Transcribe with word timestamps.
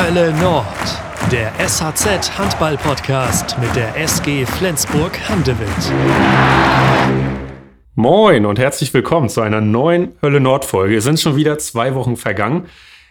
Hölle 0.00 0.32
Nord, 0.34 0.64
der 1.32 1.52
SHZ 1.58 2.38
Handball 2.38 2.76
Podcast 2.76 3.58
mit 3.58 3.74
der 3.74 3.96
SG 3.96 4.46
Flensburg 4.46 5.18
Handewitt. 5.28 5.68
Moin 7.96 8.46
und 8.46 8.60
herzlich 8.60 8.94
willkommen 8.94 9.28
zu 9.28 9.40
einer 9.40 9.60
neuen 9.60 10.12
Hölle 10.22 10.38
Nord 10.38 10.64
Folge. 10.64 10.98
Es 10.98 11.04
sind 11.04 11.18
schon 11.18 11.34
wieder 11.34 11.58
zwei 11.58 11.96
Wochen 11.96 12.16
vergangen. 12.16 12.66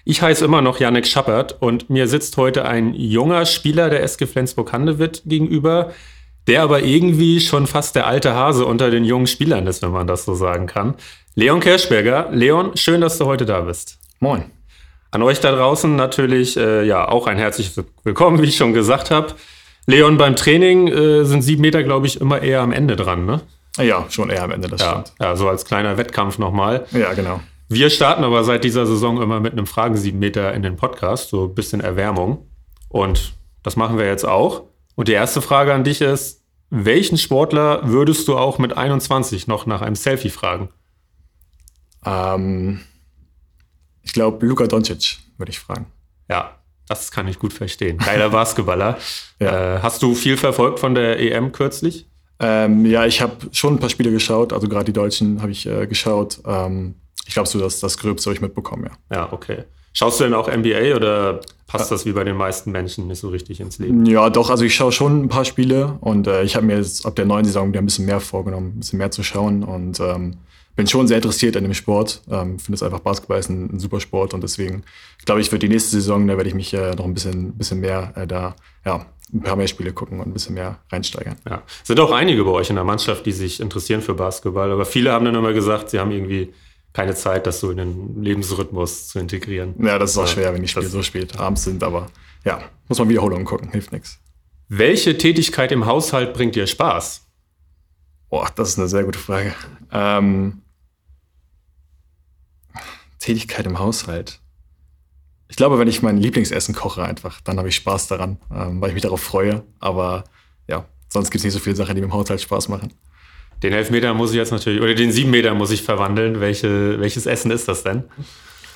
Ich 0.06 0.22
heiße 0.22 0.46
immer 0.46 0.62
noch 0.62 0.80
Janek 0.80 1.08
Schappert 1.08 1.62
und 1.62 1.90
mir 1.90 2.08
sitzt 2.08 2.38
heute 2.38 2.64
ein 2.64 2.94
junger 2.94 3.46
Spieler 3.46 3.90
der 3.90 4.02
SG 4.04 4.26
Flensburg 4.26 4.72
Handewitt 4.72 5.24
gegenüber, 5.26 5.92
der 6.48 6.64
aber 6.64 6.84
irgendwie 6.84 7.42
schon 7.42 7.68
fast 7.68 7.98
der 7.98 8.08
alte 8.08 8.34
Hase 8.34 8.66
unter 8.66 8.92
den 8.92 9.04
jungen 9.04 9.28
Spielern 9.28 9.68
ist, 9.68 9.84
wenn 9.84 9.92
man 9.92 10.08
das 10.08 10.24
so 10.24 10.36
sagen 10.36 10.68
kann. 10.68 10.96
Leon 11.36 11.60
Kerschberger. 11.60 12.30
Leon, 12.32 12.78
schön, 12.78 13.02
dass 13.02 13.18
du 13.18 13.26
heute 13.26 13.46
da 13.46 13.60
bist. 13.60 14.00
Moin. 14.22 14.57
An 15.18 15.24
euch 15.24 15.40
da 15.40 15.52
draußen 15.52 15.96
natürlich 15.96 16.58
äh, 16.58 16.86
ja 16.86 17.08
auch 17.08 17.26
ein 17.26 17.40
herzliches 17.40 17.84
Willkommen, 18.04 18.40
wie 18.40 18.46
ich 18.46 18.56
schon 18.56 18.74
gesagt 18.74 19.10
habe. 19.10 19.34
Leon, 19.88 20.20
beim 20.20 20.36
Training 20.36 20.90
äh, 20.90 21.26
sind 21.26 21.42
sieben 21.42 21.64
Meter, 21.64 21.82
glaube 21.82 22.06
ich, 22.06 22.22
immer 22.22 22.44
eher 22.44 22.62
am 22.62 22.72
Ende 22.72 22.96
dran, 22.96 23.26
ne? 23.26 23.42
Ja, 23.80 24.06
schon 24.10 24.30
eher 24.30 24.44
am 24.44 24.52
Ende, 24.52 24.68
das 24.68 24.80
ja, 24.80 24.92
stimmt. 24.92 25.14
Ja, 25.20 25.36
so 25.36 25.50
als 25.50 25.66
kleiner 25.66 25.98
Wettkampf 25.98 26.38
nochmal. 26.38 26.86
Ja, 26.92 27.14
genau. 27.14 27.40
Wir 27.68 27.90
starten 27.90 28.24
aber 28.24 28.44
seit 28.44 28.64
dieser 28.64 28.86
Saison 28.86 29.20
immer 29.20 29.40
mit 29.40 29.54
einem 29.54 29.66
Fragen 29.66 29.98
sieben 29.98 30.20
Meter 30.20 30.54
in 30.54 30.62
den 30.62 30.76
Podcast, 30.76 31.30
so 31.30 31.46
ein 31.46 31.56
bisschen 31.56 31.82
Erwärmung. 31.82 32.46
Und 32.88 33.34
das 33.64 33.76
machen 33.76 33.98
wir 33.98 34.06
jetzt 34.06 34.28
auch. 34.28 34.66
Und 34.94 35.08
die 35.08 35.14
erste 35.14 35.42
Frage 35.42 35.74
an 35.74 35.84
dich 35.84 36.02
ist, 36.02 36.44
welchen 36.70 37.18
Sportler 37.18 37.90
würdest 37.90 38.28
du 38.28 38.38
auch 38.38 38.60
mit 38.60 38.78
21 38.78 39.48
noch 39.48 39.66
nach 39.66 39.82
einem 39.82 39.96
Selfie 39.96 40.30
fragen? 40.30 40.70
Ähm, 42.06 42.82
ich 44.08 44.14
glaube, 44.14 44.46
Luka 44.46 44.68
Doncic 44.68 45.18
würde 45.38 45.52
ich 45.52 45.60
fragen. 45.60 45.88
Ja, 46.30 46.56
das 46.88 47.12
kann 47.12 47.28
ich 47.28 47.40
gut 47.40 47.52
verstehen. 47.52 47.98
Geiler 47.98 48.30
Basketballer. 48.40 48.98
ja. 49.40 49.76
äh, 49.76 49.80
hast 49.82 50.02
du 50.02 50.16
viel 50.16 50.38
verfolgt 50.38 50.80
von 50.80 50.96
der 50.96 51.20
EM 51.20 51.52
kürzlich? 51.52 52.08
Ähm, 52.40 52.86
ja, 52.86 53.06
ich 53.06 53.22
habe 53.22 53.36
schon 53.52 53.76
ein 53.76 53.80
paar 53.80 53.90
Spiele 53.90 54.12
geschaut, 54.12 54.54
also 54.54 54.70
gerade 54.70 54.86
die 54.86 54.94
Deutschen 54.94 55.42
habe 55.42 55.52
ich 55.52 55.66
äh, 55.66 55.88
geschaut. 55.88 56.40
Ähm, 56.46 56.96
ich 57.26 57.34
glaube, 57.34 57.50
so 57.50 57.60
das, 57.60 57.82
das 57.82 57.98
Gröbste 57.98 58.30
habe 58.30 58.36
ich 58.36 58.42
mitbekommen, 58.42 58.86
ja. 58.86 59.18
Ja, 59.18 59.34
okay. 59.34 59.64
Schaust 59.92 60.20
du 60.20 60.24
denn 60.24 60.34
auch 60.34 60.48
NBA 60.48 60.96
oder 60.96 61.42
passt 61.66 61.92
das 61.92 62.06
wie 62.06 62.14
bei 62.14 62.24
den 62.24 62.38
meisten 62.38 62.72
Menschen 62.72 63.08
nicht 63.08 63.20
so 63.20 63.28
richtig 63.28 63.60
ins 63.60 63.80
Leben? 63.80 64.06
Ja, 64.06 64.30
doch, 64.30 64.50
also 64.50 64.64
ich 64.64 64.74
schaue 64.74 64.94
schon 64.94 65.24
ein 65.24 65.28
paar 65.28 65.44
Spiele 65.44 65.98
und 66.00 66.28
äh, 66.28 66.44
ich 66.44 66.56
habe 66.56 66.66
mir 66.66 66.78
jetzt 66.78 67.06
ab 67.06 67.16
der 67.18 67.26
neuen 67.26 67.44
Saison 67.44 67.68
wieder 67.70 67.82
ein 67.82 67.86
bisschen 67.86 68.06
mehr 68.06 68.22
vorgenommen, 68.22 68.74
ein 68.76 68.80
bisschen 68.80 69.00
mehr 69.00 69.12
zu 69.12 69.24
schauen 69.24 69.64
und 69.64 70.00
ähm, 70.00 70.38
bin 70.78 70.88
schon 70.88 71.08
sehr 71.08 71.18
interessiert 71.18 71.58
an 71.58 71.64
dem 71.64 71.74
Sport. 71.74 72.22
Ähm, 72.32 72.60
finde 72.60 72.76
es 72.76 72.84
einfach, 72.84 73.00
Basketball 73.00 73.40
ist 73.40 73.50
ein, 73.50 73.76
ein, 73.76 73.80
super 73.80 74.00
Sport 74.00 74.34
und 74.34 74.42
deswegen 74.42 74.84
glaube 75.26 75.42
ich, 75.42 75.50
für 75.50 75.60
die 75.60 75.68
nächste 75.68 75.90
Saison, 75.92 76.26
da 76.28 76.38
werde 76.38 76.48
ich 76.48 76.56
mich 76.56 76.74
äh, 76.74 76.96
noch 76.96 77.04
ein 77.04 77.14
bisschen, 77.14 77.58
bisschen 77.58 77.82
mehr 77.82 78.14
äh, 78.16 78.26
da, 78.26 78.56
ja, 78.86 79.06
ein 79.34 79.42
paar 79.42 79.58
mehr 79.58 79.68
Spiele 79.68 79.92
gucken 79.92 80.20
und 80.20 80.28
ein 80.28 80.34
bisschen 80.34 80.54
mehr 80.54 80.80
reinsteigern. 80.90 81.36
Ja. 81.50 81.64
Es 81.82 81.88
sind 81.88 82.00
auch 82.00 82.12
einige 82.12 82.46
bei 82.46 82.52
euch 82.52 82.70
in 82.70 82.76
der 82.76 82.86
Mannschaft, 82.86 83.26
die 83.26 83.34
sich 83.34 83.60
interessieren 83.60 84.02
für 84.02 84.14
Basketball, 84.14 84.72
aber 84.72 84.86
viele 84.86 85.12
haben 85.12 85.26
dann 85.26 85.36
immer 85.36 85.52
gesagt, 85.52 85.90
sie 85.90 86.00
haben 86.00 86.12
irgendwie 86.12 86.54
keine 86.94 87.16
Zeit, 87.16 87.48
das 87.48 87.60
so 87.60 87.72
in 87.72 87.78
den 87.78 88.24
Lebensrhythmus 88.24 89.10
zu 89.10 89.20
integrieren. 89.20 89.74
Ja, 89.84 90.00
das 90.00 90.12
ist 90.12 90.18
auch 90.18 90.28
ja, 90.28 90.28
schwer, 90.28 90.54
wenn 90.54 90.62
die 90.62 90.68
Spiele 90.68 90.88
so 90.88 91.02
spät 91.02 91.38
abends 91.38 91.64
sind, 91.64 91.84
aber 91.84 92.08
ja, 92.46 92.62
muss 92.88 93.00
man 93.00 93.10
Wiederholungen 93.10 93.46
gucken, 93.46 93.72
hilft 93.72 93.92
nichts. 93.92 94.20
Welche 94.70 95.18
Tätigkeit 95.18 95.72
im 95.72 95.86
Haushalt 95.86 96.34
bringt 96.34 96.56
dir 96.56 96.68
Spaß? 96.68 97.26
Boah, 98.30 98.48
das 98.56 98.70
ist 98.70 98.80
eine 98.80 98.88
sehr 98.88 99.04
gute 99.04 99.20
Frage. 99.20 99.54
Ähm, 99.92 100.62
Tätigkeit 103.20 103.66
im 103.66 103.80
Haushalt. 103.80 104.40
Ich 105.50 105.56
glaube, 105.56 105.80
wenn 105.80 105.88
ich 105.88 106.02
mein 106.02 106.18
Lieblingsessen 106.18 106.76
koche 106.76 107.04
einfach, 107.04 107.42
dann 107.42 107.58
habe 107.58 107.70
ich 107.70 107.76
Spaß 107.76 108.08
daran, 108.08 108.38
ähm, 108.54 108.82
weil 108.82 108.90
ich 108.90 108.94
mich 108.94 109.04
darauf 109.04 109.22
freue. 109.22 109.64
Aber 109.80 110.26
ja, 110.68 110.86
sonst 111.10 111.32
gibt 111.32 111.40
es 111.40 111.46
nicht 111.46 111.54
so 111.54 111.60
viele 111.60 111.76
Sachen, 111.76 111.96
die 111.96 112.02
mir 112.02 112.08
im 112.08 112.14
Haushalt 112.14 112.42
Spaß 112.42 112.68
machen. 112.68 112.94
Den 113.64 113.74
Elfmeter 113.74 114.14
muss 114.14 114.32
ich 114.32 114.38
jetzt 114.38 114.52
natürlich, 114.52 114.82
oder 114.82 114.94
den 114.94 115.12
sieben 115.12 115.32
Meter 115.32 115.54
muss 115.54 115.72
ich 115.72 115.82
verwandeln. 115.82 116.40
Welche, 116.40 117.00
welches 117.00 117.26
Essen 117.26 117.50
ist 117.50 117.68
das 117.68 117.84
denn? 117.84 118.04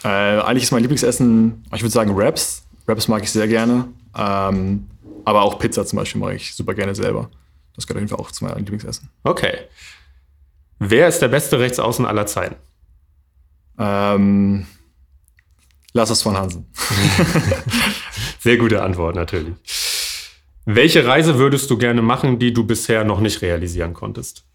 Äh, 0.04 0.08
eigentlich 0.08 0.64
ist 0.64 0.72
mein 0.72 0.82
Lieblingsessen, 0.82 1.64
ich 1.74 1.82
würde 1.82 1.92
sagen 1.92 2.16
Wraps. 2.18 2.66
Wraps 2.88 3.08
mag 3.08 3.22
ich 3.24 3.32
sehr 3.32 3.48
gerne. 3.48 3.90
Ähm, 4.18 4.88
aber 5.26 5.44
auch 5.44 5.60
Pizza 5.60 5.86
zum 5.86 5.98
Beispiel 5.98 6.20
mache 6.20 6.36
ich 6.36 6.56
super 6.56 6.74
gerne 6.74 6.96
selber. 6.96 7.30
Das 7.76 7.86
gehört 7.86 7.98
auf 7.98 8.02
jeden 8.02 8.18
Fall 8.18 8.26
auch 8.26 8.32
zu 8.32 8.44
meinem 8.44 8.58
Lieblingsessen. 8.58 9.10
Okay. 9.24 9.54
Wer 10.80 11.08
ist 11.08 11.20
der 11.20 11.28
beste 11.28 11.60
Rechtsaußen 11.60 12.06
aller 12.06 12.26
Zeiten? 12.26 12.56
Ähm, 13.82 14.66
Lass 15.94 16.10
es 16.10 16.22
von 16.22 16.38
Hansen. 16.38 16.66
Sehr 18.40 18.58
gute 18.58 18.82
Antwort 18.82 19.16
natürlich. 19.16 19.54
Welche 20.66 21.06
Reise 21.06 21.38
würdest 21.38 21.70
du 21.70 21.78
gerne 21.78 22.02
machen, 22.02 22.40
die 22.40 22.54
du 22.54 22.66
bisher 22.66 23.04
noch 23.04 23.20
nicht 23.20 23.42
realisieren 23.42 23.94
konntest? 23.94 24.46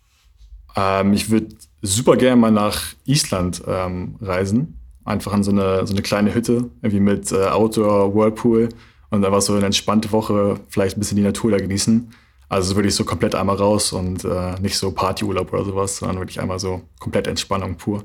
Ähm, 0.77 1.13
ich 1.13 1.31
würde 1.31 1.49
super 1.83 2.17
gerne 2.17 2.37
mal 2.37 2.51
nach 2.51 2.95
Island 3.05 3.63
ähm, 3.67 4.17
reisen. 4.21 4.81
Einfach 5.05 5.33
an 5.33 5.43
so 5.43 5.51
eine, 5.51 5.87
so 5.87 5.93
eine 5.93 6.03
kleine 6.03 6.35
Hütte, 6.35 6.71
irgendwie 6.83 7.01
mit 7.01 7.31
äh, 7.33 7.47
Outdoor, 7.47 8.15
Whirlpool 8.15 8.71
und 9.11 9.25
einfach 9.25 9.43
so 9.43 9.55
eine 9.55 9.67
entspannte 9.67 10.11
Woche, 10.13 10.59
vielleicht 10.69 10.97
ein 10.97 11.01
bisschen 11.01 11.17
die 11.17 11.23
Natur 11.23 11.51
da 11.51 11.59
genießen. 11.59 12.13
Also 12.49 12.77
würde 12.77 12.89
ich 12.89 12.95
so 12.95 13.05
komplett 13.05 13.35
einmal 13.35 13.57
raus 13.57 13.93
und 13.93 14.25
äh, 14.25 14.59
nicht 14.61 14.79
so 14.79 14.91
Partyurlaub 14.93 15.53
oder 15.53 15.65
sowas, 15.65 15.99
sondern 15.99 16.19
wirklich 16.19 16.41
einmal 16.41 16.59
so 16.59 16.83
komplett 16.99 17.27
Entspannung 17.27 17.77
pur. 17.77 18.05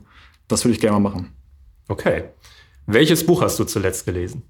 Das 0.51 0.65
würde 0.65 0.73
ich 0.73 0.81
gerne 0.81 0.99
mal 0.99 1.09
machen. 1.09 1.33
Okay. 1.87 2.25
Welches 2.85 3.25
Buch 3.25 3.41
hast 3.41 3.57
du 3.59 3.63
zuletzt 3.63 4.05
gelesen? 4.05 4.43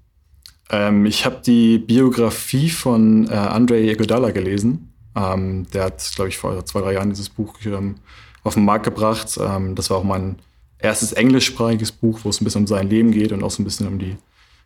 Ähm, 0.70 1.06
ich 1.06 1.24
habe 1.24 1.40
die 1.44 1.78
Biografie 1.78 2.70
von 2.70 3.28
äh, 3.28 3.34
Andrei 3.34 3.90
Iguodala 3.90 4.30
gelesen. 4.30 4.92
Ähm, 5.14 5.66
der 5.72 5.84
hat, 5.84 6.12
glaube 6.14 6.30
ich, 6.30 6.38
vor 6.38 6.64
zwei, 6.64 6.80
drei 6.80 6.94
Jahren 6.94 7.10
dieses 7.10 7.28
Buch 7.28 7.54
ähm, 7.64 7.96
auf 8.42 8.54
den 8.54 8.64
Markt 8.64 8.84
gebracht. 8.84 9.38
Ähm, 9.40 9.74
das 9.74 9.90
war 9.90 9.98
auch 9.98 10.04
mein 10.04 10.36
erstes 10.78 11.12
englischsprachiges 11.12 11.92
Buch, 11.92 12.20
wo 12.22 12.30
es 12.30 12.40
ein 12.40 12.44
bisschen 12.44 12.62
um 12.62 12.66
sein 12.66 12.88
Leben 12.88 13.12
geht 13.12 13.32
und 13.32 13.44
auch 13.44 13.50
so 13.50 13.62
ein 13.62 13.64
bisschen 13.64 13.86
um 13.86 13.98
die, 13.98 14.16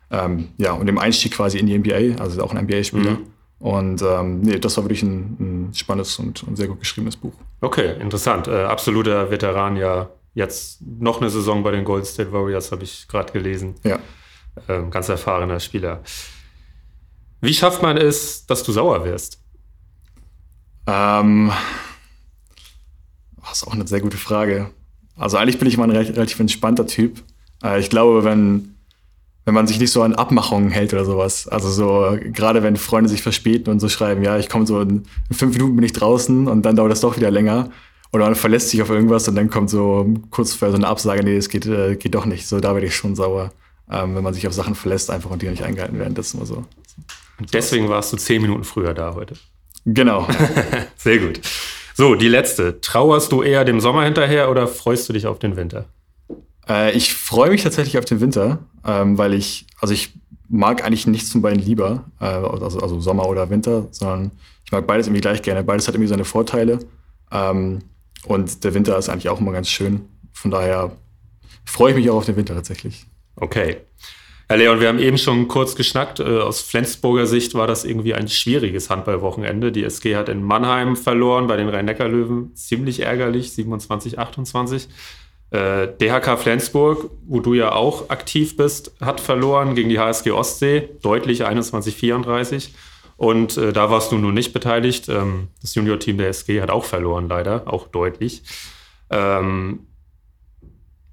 ähm, 0.09 0.49
ja, 0.57 0.71
um 0.71 0.85
den 0.85 0.97
Einstieg 0.97 1.33
quasi 1.33 1.59
in 1.59 1.67
die 1.67 1.77
NBA, 1.77 2.21
also 2.21 2.41
auch 2.43 2.53
ein 2.53 2.63
NBA-Spieler. 2.65 3.11
Mhm. 3.11 3.27
Und 3.59 4.01
ähm, 4.01 4.41
nee, 4.41 4.59
das 4.59 4.77
war 4.77 4.83
wirklich 4.85 5.03
ein, 5.03 5.37
ein 5.39 5.73
spannendes 5.73 6.17
und, 6.19 6.43
und, 6.43 6.55
sehr 6.55 6.67
gut 6.67 6.79
geschriebenes 6.79 7.15
Buch. 7.15 7.33
Okay, 7.61 7.99
interessant. 7.99 8.47
Äh, 8.47 8.63
absoluter 8.63 9.31
Veteran 9.31 9.75
ja 9.75 10.09
Jetzt 10.37 10.81
noch 10.83 11.19
eine 11.19 11.31
Saison 11.31 11.63
bei 11.63 11.71
den 11.71 11.83
Golden 11.83 12.05
State 12.05 12.31
Warriors, 12.31 12.71
habe 12.71 12.83
ich 12.83 13.07
gerade 13.07 13.33
gelesen. 13.33 13.73
Ja. 13.83 13.97
Ähm, 14.69 14.91
ganz 14.91 15.09
erfahrener 15.09 15.59
Spieler. 15.59 16.03
Wie 17.41 17.55
schafft 17.55 17.81
man 17.81 17.97
es, 17.97 18.45
dass 18.45 18.61
du 18.61 18.71
sauer 18.71 19.03
wirst? 19.03 19.41
Ähm, 20.85 21.51
das 23.41 23.63
ist 23.63 23.67
auch 23.67 23.73
eine 23.73 23.87
sehr 23.87 23.99
gute 23.99 24.17
Frage. 24.17 24.69
Also 25.15 25.37
eigentlich 25.37 25.57
bin 25.57 25.67
ich 25.67 25.75
mal 25.75 25.89
ein 25.89 25.97
relativ 25.97 26.39
entspannter 26.39 26.85
Typ. 26.85 27.23
Äh, 27.63 27.79
ich 27.79 27.89
glaube, 27.89 28.23
wenn, 28.23 28.75
wenn 29.45 29.55
man 29.55 29.65
sich 29.65 29.79
nicht 29.79 29.91
so 29.91 30.03
an 30.03 30.13
Abmachungen 30.13 30.69
hält 30.69 30.93
oder 30.93 31.05
sowas, 31.05 31.47
also 31.47 31.71
so 31.71 32.15
gerade 32.21 32.61
wenn 32.61 32.77
Freunde 32.77 33.09
sich 33.09 33.23
verspäten 33.23 33.73
und 33.73 33.79
so 33.79 33.89
schreiben, 33.89 34.21
ja, 34.21 34.37
ich 34.37 34.49
komme 34.49 34.67
so 34.67 34.81
in, 34.81 35.07
in 35.29 35.35
fünf 35.35 35.55
Minuten 35.55 35.75
bin 35.77 35.85
ich 35.85 35.93
draußen 35.93 36.47
und 36.47 36.61
dann 36.61 36.75
dauert 36.75 36.91
das 36.91 37.01
doch 37.01 37.17
wieder 37.17 37.31
länger 37.31 37.71
oder 38.11 38.25
man 38.25 38.35
verlässt 38.35 38.69
sich 38.69 38.81
auf 38.81 38.89
irgendwas 38.89 39.27
und 39.27 39.35
dann 39.35 39.49
kommt 39.49 39.69
so 39.69 40.13
kurz 40.29 40.53
vor 40.53 40.69
so 40.69 40.75
eine 40.75 40.87
Absage, 40.87 41.23
nee, 41.23 41.35
es 41.35 41.49
geht, 41.49 41.65
äh, 41.65 41.95
geht 41.95 42.15
doch 42.15 42.25
nicht. 42.25 42.47
So, 42.47 42.59
da 42.59 42.73
werde 42.73 42.87
ich 42.87 42.95
schon 42.95 43.15
sauer, 43.15 43.51
ähm, 43.91 44.15
wenn 44.15 44.23
man 44.23 44.33
sich 44.33 44.47
auf 44.47 44.53
Sachen 44.53 44.75
verlässt, 44.75 45.09
einfach 45.11 45.29
und 45.29 45.41
die 45.41 45.49
nicht 45.49 45.63
eingehalten 45.63 45.99
werden. 45.99 46.15
Das 46.15 46.27
ist 46.27 46.33
immer 46.33 46.45
so. 46.45 46.65
Und 47.39 47.53
deswegen 47.53 47.89
warst 47.89 48.13
du 48.13 48.17
zehn 48.17 48.41
Minuten 48.41 48.63
früher 48.63 48.93
da 48.93 49.13
heute. 49.13 49.35
Genau. 49.85 50.27
Sehr 50.97 51.19
gut. 51.19 51.41
So, 51.95 52.15
die 52.15 52.27
letzte. 52.27 52.81
Trauerst 52.81 53.31
du 53.31 53.41
eher 53.41 53.65
dem 53.65 53.79
Sommer 53.79 54.03
hinterher 54.03 54.49
oder 54.51 54.67
freust 54.67 55.09
du 55.09 55.13
dich 55.13 55.27
auf 55.27 55.39
den 55.39 55.55
Winter? 55.55 55.85
Äh, 56.67 56.91
ich 56.91 57.13
freue 57.13 57.49
mich 57.49 57.63
tatsächlich 57.63 57.97
auf 57.97 58.05
den 58.05 58.19
Winter, 58.19 58.59
ähm, 58.85 59.17
weil 59.17 59.33
ich, 59.33 59.65
also 59.79 59.93
ich 59.93 60.13
mag 60.49 60.83
eigentlich 60.83 61.07
nichts 61.07 61.31
von 61.31 61.41
beiden 61.41 61.59
lieber, 61.59 62.05
äh, 62.19 62.25
also, 62.25 62.79
also 62.79 62.99
Sommer 62.99 63.27
oder 63.27 63.49
Winter, 63.49 63.87
sondern 63.91 64.31
ich 64.65 64.71
mag 64.71 64.85
beides 64.85 65.07
irgendwie 65.07 65.21
gleich 65.21 65.41
gerne. 65.41 65.63
Beides 65.63 65.87
hat 65.87 65.95
irgendwie 65.95 66.09
seine 66.09 66.25
Vorteile. 66.25 66.79
Ähm, 67.31 67.79
und 68.27 68.63
der 68.63 68.73
Winter 68.73 68.97
ist 68.97 69.09
eigentlich 69.09 69.29
auch 69.29 69.39
immer 69.39 69.51
ganz 69.51 69.69
schön. 69.69 70.05
Von 70.33 70.51
daher 70.51 70.95
freue 71.65 71.91
ich 71.91 71.97
mich 71.97 72.09
auch 72.09 72.17
auf 72.17 72.25
den 72.25 72.35
Winter 72.35 72.55
tatsächlich. 72.55 73.05
Okay. 73.35 73.77
Herr 74.49 74.57
Leon, 74.57 74.79
wir 74.79 74.87
haben 74.87 74.99
eben 74.99 75.17
schon 75.17 75.49
kurz 75.49 75.75
geschnackt. 75.75 76.21
Äh, 76.21 76.23
aus 76.23 76.61
Flensburger 76.61 77.25
Sicht 77.25 77.53
war 77.53 77.67
das 77.67 77.83
irgendwie 77.83 78.13
ein 78.13 78.29
schwieriges 78.29 78.89
Handballwochenende. 78.89 79.73
Die 79.73 79.83
SG 79.83 80.15
hat 80.15 80.29
in 80.29 80.41
Mannheim 80.41 80.95
verloren 80.95 81.47
bei 81.47 81.57
den 81.57 81.67
Rhein-Neckar-Löwen. 81.67 82.55
Ziemlich 82.55 83.01
ärgerlich, 83.01 83.51
27, 83.51 84.19
28. 84.19 84.87
Äh, 85.49 85.87
DHK 85.99 86.37
Flensburg, 86.37 87.09
wo 87.25 87.41
du 87.41 87.53
ja 87.53 87.73
auch 87.73 88.09
aktiv 88.09 88.55
bist, 88.55 88.93
hat 89.01 89.19
verloren 89.19 89.75
gegen 89.75 89.89
die 89.89 89.99
HSG 89.99 90.31
Ostsee, 90.31 90.89
deutlich 91.01 91.43
21, 91.43 91.95
34. 91.95 92.73
Und 93.17 93.57
äh, 93.57 93.73
da 93.73 93.89
warst 93.89 94.11
du 94.11 94.17
nun 94.17 94.33
nicht 94.33 94.53
beteiligt. 94.53 95.09
Ähm, 95.09 95.49
das 95.61 95.75
Junior-Team 95.75 96.17
der 96.17 96.29
SG 96.29 96.61
hat 96.61 96.69
auch 96.69 96.85
verloren, 96.85 97.27
leider, 97.27 97.63
auch 97.65 97.87
deutlich. 97.87 98.43
Ähm, 99.09 99.87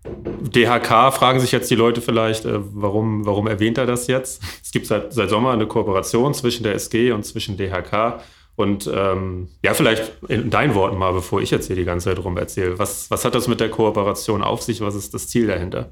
DHK 0.06 1.14
fragen 1.14 1.40
sich 1.40 1.50
jetzt 1.50 1.70
die 1.70 1.74
Leute 1.74 2.02
vielleicht, 2.02 2.44
äh, 2.44 2.58
warum, 2.58 3.24
warum 3.24 3.46
erwähnt 3.46 3.78
er 3.78 3.86
das 3.86 4.06
jetzt? 4.06 4.42
Es 4.62 4.70
gibt 4.70 4.86
seit, 4.86 5.14
seit 5.14 5.30
Sommer 5.30 5.52
eine 5.52 5.66
Kooperation 5.66 6.34
zwischen 6.34 6.62
der 6.62 6.74
SG 6.74 7.12
und 7.12 7.24
zwischen 7.24 7.56
DHK. 7.56 8.20
Und 8.56 8.88
ähm, 8.92 9.48
ja, 9.62 9.74
vielleicht 9.74 10.12
in 10.28 10.50
deinen 10.50 10.74
Worten 10.74 10.96
mal, 10.96 11.12
bevor 11.12 11.40
ich 11.40 11.50
jetzt 11.50 11.66
hier 11.66 11.76
die 11.76 11.84
ganze 11.84 12.10
Zeit 12.10 12.22
rum 12.22 12.36
erzähle. 12.36 12.78
Was, 12.78 13.10
was 13.10 13.24
hat 13.24 13.34
das 13.34 13.48
mit 13.48 13.60
der 13.60 13.70
Kooperation 13.70 14.42
auf 14.42 14.62
sich? 14.62 14.80
Was 14.80 14.94
ist 14.94 15.14
das 15.14 15.26
Ziel 15.26 15.46
dahinter? 15.46 15.90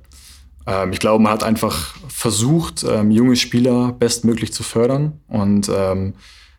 Ähm, 0.66 0.92
ich 0.92 0.98
glaube, 0.98 1.22
man 1.22 1.32
hat 1.32 1.42
einfach 1.42 1.94
versucht, 2.08 2.84
ähm, 2.88 3.10
junge 3.10 3.36
Spieler 3.36 3.92
bestmöglich 3.92 4.52
zu 4.52 4.62
fördern 4.62 5.20
und 5.28 5.70
ähm, 5.74 6.14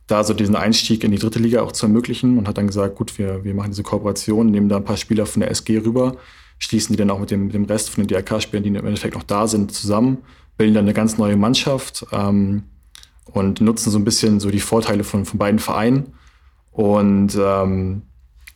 da 0.07 0.23
so 0.23 0.33
diesen 0.33 0.55
Einstieg 0.55 1.03
in 1.03 1.11
die 1.11 1.17
dritte 1.17 1.39
Liga 1.39 1.61
auch 1.61 1.71
zu 1.71 1.85
ermöglichen 1.85 2.37
und 2.37 2.47
hat 2.47 2.57
dann 2.57 2.67
gesagt, 2.67 2.95
gut, 2.95 3.17
wir, 3.17 3.43
wir 3.43 3.53
machen 3.53 3.71
diese 3.71 3.83
Kooperation, 3.83 4.47
nehmen 4.47 4.69
da 4.69 4.77
ein 4.77 4.83
paar 4.83 4.97
Spieler 4.97 5.25
von 5.25 5.39
der 5.39 5.51
SG 5.51 5.77
rüber, 5.79 6.17
schließen 6.59 6.93
die 6.93 6.97
dann 6.97 7.09
auch 7.09 7.19
mit 7.19 7.31
dem, 7.31 7.49
dem 7.49 7.65
Rest 7.65 7.89
von 7.89 8.05
den 8.05 8.09
DRK-Spielern, 8.09 8.63
die 8.63 8.69
im 8.69 8.75
Endeffekt 8.75 9.15
noch 9.15 9.23
da 9.23 9.47
sind, 9.47 9.71
zusammen, 9.71 10.19
bilden 10.57 10.73
dann 10.73 10.85
eine 10.85 10.93
ganz 10.93 11.17
neue 11.17 11.37
Mannschaft 11.37 12.05
ähm, 12.11 12.63
und 13.31 13.61
nutzen 13.61 13.91
so 13.91 13.97
ein 13.97 14.03
bisschen 14.03 14.39
so 14.39 14.51
die 14.51 14.59
Vorteile 14.59 15.03
von, 15.03 15.25
von 15.25 15.39
beiden 15.39 15.59
Vereinen. 15.59 16.13
Und 16.71 17.37
ähm, 17.39 18.03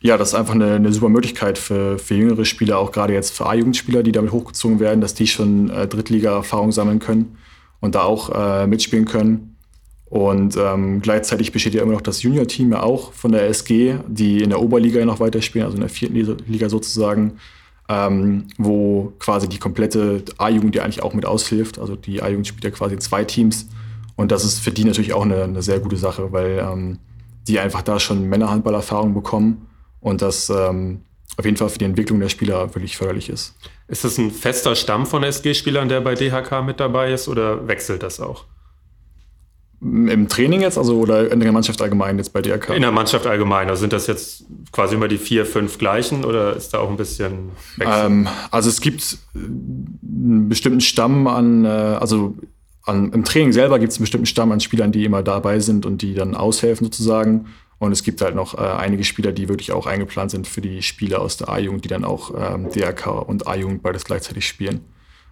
ja, 0.00 0.16
das 0.16 0.28
ist 0.28 0.34
einfach 0.34 0.54
eine, 0.54 0.74
eine 0.74 0.92
super 0.92 1.08
Möglichkeit 1.08 1.58
für, 1.58 1.98
für 1.98 2.14
jüngere 2.14 2.44
Spieler, 2.44 2.78
auch 2.78 2.92
gerade 2.92 3.14
jetzt 3.14 3.36
für 3.36 3.46
A-Jugendspieler, 3.46 4.02
die 4.02 4.12
damit 4.12 4.30
hochgezogen 4.30 4.78
werden, 4.78 5.00
dass 5.00 5.14
die 5.14 5.26
schon 5.26 5.70
äh, 5.70 5.88
Drittliga-Erfahrung 5.88 6.70
sammeln 6.70 7.00
können 7.00 7.36
und 7.80 7.94
da 7.94 8.02
auch 8.02 8.30
äh, 8.30 8.66
mitspielen 8.66 9.06
können. 9.06 9.56
Und 10.04 10.56
ähm, 10.56 11.02
gleichzeitig 11.02 11.52
besteht 11.52 11.74
ja 11.74 11.82
immer 11.82 11.92
noch 11.92 12.00
das 12.00 12.22
Junior-Team 12.22 12.72
ja 12.72 12.82
auch 12.82 13.12
von 13.12 13.32
der 13.32 13.48
SG, 13.48 13.98
die 14.06 14.42
in 14.42 14.50
der 14.50 14.62
Oberliga 14.62 15.04
noch 15.04 15.20
weiterspielen, 15.20 15.66
also 15.66 15.76
in 15.76 15.82
der 15.82 15.90
vierten 15.90 16.14
Liga 16.46 16.68
sozusagen, 16.68 17.38
ähm, 17.88 18.46
wo 18.56 19.12
quasi 19.18 19.48
die 19.48 19.58
komplette 19.58 20.24
A-Jugend 20.38 20.76
ja 20.76 20.84
eigentlich 20.84 21.02
auch 21.02 21.12
mit 21.12 21.26
aushilft. 21.26 21.78
Also 21.78 21.96
die 21.96 22.22
A-Jugend 22.22 22.46
spielt 22.46 22.64
ja 22.64 22.70
quasi 22.70 22.98
zwei 22.98 23.24
Teams. 23.24 23.68
Und 24.16 24.30
das 24.32 24.44
ist 24.44 24.60
für 24.60 24.70
die 24.70 24.84
natürlich 24.84 25.12
auch 25.12 25.24
eine, 25.24 25.42
eine 25.42 25.62
sehr 25.62 25.80
gute 25.80 25.96
Sache, 25.96 26.32
weil 26.32 26.58
ähm, 26.58 26.98
die 27.48 27.58
einfach 27.58 27.82
da 27.82 27.98
schon 27.98 28.28
Männerhandballerfahrung 28.28 29.12
bekommen 29.12 29.66
und 30.00 30.22
das 30.22 30.50
ähm, 30.50 31.02
auf 31.36 31.44
jeden 31.44 31.56
Fall 31.56 31.68
für 31.68 31.78
die 31.78 31.84
Entwicklung 31.84 32.20
der 32.20 32.28
Spieler 32.28 32.74
wirklich 32.74 32.96
förderlich 32.96 33.28
ist. 33.28 33.54
Ist 33.86 34.04
das 34.04 34.18
ein 34.18 34.30
fester 34.30 34.74
Stamm 34.74 35.06
von 35.06 35.22
SG-Spielern, 35.22 35.88
der 35.88 36.00
bei 36.00 36.14
DHK 36.14 36.64
mit 36.64 36.80
dabei 36.80 37.12
ist 37.12 37.28
oder 37.28 37.68
wechselt 37.68 38.02
das 38.02 38.20
auch? 38.20 38.44
Im 39.80 40.28
Training 40.28 40.60
jetzt, 40.62 40.76
also 40.76 40.98
oder 40.98 41.30
in 41.30 41.38
der 41.38 41.52
Mannschaft 41.52 41.80
allgemein 41.80 42.18
jetzt 42.18 42.32
bei 42.32 42.42
DRK? 42.42 42.70
In 42.70 42.82
der 42.82 42.90
Mannschaft 42.90 43.28
allgemein. 43.28 43.68
Also 43.68 43.80
sind 43.82 43.92
das 43.92 44.08
jetzt 44.08 44.44
quasi 44.72 44.96
immer 44.96 45.06
die 45.06 45.18
vier, 45.18 45.46
fünf 45.46 45.78
gleichen 45.78 46.24
oder 46.24 46.56
ist 46.56 46.74
da 46.74 46.80
auch 46.80 46.90
ein 46.90 46.96
bisschen 46.96 47.50
Wechsel? 47.76 48.06
Ähm, 48.06 48.28
also 48.50 48.68
es 48.68 48.80
gibt 48.80 49.18
einen 49.34 50.48
bestimmten 50.48 50.80
Stamm 50.80 51.28
an, 51.28 51.64
äh, 51.64 51.68
also 51.68 52.34
an, 52.82 53.12
im 53.12 53.22
Training 53.22 53.52
selber 53.52 53.78
gibt 53.78 53.92
es 53.92 53.98
einen 53.98 54.04
bestimmten 54.04 54.26
Stamm 54.26 54.50
an 54.50 54.58
Spielern, 54.58 54.90
die 54.90 55.04
immer 55.04 55.22
dabei 55.22 55.60
sind 55.60 55.86
und 55.86 56.02
die 56.02 56.14
dann 56.14 56.34
aushelfen 56.34 56.86
sozusagen. 56.86 57.46
Und 57.78 57.92
es 57.92 58.02
gibt 58.02 58.20
halt 58.20 58.34
noch 58.34 58.54
äh, 58.54 58.60
einige 58.60 59.04
Spieler, 59.04 59.32
die 59.32 59.48
wirklich 59.48 59.72
auch 59.72 59.86
eingeplant 59.86 60.32
sind 60.32 60.48
für 60.48 60.60
die 60.60 60.82
Spieler 60.82 61.20
aus 61.20 61.36
der 61.36 61.48
A-Jugend, 61.48 61.84
die 61.84 61.88
dann 61.88 62.04
auch 62.04 62.32
ähm, 62.36 62.68
DRK 62.70 63.06
und 63.06 63.46
A-Jugend 63.46 63.82
beides 63.82 64.04
gleichzeitig 64.04 64.46
spielen. 64.46 64.80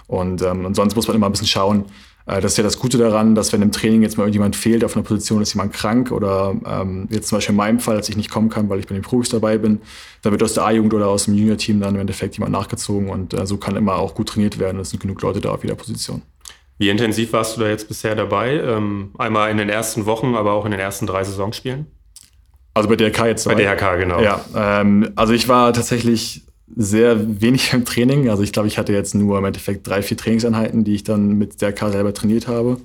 Und, 0.07 0.43
ähm, 0.43 0.65
und 0.65 0.75
sonst 0.75 0.95
muss 0.95 1.09
man 1.09 1.17
immer 1.17 1.27
ein 1.27 1.33
bisschen 1.33 1.49
schauen. 1.49 1.87
Äh, 2.27 2.41
das 2.41 2.53
ist 2.53 2.59
ja 2.59 2.65
das 2.65 2.79
Gute 2.79 2.99
daran, 2.99 3.35
dass 3.35 3.53
wenn 3.53 3.63
im 3.63 3.73
Training 3.73 4.03
jetzt 4.03 4.17
mal 4.17 4.25
irgendjemand 4.25 4.55
fehlt 4.55 4.85
auf 4.85 4.97
einer 4.97 5.05
Position, 5.05 5.43
ist 5.43 5.55
jemand 5.55 5.73
krank 5.73 6.13
oder 6.13 6.55
ähm, 6.67 7.09
jetzt 7.11 7.29
zum 7.29 7.39
Beispiel 7.39 7.53
in 7.53 7.57
meinem 7.57 7.81
Fall, 7.81 7.97
als 7.97 8.09
ich 8.09 8.17
nicht 8.17 8.31
kommen 8.31 8.49
kann, 8.49 8.69
weil 8.69 8.79
ich 8.79 8.87
bei 8.87 8.95
den 8.95 9.03
Profis 9.03 9.31
dabei 9.31 9.59
bin, 9.59 9.81
da 10.23 10.31
wird 10.31 10.43
aus 10.43 10.55
der 10.55 10.65
A-Jugend 10.65 10.95
oder 10.95 11.09
aus 11.09 11.25
dem 11.25 11.35
Junior-Team 11.35 11.81
dann 11.81 11.95
im 11.95 12.01
Endeffekt 12.01 12.37
jemand 12.37 12.53
nachgezogen 12.53 13.09
und 13.09 13.35
äh, 13.35 13.47
so 13.47 13.57
kann 13.57 13.77
immer 13.77 13.97
auch 13.97 14.15
gut 14.15 14.29
trainiert 14.29 14.59
werden. 14.59 14.81
Es 14.81 14.91
sind 14.91 15.01
genug 15.01 15.21
Leute 15.23 15.41
da 15.41 15.51
auf 15.51 15.63
jeder 15.63 15.77
Position. 15.77 16.23
Wie 16.79 16.91
intensiv 16.91 17.33
warst 17.33 17.57
du 17.57 17.63
da 17.63 17.69
jetzt 17.69 17.89
bisher 17.89 18.15
dabei? 18.15 18.61
Ähm, 18.61 19.13
einmal 19.17 19.51
in 19.51 19.57
den 19.57 19.71
ersten 19.71 20.05
Wochen, 20.05 20.35
aber 20.35 20.53
auch 20.53 20.67
in 20.67 20.73
den 20.73 20.81
ersten 20.81 21.07
drei 21.07 21.25
Saisonspielen? 21.25 21.87
Also 22.77 22.91
bei 22.91 22.97
DRK 22.97 23.27
jetzt. 23.27 23.45
Bei 23.47 23.55
DRK, 23.55 23.97
genau. 23.97 24.21
Ja, 24.21 24.45
ähm, 24.55 25.11
also 25.17 25.33
ich 25.33 25.49
war 25.49 25.73
tatsächlich 25.73 26.43
sehr 26.77 27.41
wenig 27.41 27.73
im 27.73 27.87
Training. 27.87 28.29
Also 28.29 28.43
ich 28.43 28.53
glaube, 28.53 28.69
ich 28.69 28.77
hatte 28.77 28.93
jetzt 28.93 29.15
nur 29.15 29.39
im 29.39 29.45
Endeffekt 29.47 29.87
drei, 29.87 30.03
vier 30.03 30.19
Trainingseinheiten, 30.19 30.85
die 30.85 30.95
ich 30.95 31.03
dann 31.03 31.39
mit 31.39 31.63
DRK 31.63 31.91
selber 31.91 32.13
trainiert 32.13 32.49
habe. 32.49 32.77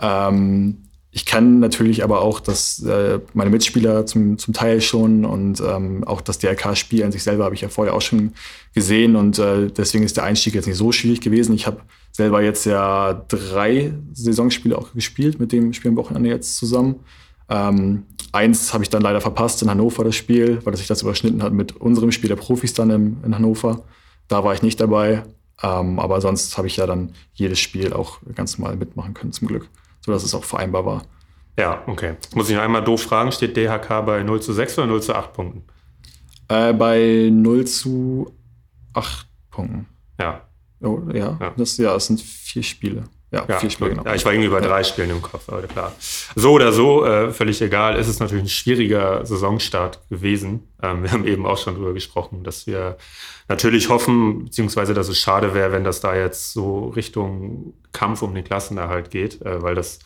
Ähm, 0.00 0.78
ich 1.12 1.24
kann 1.24 1.60
natürlich 1.60 2.02
aber 2.02 2.20
auch, 2.20 2.40
dass 2.40 2.82
äh, 2.82 3.20
meine 3.32 3.50
Mitspieler 3.50 4.06
zum, 4.06 4.38
zum 4.38 4.52
Teil 4.52 4.80
schon 4.80 5.24
und 5.24 5.60
ähm, 5.60 6.02
auch 6.02 6.20
das 6.20 6.40
DRK-Spiel 6.40 7.04
an 7.04 7.12
sich 7.12 7.22
selber 7.22 7.44
habe 7.44 7.54
ich 7.54 7.60
ja 7.60 7.68
vorher 7.68 7.94
auch 7.94 8.02
schon 8.02 8.32
gesehen 8.74 9.14
und 9.14 9.38
äh, 9.38 9.68
deswegen 9.68 10.04
ist 10.04 10.16
der 10.16 10.24
Einstieg 10.24 10.54
jetzt 10.54 10.66
nicht 10.66 10.76
so 10.76 10.90
schwierig 10.90 11.20
gewesen. 11.20 11.54
Ich 11.54 11.66
habe 11.66 11.80
selber 12.10 12.42
jetzt 12.42 12.66
ja 12.66 13.24
drei 13.28 13.94
Saisonspiele 14.12 14.76
auch 14.76 14.92
gespielt 14.92 15.38
mit 15.38 15.52
dem 15.52 15.72
Spiel 15.72 15.92
am 15.92 15.96
Wochenende 15.96 16.28
jetzt 16.28 16.56
zusammen. 16.56 16.96
Ähm, 17.48 18.04
eins 18.32 18.72
habe 18.74 18.84
ich 18.84 18.90
dann 18.90 19.02
leider 19.02 19.20
verpasst 19.20 19.62
in 19.62 19.70
Hannover, 19.70 20.04
das 20.04 20.16
Spiel, 20.16 20.60
weil 20.64 20.76
sich 20.76 20.86
das 20.86 21.02
überschnitten 21.02 21.42
hat 21.42 21.52
mit 21.52 21.76
unserem 21.76 22.12
Spiel 22.12 22.28
der 22.28 22.36
Profis 22.36 22.74
dann 22.74 22.90
im, 22.90 23.24
in 23.24 23.34
Hannover. 23.34 23.84
Da 24.28 24.44
war 24.44 24.54
ich 24.54 24.62
nicht 24.62 24.80
dabei. 24.80 25.22
Ähm, 25.62 25.98
aber 25.98 26.20
sonst 26.20 26.58
habe 26.58 26.66
ich 26.66 26.76
ja 26.76 26.86
dann 26.86 27.12
jedes 27.34 27.58
Spiel 27.58 27.92
auch 27.92 28.18
ganz 28.34 28.58
normal 28.58 28.76
mitmachen 28.76 29.14
können, 29.14 29.32
zum 29.32 29.48
Glück. 29.48 29.68
Sodass 30.04 30.22
es 30.22 30.34
auch 30.34 30.44
vereinbar 30.44 30.84
war. 30.84 31.02
Ja, 31.58 31.82
okay. 31.86 32.16
Muss 32.34 32.50
ich 32.50 32.54
noch 32.54 32.62
einmal 32.62 32.84
doof 32.84 33.02
fragen, 33.02 33.32
steht 33.32 33.56
DHK 33.56 34.04
bei 34.04 34.22
0 34.22 34.42
zu 34.42 34.52
6 34.52 34.78
oder 34.78 34.88
0 34.88 35.02
zu 35.02 35.14
8 35.14 35.32
Punkten? 35.32 35.64
Äh, 36.48 36.74
bei 36.74 37.30
0 37.32 37.64
zu 37.64 38.34
8 38.92 39.26
Punkten. 39.50 39.86
Ja. 40.20 40.42
Oh, 40.82 41.00
ja, 41.12 41.38
ja. 41.40 41.54
Das, 41.56 41.78
ja, 41.78 41.96
es 41.96 42.06
sind 42.06 42.20
vier 42.20 42.62
Spiele. 42.62 43.04
Ja, 43.32 43.44
ja, 43.48 43.58
vier 43.58 43.70
Spiele, 43.70 43.90
genau. 43.90 44.04
Ja, 44.04 44.14
ich 44.14 44.24
war 44.24 44.32
irgendwie 44.32 44.50
bei 44.50 44.60
drei 44.60 44.84
Spielen 44.84 45.10
im 45.10 45.20
Kopf, 45.20 45.48
aber 45.48 45.62
klar. 45.62 45.92
So 46.36 46.52
oder 46.52 46.72
so, 46.72 47.04
äh, 47.04 47.32
völlig 47.32 47.60
egal. 47.60 47.96
Es 47.96 48.06
ist 48.06 48.20
natürlich 48.20 48.44
ein 48.44 48.48
schwieriger 48.48 49.26
Saisonstart 49.26 50.08
gewesen. 50.08 50.68
Ähm, 50.80 51.02
wir 51.02 51.10
haben 51.10 51.26
eben 51.26 51.44
auch 51.44 51.58
schon 51.58 51.74
drüber 51.74 51.92
gesprochen, 51.92 52.44
dass 52.44 52.68
wir 52.68 52.96
natürlich 53.48 53.88
hoffen, 53.88 54.44
beziehungsweise 54.44 54.94
dass 54.94 55.08
es 55.08 55.18
schade 55.18 55.54
wäre, 55.54 55.72
wenn 55.72 55.82
das 55.82 56.00
da 56.00 56.14
jetzt 56.14 56.52
so 56.52 56.88
Richtung 56.90 57.74
Kampf 57.92 58.22
um 58.22 58.32
den 58.32 58.44
Klassenerhalt 58.44 59.10
geht, 59.10 59.42
äh, 59.42 59.60
weil 59.60 59.74
das, 59.74 59.98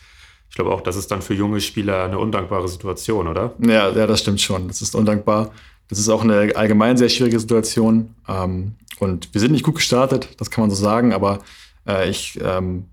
ich 0.49 0.57
glaube 0.57 0.71
auch, 0.71 0.81
das 0.81 0.97
ist 0.97 1.11
dann 1.11 1.21
für 1.21 1.35
junge 1.35 1.61
Spieler 1.61 2.05
eine 2.05 2.19
undankbare 2.19 2.69
Situation, 2.69 3.29
oder? 3.29 3.53
Ja, 3.59 3.91
ja, 3.91 4.07
das 4.07 4.21
stimmt 4.21 4.41
schon. 4.41 4.67
Das 4.69 4.81
ist 4.81 4.95
undankbar. 4.95 5.51
Das 5.89 5.99
ist 5.99 6.09
auch 6.09 6.23
eine 6.23 6.53
allgemein 6.55 6.97
sehr 6.97 7.09
schwierige 7.11 7.39
Situation. 7.39 8.15
Ähm, 8.27 8.77
und 8.99 9.35
wir 9.35 9.41
sind 9.41 9.53
nicht 9.53 9.65
gut 9.65 9.75
gestartet, 9.75 10.29
das 10.39 10.51
kann 10.51 10.63
man 10.63 10.71
so 10.71 10.77
sagen, 10.77 11.13
aber 11.13 11.41
äh, 11.87 12.09
ich 12.09 12.39
ähm, 12.43 12.87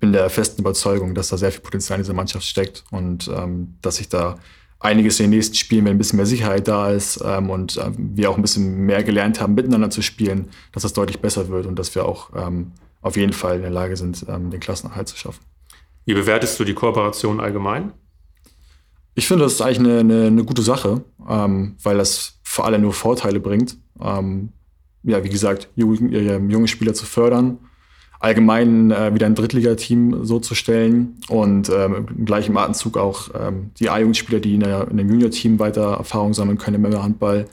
bin 0.00 0.12
der 0.12 0.28
festen 0.30 0.60
Überzeugung, 0.60 1.14
dass 1.14 1.28
da 1.28 1.36
sehr 1.36 1.52
viel 1.52 1.60
Potenzial 1.60 1.98
in 1.98 2.02
dieser 2.04 2.14
Mannschaft 2.14 2.46
steckt 2.46 2.84
und 2.90 3.28
ähm, 3.28 3.76
dass 3.80 3.96
sich 3.96 4.08
da 4.08 4.36
einiges 4.80 5.18
in 5.18 5.24
den 5.24 5.38
nächsten 5.38 5.54
Spielen, 5.54 5.84
wenn 5.86 5.92
ein 5.92 5.98
bisschen 5.98 6.18
mehr 6.18 6.26
Sicherheit 6.26 6.68
da 6.68 6.90
ist 6.90 7.22
ähm, 7.24 7.50
und 7.50 7.78
äh, 7.78 7.90
wir 7.96 8.30
auch 8.30 8.36
ein 8.36 8.42
bisschen 8.42 8.84
mehr 8.84 9.02
gelernt 9.02 9.40
haben, 9.40 9.54
miteinander 9.54 9.90
zu 9.90 10.02
spielen, 10.02 10.48
dass 10.72 10.82
das 10.82 10.92
deutlich 10.92 11.20
besser 11.20 11.48
wird 11.48 11.66
und 11.66 11.78
dass 11.78 11.94
wir 11.94 12.04
auch 12.04 12.30
ähm, 12.36 12.72
auf 13.00 13.16
jeden 13.16 13.32
Fall 13.32 13.56
in 13.56 13.62
der 13.62 13.70
Lage 13.70 13.96
sind, 13.96 14.26
ähm, 14.28 14.50
den 14.50 14.60
Klassenerhalt 14.60 15.08
zu 15.08 15.16
schaffen. 15.16 15.40
Wie 16.04 16.14
bewertest 16.14 16.60
du 16.60 16.64
die 16.64 16.74
Kooperation 16.74 17.40
allgemein? 17.40 17.92
Ich 19.14 19.26
finde, 19.26 19.44
das 19.44 19.54
ist 19.54 19.62
eigentlich 19.62 19.78
eine, 19.78 20.00
eine, 20.00 20.26
eine 20.26 20.44
gute 20.44 20.62
Sache, 20.62 21.02
ähm, 21.28 21.76
weil 21.82 21.96
das 21.96 22.40
für 22.42 22.64
alle 22.64 22.78
nur 22.78 22.92
Vorteile 22.92 23.40
bringt. 23.40 23.78
Ähm, 24.00 24.50
ja, 25.02 25.22
wie 25.24 25.28
gesagt, 25.28 25.68
junge, 25.76 26.14
äh, 26.14 26.38
junge 26.38 26.68
Spieler 26.68 26.94
zu 26.94 27.06
fördern 27.06 27.58
allgemein 28.20 28.90
äh, 28.90 29.14
wieder 29.14 29.26
ein 29.26 29.34
Drittligateam 29.34 30.24
so 30.24 30.38
zu 30.40 30.54
stellen 30.54 31.18
und 31.28 31.68
ähm, 31.68 32.06
im 32.16 32.24
gleichen 32.24 32.56
Atemzug 32.56 32.96
auch 32.96 33.28
ähm, 33.38 33.70
die 33.78 33.90
A-Jugendspieler, 33.90 34.40
die 34.40 34.54
in, 34.54 34.60
der, 34.60 34.88
in 34.90 34.96
dem 34.96 35.10
Junior-Team 35.10 35.58
weiter 35.58 35.94
Erfahrung 35.94 36.32
sammeln 36.32 36.58
können 36.58 36.76
im 36.76 36.82
Männerhandball 36.82 37.46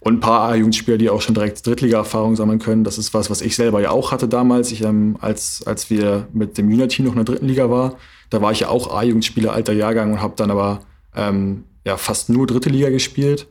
und 0.00 0.14
ein 0.14 0.20
paar 0.20 0.48
A-Jugendspieler, 0.50 0.98
die 0.98 1.10
auch 1.10 1.20
schon 1.20 1.34
direkt 1.34 1.66
Drittliga-Erfahrung 1.66 2.36
sammeln 2.36 2.58
können. 2.58 2.84
Das 2.84 2.96
ist 2.96 3.12
was, 3.12 3.28
was 3.28 3.42
ich 3.42 3.56
selber 3.56 3.80
ja 3.80 3.90
auch 3.90 4.12
hatte 4.12 4.28
damals, 4.28 4.70
ich, 4.72 4.82
ähm, 4.82 5.16
als, 5.20 5.64
als 5.66 5.90
wir 5.90 6.28
mit 6.32 6.56
dem 6.58 6.70
Junior-Team 6.70 7.06
noch 7.06 7.12
in 7.12 7.24
der 7.24 7.24
dritten 7.24 7.46
Liga 7.46 7.70
war. 7.70 7.96
Da 8.30 8.40
war 8.40 8.52
ich 8.52 8.60
ja 8.60 8.68
auch 8.68 8.94
A-Jugendspieler 8.94 9.52
alter 9.52 9.72
Jahrgang 9.72 10.12
und 10.12 10.22
habe 10.22 10.34
dann 10.36 10.50
aber 10.50 10.80
ähm, 11.14 11.64
ja, 11.84 11.96
fast 11.96 12.28
nur 12.28 12.46
dritte 12.46 12.68
Liga 12.68 12.90
gespielt, 12.90 13.48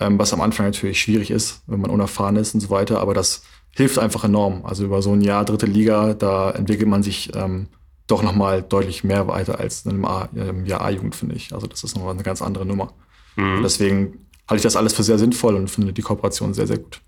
ähm, 0.00 0.18
was 0.18 0.32
am 0.32 0.40
Anfang 0.40 0.66
natürlich 0.66 1.00
schwierig 1.00 1.30
ist, 1.30 1.62
wenn 1.66 1.80
man 1.80 1.90
unerfahren 1.90 2.36
ist 2.36 2.54
und 2.54 2.60
so 2.60 2.70
weiter. 2.70 3.00
Aber 3.00 3.14
das 3.14 3.42
hilft 3.76 3.98
einfach 3.98 4.24
enorm. 4.24 4.64
Also 4.64 4.84
über 4.84 5.02
so 5.02 5.12
ein 5.12 5.20
Jahr 5.20 5.44
dritte 5.44 5.66
Liga, 5.66 6.14
da 6.14 6.50
entwickelt 6.50 6.88
man 6.88 7.02
sich 7.02 7.30
ähm, 7.36 7.68
doch 8.06 8.22
nochmal 8.22 8.62
deutlich 8.62 9.04
mehr 9.04 9.28
weiter 9.28 9.60
als 9.60 9.84
in 9.84 10.04
einem 10.04 10.64
Jahr 10.64 10.80
A-Jugend, 10.80 11.14
finde 11.14 11.34
ich. 11.34 11.52
Also 11.52 11.66
das 11.66 11.84
ist 11.84 11.94
nochmal 11.94 12.14
eine 12.14 12.22
ganz 12.22 12.40
andere 12.40 12.64
Nummer. 12.64 12.92
Mhm. 13.36 13.62
Deswegen 13.62 14.26
halte 14.48 14.56
ich 14.58 14.62
das 14.62 14.76
alles 14.76 14.94
für 14.94 15.02
sehr 15.02 15.18
sinnvoll 15.18 15.56
und 15.56 15.68
finde 15.68 15.92
die 15.92 16.02
Kooperation 16.02 16.54
sehr, 16.54 16.66
sehr 16.66 16.78
gut. 16.78 17.00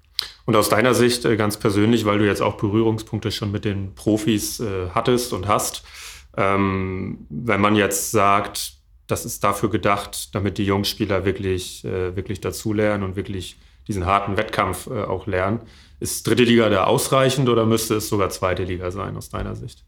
Und 0.45 0.57
aus 0.57 0.69
deiner 0.69 0.95
Sicht 0.95 1.25
äh, 1.25 1.37
ganz 1.37 1.57
persönlich, 1.57 2.05
weil 2.05 2.19
du 2.19 2.27
jetzt 2.27 2.43
auch 2.43 2.57
Berührungspunkte 2.57 3.31
schon 3.31 3.51
mit 3.51 3.65
den 3.65 3.95
Profis 3.95 4.61
äh, 4.61 4.89
hattest 4.95 5.33
und 5.33 5.47
hast, 5.47 5.85
ähm, 6.37 7.27
wenn 7.31 7.61
man 7.61 7.77
jetzt 7.77 8.11
sagt, 8.11 8.75
das 9.07 9.25
ist 9.25 9.43
dafür 9.43 9.71
gedacht, 9.71 10.35
damit 10.35 10.59
die 10.59 10.65
Jungspieler 10.65 11.25
wirklich, 11.25 11.85
äh, 11.85 12.15
wirklich 12.15 12.41
dazulernen 12.41 13.05
und 13.05 13.17
wirklich 13.17 13.57
diesen 13.87 14.05
harten 14.05 14.37
Wettkampf 14.37 14.87
äh, 14.87 15.05
auch 15.05 15.27
lernen. 15.27 15.61
Ist 16.01 16.27
dritte 16.27 16.45
Liga 16.45 16.69
da 16.69 16.85
ausreichend 16.85 17.49
oder 17.49 17.67
müsste 17.67 17.97
es 17.97 18.09
sogar 18.09 18.31
zweite 18.31 18.65
Liga 18.65 18.91
sein 18.91 19.17
aus 19.17 19.31
deiner 19.31 19.57
Sicht? 19.57 19.85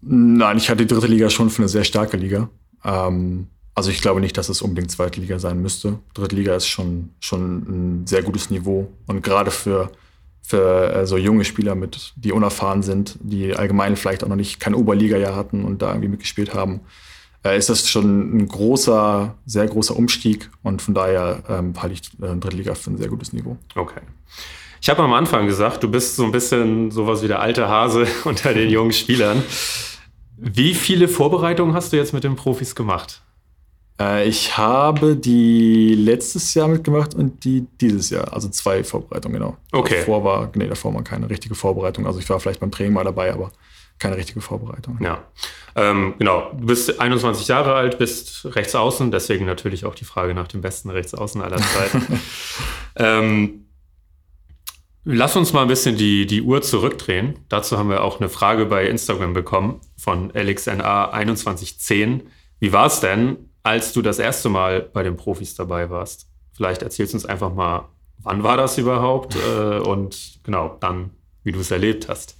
Nein, 0.00 0.56
ich 0.58 0.68
hatte 0.68 0.84
die 0.84 0.92
dritte 0.92 1.06
Liga 1.06 1.30
schon 1.30 1.50
für 1.50 1.62
eine 1.62 1.68
sehr 1.68 1.84
starke 1.84 2.16
Liga. 2.16 2.50
Ähm, 2.84 3.46
also 3.74 3.90
ich 3.90 4.00
glaube 4.00 4.20
nicht, 4.20 4.36
dass 4.36 4.48
es 4.48 4.62
unbedingt 4.62 4.90
zweite 4.90 5.20
Liga 5.20 5.38
sein 5.38 5.60
müsste. 5.60 5.98
Dritte 6.12 6.36
Liga 6.36 6.54
ist 6.54 6.66
schon, 6.66 7.10
schon 7.20 8.02
ein 8.02 8.06
sehr 8.06 8.22
gutes 8.22 8.50
Niveau. 8.50 8.88
Und 9.06 9.22
gerade 9.22 9.50
für, 9.50 9.90
für 10.42 10.92
äh, 10.92 11.06
so 11.06 11.16
junge 11.16 11.44
Spieler, 11.44 11.74
mit, 11.74 12.12
die 12.16 12.32
unerfahren 12.32 12.82
sind, 12.82 13.16
die 13.20 13.54
allgemein 13.54 13.96
vielleicht 13.96 14.22
auch 14.22 14.28
noch 14.28 14.36
nicht 14.36 14.60
kein 14.60 14.74
Oberliga-Jahr 14.74 15.34
hatten 15.34 15.64
und 15.64 15.82
da 15.82 15.88
irgendwie 15.88 16.08
mitgespielt 16.08 16.54
haben, 16.54 16.80
äh, 17.44 17.58
ist 17.58 17.68
das 17.68 17.88
schon 17.88 18.36
ein 18.36 18.48
großer, 18.48 19.34
sehr 19.46 19.66
großer 19.66 19.96
Umstieg. 19.96 20.50
Und 20.62 20.82
von 20.82 20.94
daher 20.94 21.42
ähm, 21.48 21.74
halte 21.80 21.94
ich 21.94 22.02
äh, 22.22 22.36
Dritte 22.36 22.56
Liga 22.56 22.74
für 22.74 22.90
ein 22.90 22.98
sehr 22.98 23.08
gutes 23.08 23.32
Niveau. 23.32 23.56
Okay. 23.74 24.00
Ich 24.84 24.90
habe 24.90 25.02
am 25.02 25.14
Anfang 25.14 25.46
gesagt, 25.46 25.82
du 25.82 25.90
bist 25.90 26.16
so 26.16 26.24
ein 26.24 26.30
bisschen 26.30 26.90
sowas 26.90 27.22
wie 27.22 27.26
der 27.26 27.40
alte 27.40 27.70
Hase 27.70 28.06
unter 28.24 28.52
den 28.52 28.68
jungen 28.68 28.92
Spielern. 28.92 29.42
Wie 30.36 30.74
viele 30.74 31.08
Vorbereitungen 31.08 31.74
hast 31.74 31.94
du 31.94 31.96
jetzt 31.96 32.12
mit 32.12 32.22
den 32.22 32.36
Profis 32.36 32.74
gemacht? 32.74 33.22
Äh, 33.98 34.28
ich 34.28 34.58
habe 34.58 35.16
die 35.16 35.94
letztes 35.94 36.52
Jahr 36.52 36.68
mitgemacht 36.68 37.14
und 37.14 37.44
die 37.44 37.66
dieses 37.80 38.10
Jahr. 38.10 38.30
Also 38.34 38.50
zwei 38.50 38.84
Vorbereitungen, 38.84 39.38
genau. 39.38 39.56
Okay. 39.72 40.00
Davor 40.00 40.22
war, 40.22 40.52
nee, 40.54 40.68
davor 40.68 40.92
war 40.92 41.02
keine 41.02 41.30
richtige 41.30 41.54
Vorbereitung. 41.54 42.06
Also 42.06 42.18
ich 42.18 42.28
war 42.28 42.38
vielleicht 42.38 42.60
beim 42.60 42.70
Training 42.70 42.92
mal 42.92 43.04
dabei, 43.04 43.32
aber 43.32 43.52
keine 43.98 44.18
richtige 44.18 44.42
Vorbereitung. 44.42 44.98
Ja, 45.00 45.24
ähm, 45.76 46.12
genau. 46.18 46.50
Du 46.58 46.66
bist 46.66 47.00
21 47.00 47.48
Jahre 47.48 47.72
alt, 47.72 47.96
bist 47.96 48.54
Rechtsaußen, 48.54 49.10
deswegen 49.10 49.46
natürlich 49.46 49.86
auch 49.86 49.94
die 49.94 50.04
Frage 50.04 50.34
nach 50.34 50.48
dem 50.48 50.60
besten 50.60 50.90
Rechtsaußen 50.90 51.40
aller 51.40 51.56
Zeiten. 51.56 52.20
ähm, 52.96 53.63
lass 55.04 55.36
uns 55.36 55.52
mal 55.52 55.62
ein 55.62 55.68
bisschen 55.68 55.96
die, 55.96 56.26
die 56.26 56.42
Uhr 56.42 56.62
zurückdrehen. 56.62 57.38
Dazu 57.48 57.78
haben 57.78 57.88
wir 57.90 58.02
auch 58.02 58.20
eine 58.20 58.28
Frage 58.28 58.66
bei 58.66 58.86
Instagram 58.86 59.32
bekommen 59.34 59.80
von 59.96 60.32
LXNA2110. 60.32 62.22
Wie 62.60 62.72
war 62.72 62.86
es 62.86 63.00
denn, 63.00 63.36
als 63.64 63.92
du 63.92 64.02
das 64.02 64.20
erste 64.20 64.48
Mal 64.48 64.82
bei 64.82 65.02
den 65.02 65.16
Profis 65.16 65.56
dabei 65.56 65.90
warst. 65.90 66.28
Vielleicht 66.52 66.82
erzählst 66.82 67.14
du 67.14 67.16
uns 67.16 67.26
einfach 67.26 67.52
mal, 67.52 67.88
wann 68.18 68.44
war 68.44 68.56
das 68.56 68.78
überhaupt 68.78 69.36
äh, 69.58 69.78
und 69.78 70.38
genau, 70.44 70.76
dann, 70.78 71.10
wie 71.42 71.50
du 71.50 71.58
es 71.60 71.72
erlebt 71.72 72.08
hast. 72.08 72.36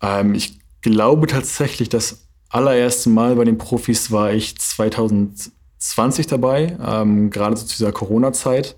Ähm, 0.00 0.34
ich 0.34 0.58
glaube 0.80 1.26
tatsächlich, 1.26 1.90
das 1.90 2.28
allererste 2.48 3.10
Mal 3.10 3.34
bei 3.34 3.44
den 3.44 3.58
Profis 3.58 4.12
war 4.12 4.32
ich 4.32 4.56
2020 4.56 6.28
dabei, 6.28 6.78
ähm, 6.80 7.30
gerade 7.30 7.56
so 7.56 7.66
zu 7.66 7.76
dieser 7.76 7.92
Corona-Zeit. 7.92 8.76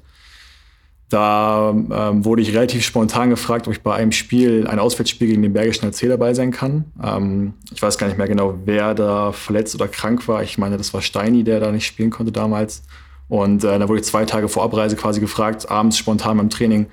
Da 1.08 1.70
ähm, 1.70 2.24
wurde 2.24 2.42
ich 2.42 2.54
relativ 2.54 2.84
spontan 2.84 3.30
gefragt, 3.30 3.66
ob 3.66 3.72
ich 3.72 3.82
bei 3.82 3.94
einem 3.94 4.12
Spiel, 4.12 4.66
ein 4.66 4.78
Auswärtsspiel 4.78 5.28
gegen 5.28 5.42
den 5.42 5.54
Bergischen 5.54 5.88
LC 5.88 6.08
dabei 6.08 6.34
sein 6.34 6.50
kann. 6.50 6.84
Ähm, 7.02 7.54
ich 7.72 7.80
weiß 7.80 7.96
gar 7.96 8.08
nicht 8.08 8.18
mehr 8.18 8.28
genau, 8.28 8.58
wer 8.66 8.94
da 8.94 9.32
verletzt 9.32 9.74
oder 9.74 9.88
krank 9.88 10.28
war. 10.28 10.42
Ich 10.42 10.58
meine, 10.58 10.76
das 10.76 10.92
war 10.92 11.00
Steini, 11.00 11.44
der 11.44 11.60
da 11.60 11.72
nicht 11.72 11.86
spielen 11.86 12.10
konnte 12.10 12.30
damals. 12.30 12.82
Und 13.28 13.64
äh, 13.64 13.78
da 13.78 13.88
wurde 13.88 14.00
ich 14.00 14.06
zwei 14.06 14.26
Tage 14.26 14.48
vor 14.48 14.62
Abreise 14.62 14.96
quasi 14.96 15.20
gefragt, 15.20 15.70
abends 15.70 15.96
spontan 15.96 16.36
beim 16.36 16.50
Training, 16.50 16.86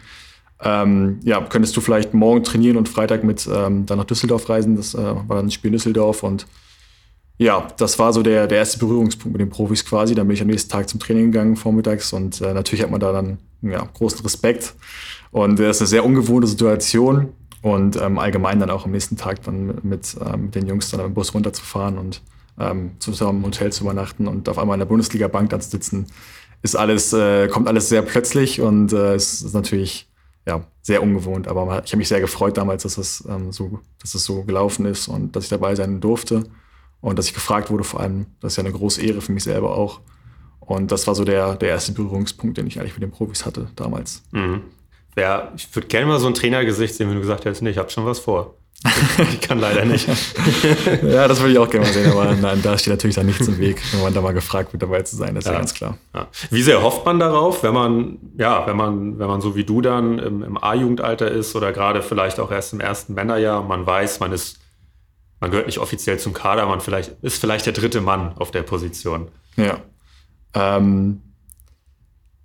ähm, 0.62 1.20
ja, 1.24 1.42
könntest 1.42 1.76
du 1.76 1.82
vielleicht 1.82 2.14
morgen 2.14 2.44
trainieren 2.44 2.78
und 2.78 2.88
Freitag 2.88 3.24
mit 3.24 3.48
ähm, 3.52 3.86
dann 3.86 3.98
nach 3.98 4.06
Düsseldorf 4.06 4.48
reisen? 4.50 4.76
Das 4.76 4.94
äh, 4.94 4.98
war 4.98 5.36
dann 5.36 5.48
ein 5.48 5.52
Spiel 5.52 5.70
in 5.70 5.74
Düsseldorf 5.74 6.24
und 6.24 6.46
ja, 7.38 7.68
das 7.78 8.00
war 8.00 8.14
so 8.14 8.24
der, 8.24 8.48
der 8.48 8.60
erste 8.60 8.80
Berührungspunkt 8.80 9.34
mit 9.34 9.42
den 9.42 9.50
Profis 9.50 9.84
quasi. 9.86 10.16
Dann 10.16 10.26
bin 10.28 10.36
ich 10.36 10.42
am 10.42 10.48
nächsten 10.48 10.72
Tag 10.72 10.88
zum 10.88 11.02
Training 11.02 11.34
gegangen, 11.34 11.58
vormittags. 11.58 12.14
Und 12.14 12.40
äh, 12.40 12.54
natürlich 12.54 12.82
hat 12.82 12.92
man 12.92 13.02
da 13.02 13.12
dann 13.12 13.40
ja, 13.72 13.88
großen 13.94 14.22
Respekt. 14.22 14.74
Und 15.32 15.60
das 15.60 15.78
ist 15.78 15.82
eine 15.82 15.88
sehr 15.88 16.06
ungewohnte 16.06 16.48
Situation. 16.48 17.30
Und 17.62 18.00
ähm, 18.00 18.20
allgemein 18.20 18.60
dann 18.60 18.70
auch 18.70 18.86
am 18.86 18.92
nächsten 18.92 19.18
Tag 19.18 19.42
dann 19.44 19.80
mit, 19.82 20.16
ähm, 20.24 20.44
mit 20.46 20.56
den 20.56 20.68
Jungs 20.68 20.92
dann 20.92 21.00
im 21.00 21.14
Bus 21.16 21.34
runterzufahren 21.34 21.98
und 21.98 22.22
ähm, 22.60 22.92
zusammen 23.00 23.40
im 23.40 23.46
Hotel 23.46 23.72
zu 23.72 23.84
übernachten 23.84 24.28
und 24.28 24.48
auf 24.48 24.60
einmal 24.60 24.76
in 24.76 24.80
der 24.80 24.86
Bundesliga-Bank 24.86 25.50
dann 25.50 25.62
zu 25.62 25.72
sitzen, 25.72 26.06
ist 26.62 26.76
alles, 26.76 27.12
äh, 27.14 27.48
kommt 27.48 27.68
alles 27.68 27.90
sehr 27.90 28.02
plötzlich 28.04 28.62
und 28.62 28.94
äh, 28.94 29.16
ist 29.16 29.54
natürlich 29.54 30.08
ja, 30.48 30.64
sehr 30.82 31.02
ungewohnt. 31.02 31.48
Aber 31.48 31.84
ich 31.84 31.92
habe 31.92 31.98
mich 31.98 32.08
sehr 32.08 32.22
gefreut 32.22 32.58
damals, 32.58 32.84
dass 32.84 32.98
es, 32.98 33.24
ähm, 33.28 33.52
so, 33.52 33.80
dass 34.00 34.16
es 34.16 34.24
so 34.26 34.44
gelaufen 34.44 34.86
ist 34.86 35.08
und 35.08 35.36
dass 35.36 35.46
ich 35.46 35.50
dabei 35.50 35.76
sein 35.76 36.00
durfte. 36.00 36.44
Und 37.02 37.20
dass 37.20 37.28
ich 37.28 37.34
gefragt 37.34 37.70
wurde, 37.70 37.84
vor 37.84 38.00
allem, 38.00 38.26
das 38.40 38.54
ist 38.54 38.58
ja 38.58 38.64
eine 38.64 38.72
große 38.72 39.02
Ehre 39.02 39.22
für 39.22 39.32
mich 39.32 39.44
selber 39.44 39.76
auch. 39.76 40.02
Und 40.66 40.92
das 40.92 41.08
war 41.08 41.16
so 41.16 41.24
der, 41.24 41.56
der 41.56 41.70
erste 41.70 41.92
Berührungspunkt, 41.92 42.58
den 42.58 42.68
ich 42.68 42.80
eigentlich 42.80 42.94
mit 42.94 43.04
den 43.04 43.12
Profis 43.12 43.46
hatte 43.46 43.68
damals. 43.76 44.24
Mhm. 44.32 44.62
Ja, 45.18 45.52
ich 45.56 45.74
würde 45.74 45.88
gerne 45.88 46.08
mal 46.08 46.20
so 46.20 46.28
ein 46.28 46.34
Trainergesicht 46.34 46.96
sehen, 46.96 47.08
wenn 47.08 47.16
du 47.16 47.22
gesagt 47.22 47.46
hättest, 47.46 47.62
nee, 47.62 47.70
ich 47.70 47.78
habe 47.78 47.90
schon 47.90 48.06
was 48.06 48.20
vor. 48.20 48.56
ich 49.32 49.42
kann 49.42 49.60
leider 49.60 49.86
nicht. 49.86 50.08
ja, 51.04 51.28
das 51.28 51.40
würde 51.40 51.54
ich 51.54 51.58
auch 51.58 51.70
gerne 51.70 51.86
mal 51.86 51.94
sehen, 51.94 52.12
aber 52.12 52.34
nein, 52.34 52.62
da 52.62 52.78
steht 52.78 52.92
natürlich 52.92 53.16
dann 53.16 53.26
nichts 53.26 53.48
im 53.48 53.58
Weg, 53.58 53.82
wenn 53.94 54.02
man 54.02 54.14
da 54.14 54.22
mal 54.22 54.34
gefragt 54.34 54.74
wird, 54.74 54.84
dabei 54.84 55.02
zu 55.02 55.16
sein, 55.16 55.34
das 55.34 55.46
ist 55.46 55.48
ja, 55.48 55.54
ja 55.54 55.60
ganz 55.60 55.74
klar. 55.74 55.98
Ja. 56.14 56.28
Wie 56.52 56.62
sehr 56.62 56.84
hofft 56.84 57.06
man 57.06 57.18
darauf, 57.18 57.64
wenn 57.64 57.74
man, 57.74 58.18
ja, 58.38 58.68
wenn 58.68 58.76
man, 58.76 59.18
wenn 59.18 59.28
man 59.28 59.42
so 59.42 59.56
wie 59.56 59.64
du 59.64 59.82
dann 59.82 60.20
im, 60.20 60.44
im 60.44 60.58
A-Jugendalter 60.62 61.32
ist 61.32 61.56
oder 61.56 61.72
gerade 61.72 62.02
vielleicht 62.02 62.40
auch 62.40 62.52
erst 62.52 62.74
im 62.74 62.82
ersten 62.82 63.14
Männerjahr, 63.14 63.64
man 63.64 63.88
weiß, 63.88 64.20
man 64.20 64.34
ist 64.34 64.60
man 65.40 65.52
gehört 65.52 65.68
nicht 65.68 65.80
offiziell 65.80 66.18
zum 66.18 66.34
Kader, 66.34 66.66
man 66.66 66.82
vielleicht, 66.82 67.12
ist 67.22 67.40
vielleicht 67.40 67.66
der 67.66 67.74
dritte 67.74 68.02
Mann 68.02 68.34
auf 68.38 68.52
der 68.52 68.64
Position. 68.64 69.28
Ja. 69.58 69.80
Ähm, 70.56 71.22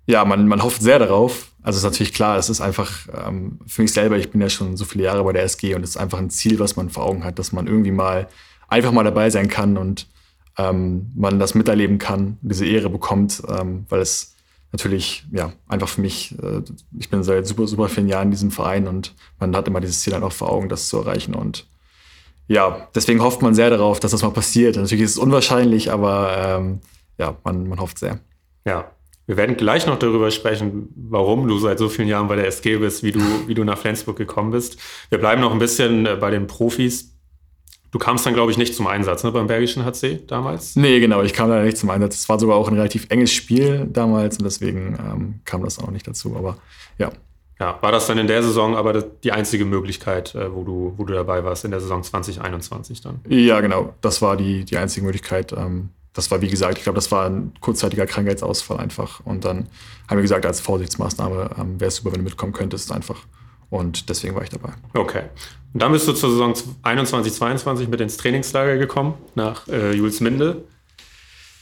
ja, 0.05 0.25
man, 0.25 0.47
man 0.47 0.61
hofft 0.61 0.81
sehr 0.81 0.99
darauf. 0.99 1.51
Also 1.63 1.77
ist 1.77 1.83
natürlich 1.83 2.13
klar, 2.13 2.37
es 2.37 2.49
ist 2.49 2.59
einfach 2.59 3.07
ähm, 3.25 3.59
für 3.67 3.83
mich 3.83 3.93
selber, 3.93 4.17
ich 4.17 4.31
bin 4.31 4.41
ja 4.41 4.49
schon 4.49 4.77
so 4.77 4.85
viele 4.85 5.03
Jahre 5.03 5.23
bei 5.23 5.31
der 5.31 5.43
SG 5.43 5.75
und 5.75 5.83
es 5.83 5.91
ist 5.91 5.97
einfach 5.97 6.17
ein 6.17 6.29
Ziel, 6.29 6.59
was 6.59 6.75
man 6.75 6.89
vor 6.89 7.05
Augen 7.05 7.23
hat, 7.23 7.39
dass 7.39 7.51
man 7.51 7.67
irgendwie 7.67 7.91
mal 7.91 8.27
einfach 8.67 8.91
mal 8.91 9.03
dabei 9.03 9.29
sein 9.29 9.47
kann 9.47 9.77
und 9.77 10.07
ähm, 10.57 11.11
man 11.15 11.39
das 11.39 11.53
miterleben 11.53 11.97
kann, 11.99 12.37
diese 12.41 12.65
Ehre 12.65 12.89
bekommt, 12.89 13.43
ähm, 13.47 13.85
weil 13.89 14.01
es 14.01 14.35
natürlich, 14.71 15.25
ja, 15.31 15.53
einfach 15.67 15.89
für 15.89 16.01
mich, 16.01 16.35
äh, 16.41 16.61
ich 16.97 17.09
bin 17.09 17.23
seit 17.23 17.45
super, 17.45 17.67
super 17.67 17.89
vielen 17.89 18.07
Jahren 18.07 18.27
in 18.27 18.31
diesem 18.31 18.51
Verein 18.51 18.87
und 18.87 19.13
man 19.39 19.55
hat 19.55 19.67
immer 19.67 19.81
dieses 19.81 20.01
Ziel 20.01 20.13
dann 20.13 20.23
auch 20.23 20.31
vor 20.31 20.51
Augen, 20.51 20.67
das 20.67 20.89
zu 20.89 20.97
erreichen 20.97 21.35
und 21.35 21.67
ja, 22.47 22.89
deswegen 22.95 23.21
hofft 23.21 23.41
man 23.41 23.55
sehr 23.55 23.69
darauf, 23.69 23.99
dass 24.01 24.11
das 24.11 24.23
mal 24.23 24.31
passiert. 24.31 24.75
Natürlich 24.75 25.05
ist 25.05 25.11
es 25.11 25.17
unwahrscheinlich, 25.17 25.91
aber 25.91 26.35
ähm, 26.37 26.79
ja, 27.17 27.37
man, 27.43 27.67
man 27.67 27.79
hofft 27.79 27.99
sehr. 27.99 28.19
Ja, 28.65 28.91
wir 29.27 29.37
werden 29.37 29.55
gleich 29.55 29.85
noch 29.87 29.99
darüber 29.99 30.31
sprechen, 30.31 30.89
warum 30.95 31.47
du 31.47 31.57
seit 31.57 31.79
so 31.79 31.89
vielen 31.89 32.07
Jahren 32.07 32.27
bei 32.27 32.35
der 32.35 32.47
SG 32.47 32.77
bist, 32.77 33.03
wie 33.03 33.11
du, 33.11 33.21
wie 33.47 33.53
du 33.53 33.63
nach 33.63 33.77
Flensburg 33.77 34.17
gekommen 34.17 34.51
bist. 34.51 34.77
Wir 35.09 35.19
bleiben 35.19 35.41
noch 35.41 35.53
ein 35.53 35.59
bisschen 35.59 36.05
äh, 36.05 36.15
bei 36.15 36.31
den 36.31 36.47
Profis. 36.47 37.15
Du 37.91 37.99
kamst 37.99 38.25
dann, 38.25 38.33
glaube 38.33 38.51
ich, 38.51 38.57
nicht 38.57 38.73
zum 38.73 38.87
Einsatz 38.87 39.23
ne, 39.23 39.31
beim 39.31 39.47
Bergischen 39.47 39.85
HC 39.85 40.25
damals? 40.27 40.75
Nee, 40.75 40.99
genau, 40.99 41.21
ich 41.21 41.33
kam 41.33 41.49
da 41.49 41.61
nicht 41.61 41.77
zum 41.77 41.89
Einsatz. 41.89 42.15
Es 42.15 42.29
war 42.29 42.39
sogar 42.39 42.55
auch 42.55 42.67
ein 42.67 42.75
relativ 42.75 43.07
enges 43.09 43.31
Spiel 43.31 43.87
damals 43.89 44.37
und 44.37 44.45
deswegen 44.45 44.97
ähm, 44.99 45.41
kam 45.45 45.63
das 45.63 45.77
auch 45.77 45.91
nicht 45.91 46.07
dazu. 46.07 46.35
Aber 46.37 46.57
ja, 46.97 47.11
ja, 47.61 47.77
war 47.81 47.91
das 47.91 48.07
dann 48.07 48.17
in 48.17 48.25
der 48.25 48.41
Saison 48.41 48.75
aber 48.75 49.03
die 49.03 49.31
einzige 49.31 49.65
Möglichkeit, 49.65 50.33
äh, 50.33 50.51
wo, 50.51 50.63
du, 50.63 50.95
wo 50.97 51.05
du 51.05 51.13
dabei 51.13 51.43
warst, 51.43 51.63
in 51.63 51.69
der 51.69 51.79
Saison 51.79 52.01
2021 52.01 53.01
dann? 53.01 53.19
Ja, 53.29 53.61
genau. 53.61 53.93
Das 54.01 54.21
war 54.23 54.35
die, 54.35 54.65
die 54.65 54.77
einzige 54.77 55.05
Möglichkeit. 55.05 55.53
Ähm, 55.53 55.89
das 56.13 56.29
war, 56.29 56.41
wie 56.41 56.49
gesagt, 56.49 56.77
ich 56.77 56.83
glaube, 56.83 56.97
das 56.97 57.11
war 57.11 57.25
ein 57.29 57.53
kurzzeitiger 57.61 58.05
Krankheitsausfall 58.05 58.77
einfach. 58.77 59.21
Und 59.25 59.45
dann 59.45 59.67
haben 60.07 60.17
wir 60.17 60.21
gesagt, 60.21 60.45
als 60.45 60.59
Vorsichtsmaßnahme 60.59 61.51
ähm, 61.57 61.79
wäre 61.79 61.87
es 61.87 61.95
super, 61.97 62.11
wenn 62.11 62.19
du 62.19 62.25
mitkommen 62.25 62.53
könntest 62.53 62.91
einfach. 62.91 63.25
Und 63.69 64.09
deswegen 64.09 64.35
war 64.35 64.43
ich 64.43 64.49
dabei. 64.49 64.73
Okay. 64.93 65.23
Und 65.73 65.81
dann 65.81 65.93
bist 65.93 66.07
du 66.07 66.13
zur 66.13 66.31
Saison 66.31 66.53
21, 66.83 67.33
22 67.33 67.87
mit 67.87 68.01
ins 68.01 68.17
Trainingslager 68.17 68.77
gekommen, 68.77 69.13
nach 69.35 69.67
äh, 69.69 69.93
Julesminde. 69.93 70.65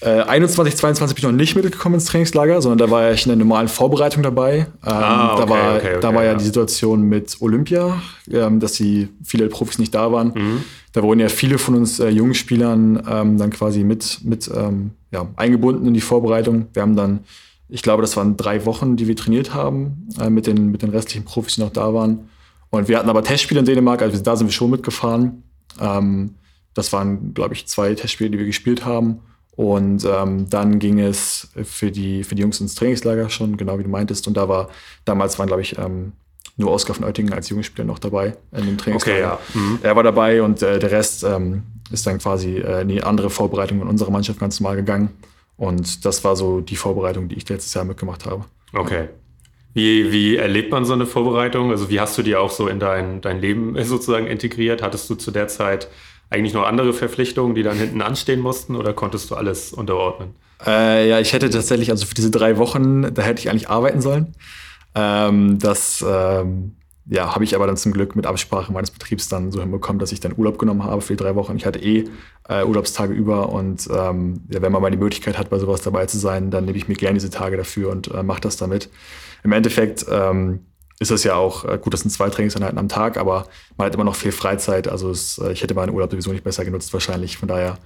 Äh, 0.01 0.21
21, 0.21 0.77
22 0.77 1.15
bin 1.15 1.19
ich 1.25 1.31
noch 1.31 1.37
nicht 1.37 1.55
mitgekommen 1.55 1.95
ins 1.95 2.05
Trainingslager, 2.05 2.61
sondern 2.61 2.77
da 2.77 2.89
war 2.89 3.11
ich 3.11 3.25
in 3.25 3.29
der 3.29 3.37
normalen 3.37 3.67
Vorbereitung 3.67 4.23
dabei. 4.23 4.59
Ähm, 4.59 4.67
ah, 4.83 5.33
okay, 5.33 5.41
da 5.41 5.49
war, 5.49 5.75
okay, 5.75 5.87
okay, 5.87 5.97
da 5.99 6.15
war 6.15 6.23
ja, 6.23 6.31
ja, 6.31 6.37
die 6.37 6.45
Situation 6.45 7.01
mit 7.01 7.37
Olympia, 7.41 8.01
ähm, 8.31 8.61
dass 8.61 8.73
die 8.73 9.09
viele 9.23 9.49
Profis 9.49 9.77
nicht 9.77 9.93
da 9.93 10.11
waren. 10.11 10.31
Mhm. 10.33 10.63
Da 10.93 11.03
wurden 11.03 11.19
ja 11.19 11.27
viele 11.27 11.57
von 11.57 11.75
uns 11.75 11.99
äh, 11.99 12.07
jungen 12.09 12.33
Spielern 12.33 13.03
ähm, 13.09 13.37
dann 13.37 13.49
quasi 13.49 13.83
mit, 13.83 14.19
mit 14.23 14.49
ähm, 14.55 14.91
ja, 15.11 15.27
eingebunden 15.35 15.85
in 15.85 15.93
die 15.93 16.01
Vorbereitung. 16.01 16.67
Wir 16.73 16.81
haben 16.81 16.95
dann, 16.95 17.19
ich 17.67 17.83
glaube, 17.83 18.01
das 18.01 18.15
waren 18.15 18.37
drei 18.37 18.65
Wochen, 18.65 18.95
die 18.95 19.07
wir 19.07 19.17
trainiert 19.17 19.53
haben 19.53 20.07
äh, 20.19 20.29
mit, 20.29 20.47
den, 20.47 20.71
mit 20.71 20.81
den 20.81 20.91
restlichen 20.91 21.25
Profis, 21.25 21.55
die 21.55 21.61
noch 21.61 21.71
da 21.71 21.93
waren. 21.93 22.29
Und 22.69 22.87
wir 22.87 22.97
hatten 22.97 23.09
aber 23.09 23.23
Testspiele 23.23 23.59
in 23.59 23.65
Dänemark, 23.65 24.01
also 24.01 24.21
da 24.21 24.35
sind 24.37 24.47
wir 24.47 24.53
schon 24.53 24.71
mitgefahren. 24.71 25.43
Ähm, 25.79 26.35
das 26.73 26.93
waren, 26.93 27.33
glaube 27.33 27.53
ich, 27.53 27.67
zwei 27.67 27.93
Testspiele, 27.93 28.29
die 28.29 28.39
wir 28.39 28.45
gespielt 28.45 28.85
haben. 28.85 29.19
Und 29.59 30.05
ähm, 30.05 30.49
dann 30.49 30.79
ging 30.79 31.01
es 31.01 31.49
für 31.65 31.91
die, 31.91 32.23
für 32.23 32.33
die 32.33 32.43
Jungs 32.43 32.61
ins 32.61 32.75
Trainingslager 32.75 33.29
schon, 33.29 33.57
genau 33.57 33.77
wie 33.77 33.83
du 33.83 33.89
meintest. 33.89 34.25
Und 34.25 34.37
da 34.37 34.47
war, 34.47 34.69
damals 35.03 35.37
waren, 35.37 35.47
glaube 35.47 35.61
ich, 35.61 35.77
ähm, 35.77 36.13
nur 36.55 36.71
Oskar 36.71 36.95
von 36.95 37.03
Oettingen 37.03 37.33
als 37.33 37.49
Jugendspieler 37.49 37.85
noch 37.85 37.99
dabei 37.99 38.37
in 38.53 38.67
dem 38.67 38.77
Trainingslager. 38.77 39.33
Okay, 39.33 39.59
ja. 39.59 39.61
Mhm. 39.61 39.79
Er 39.83 39.97
war 39.97 40.03
dabei 40.03 40.41
und 40.41 40.61
äh, 40.61 40.79
der 40.79 40.91
Rest 40.91 41.25
ähm, 41.25 41.63
ist 41.91 42.07
dann 42.07 42.19
quasi 42.19 42.55
äh, 42.55 42.83
in 42.83 42.87
die 42.87 43.03
andere 43.03 43.29
Vorbereitung 43.29 43.81
in 43.81 43.89
unserer 43.89 44.11
Mannschaft 44.11 44.39
ganz 44.39 44.61
normal 44.61 44.77
gegangen. 44.77 45.09
Und 45.57 46.05
das 46.05 46.23
war 46.23 46.37
so 46.37 46.61
die 46.61 46.77
Vorbereitung, 46.77 47.27
die 47.27 47.35
ich 47.35 47.49
letztes 47.49 47.73
Jahr 47.73 47.83
mitgemacht 47.83 48.25
habe. 48.25 48.45
Okay. 48.71 49.09
Wie, 49.73 50.09
wie 50.09 50.37
erlebt 50.37 50.71
man 50.71 50.85
so 50.85 50.93
eine 50.93 51.05
Vorbereitung? 51.05 51.71
Also 51.71 51.89
wie 51.89 51.99
hast 51.99 52.17
du 52.17 52.21
die 52.21 52.37
auch 52.37 52.51
so 52.51 52.69
in 52.69 52.79
dein, 52.79 53.19
dein 53.19 53.41
Leben 53.41 53.75
sozusagen 53.83 54.25
integriert? 54.25 54.81
Hattest 54.81 55.09
du 55.09 55.15
zu 55.15 55.31
der 55.31 55.49
Zeit 55.49 55.89
eigentlich 56.29 56.53
noch 56.53 56.65
andere 56.65 56.93
Verpflichtungen, 56.93 57.55
die 57.55 57.63
dann 57.63 57.77
hinten 57.77 58.01
anstehen 58.01 58.39
mussten 58.39 58.75
oder 58.75 58.93
konntest 58.93 59.31
du 59.31 59.35
alles 59.35 59.73
unterordnen? 59.73 60.35
Äh, 60.65 61.09
ja, 61.09 61.19
ich 61.19 61.33
hätte 61.33 61.49
tatsächlich, 61.49 61.89
also 61.91 62.05
für 62.05 62.15
diese 62.15 62.31
drei 62.31 62.57
Wochen, 62.57 63.13
da 63.13 63.21
hätte 63.21 63.39
ich 63.39 63.49
eigentlich 63.49 63.69
arbeiten 63.69 64.01
sollen. 64.01 64.35
Ähm, 64.95 65.57
das 65.59 66.03
ähm, 66.07 66.75
ja, 67.09 67.33
habe 67.33 67.43
ich 67.43 67.55
aber 67.55 67.65
dann 67.65 67.77
zum 67.77 67.91
Glück 67.91 68.15
mit 68.15 68.27
Absprache 68.27 68.71
meines 68.71 68.91
Betriebs 68.91 69.27
dann 69.29 69.51
so 69.51 69.61
hinbekommen, 69.61 69.99
dass 69.99 70.11
ich 70.11 70.19
dann 70.19 70.33
Urlaub 70.37 70.59
genommen 70.59 70.83
habe 70.83 71.01
für 71.01 71.13
die 71.13 71.23
drei 71.23 71.35
Wochen. 71.35 71.55
Ich 71.55 71.65
hatte 71.65 71.79
eh 71.79 72.05
äh, 72.47 72.63
Urlaubstage 72.63 73.13
über 73.13 73.49
und 73.49 73.87
ähm, 73.91 74.41
ja, 74.49 74.61
wenn 74.61 74.71
man 74.71 74.81
mal 74.81 74.91
die 74.91 74.97
Möglichkeit 74.97 75.37
hat, 75.37 75.49
bei 75.49 75.57
sowas 75.57 75.81
dabei 75.81 76.05
zu 76.05 76.19
sein, 76.19 76.51
dann 76.51 76.65
nehme 76.65 76.77
ich 76.77 76.87
mir 76.87 76.95
gerne 76.95 77.15
diese 77.15 77.31
Tage 77.31 77.57
dafür 77.57 77.89
und 77.89 78.13
äh, 78.13 78.21
mache 78.21 78.41
das 78.41 78.57
damit. 78.57 78.89
Im 79.43 79.51
Endeffekt 79.53 80.05
ähm, 80.11 80.65
ist 80.99 81.11
das 81.11 81.23
ja 81.23 81.35
auch 81.35 81.65
äh, 81.65 81.79
gut, 81.81 81.93
das 81.93 82.01
sind 82.01 82.11
zwei 82.11 82.29
Trainingseinheiten 82.29 82.77
am 82.77 82.89
Tag, 82.89 83.17
aber 83.17 83.47
man 83.77 83.87
hat 83.87 83.95
immer 83.95 84.03
noch 84.03 84.15
viel 84.15 84.31
Freizeit. 84.31 84.87
Also 84.87 85.09
es, 85.09 85.37
äh, 85.37 85.51
ich 85.51 85.63
hätte 85.63 85.73
meinen 85.73 85.91
Urlaub 85.91 86.11
sowieso 86.11 86.31
nicht 86.31 86.43
besser 86.43 86.65
genutzt 86.65 86.93
wahrscheinlich. 86.93 87.37
Von 87.37 87.47
daher 87.47 87.77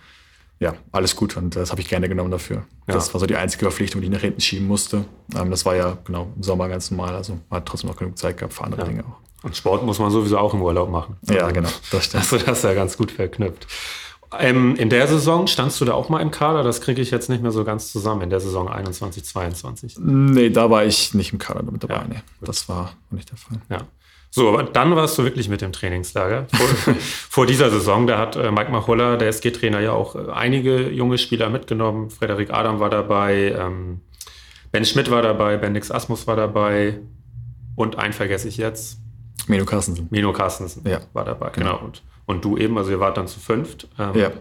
ja, 0.59 0.73
alles 0.91 1.15
gut 1.15 1.35
und 1.35 1.55
das 1.55 1.71
habe 1.71 1.81
ich 1.81 1.89
gerne 1.89 2.07
genommen 2.07 2.31
dafür. 2.31 2.65
Ja. 2.87 2.93
Das 2.93 3.13
war 3.13 3.19
so 3.19 3.25
die 3.25 3.35
einzige 3.35 3.65
Verpflichtung, 3.65 4.01
die 4.01 4.07
ich 4.07 4.13
nach 4.13 4.21
hinten 4.21 4.41
schieben 4.41 4.67
musste. 4.67 5.05
Ähm, 5.35 5.51
das 5.51 5.65
war 5.65 5.75
ja 5.75 5.97
genau 6.05 6.31
im 6.35 6.43
Sommer 6.43 6.69
ganz 6.69 6.89
normal, 6.89 7.15
also 7.15 7.39
man 7.49 7.57
hat 7.57 7.65
trotzdem 7.67 7.89
noch 7.89 7.97
genug 7.97 8.17
Zeit 8.17 8.37
gehabt 8.37 8.53
für 8.53 8.63
andere 8.63 8.81
ja. 8.81 8.87
Dinge 8.87 9.03
auch. 9.03 9.17
Und 9.43 9.57
Sport 9.57 9.83
muss 9.83 9.99
man 9.99 10.09
sowieso 10.09 10.37
auch 10.37 10.53
im 10.53 10.61
Urlaub 10.61 10.89
machen. 10.89 11.17
Ja, 11.23 11.51
genau, 11.51 11.69
das 11.91 12.05
stimmt. 12.05 12.23
Also 12.23 12.37
das 12.37 12.59
ist 12.59 12.63
ja 12.63 12.73
ganz 12.73 12.97
gut 12.97 13.11
verknüpft. 13.11 13.67
Ähm, 14.39 14.75
in 14.75 14.89
der 14.89 15.07
Saison 15.07 15.47
standst 15.47 15.79
du 15.81 15.85
da 15.85 15.93
auch 15.93 16.09
mal 16.09 16.21
im 16.21 16.31
Kader? 16.31 16.63
Das 16.63 16.81
kriege 16.81 17.01
ich 17.01 17.11
jetzt 17.11 17.29
nicht 17.29 17.41
mehr 17.41 17.51
so 17.51 17.63
ganz 17.63 17.91
zusammen, 17.91 18.21
in 18.21 18.29
der 18.29 18.39
Saison 18.39 18.69
21, 18.69 19.23
22. 19.23 19.97
Nee, 19.99 20.49
da 20.49 20.69
war 20.69 20.85
ich 20.85 21.13
nicht 21.13 21.33
im 21.33 21.39
Kader 21.39 21.63
mit 21.63 21.83
dabei. 21.83 21.95
Ja, 21.95 22.05
nee, 22.07 22.21
das 22.41 22.67
war 22.69 22.93
nicht 23.11 23.29
der 23.29 23.37
Fall. 23.37 23.57
Ja. 23.69 23.79
So, 24.35 24.49
aber 24.49 24.63
dann 24.63 24.95
warst 24.95 25.15
du 25.19 25.23
wirklich 25.23 25.47
mit 25.47 25.61
dem 25.61 25.71
Trainingslager. 25.71 26.47
Vor, 26.51 26.95
vor 27.29 27.45
dieser 27.45 27.69
Saison, 27.69 28.07
da 28.07 28.17
hat 28.17 28.35
äh, 28.35 28.49
Mike 28.51 28.71
Machulla, 28.71 29.15
der 29.15 29.27
SG-Trainer, 29.27 29.79
ja 29.79 29.91
auch 29.91 30.15
äh, 30.15 30.31
einige 30.31 30.89
junge 30.89 31.19
Spieler 31.19 31.49
mitgenommen. 31.49 32.09
Frederik 32.09 32.51
Adam 32.51 32.79
war 32.79 32.89
dabei, 32.89 33.55
ähm, 33.55 34.01
Ben 34.71 34.85
Schmidt 34.85 35.11
war 35.11 35.21
dabei, 35.21 35.57
Bendix 35.57 35.91
Asmus 35.91 36.25
war 36.25 36.35
dabei 36.35 36.99
und 37.75 37.99
einen 37.99 38.13
vergesse 38.13 38.47
ich 38.47 38.57
jetzt. 38.57 39.02
Mino 39.47 39.65
Carstensen. 39.65 40.07
Mino 40.09 40.31
Carstensen 40.31 40.83
ja. 40.87 41.01
war 41.13 41.25
dabei, 41.25 41.49
genau. 41.49 41.73
genau. 41.73 41.85
Und, 41.85 42.01
und 42.25 42.45
du 42.45 42.57
eben, 42.57 42.77
also 42.77 42.91
ihr 42.91 42.99
wart 42.99 43.17
dann 43.17 43.27
zu 43.27 43.39
fünft. 43.39 43.87
Ähm, 43.99 44.15
ja. 44.15 44.31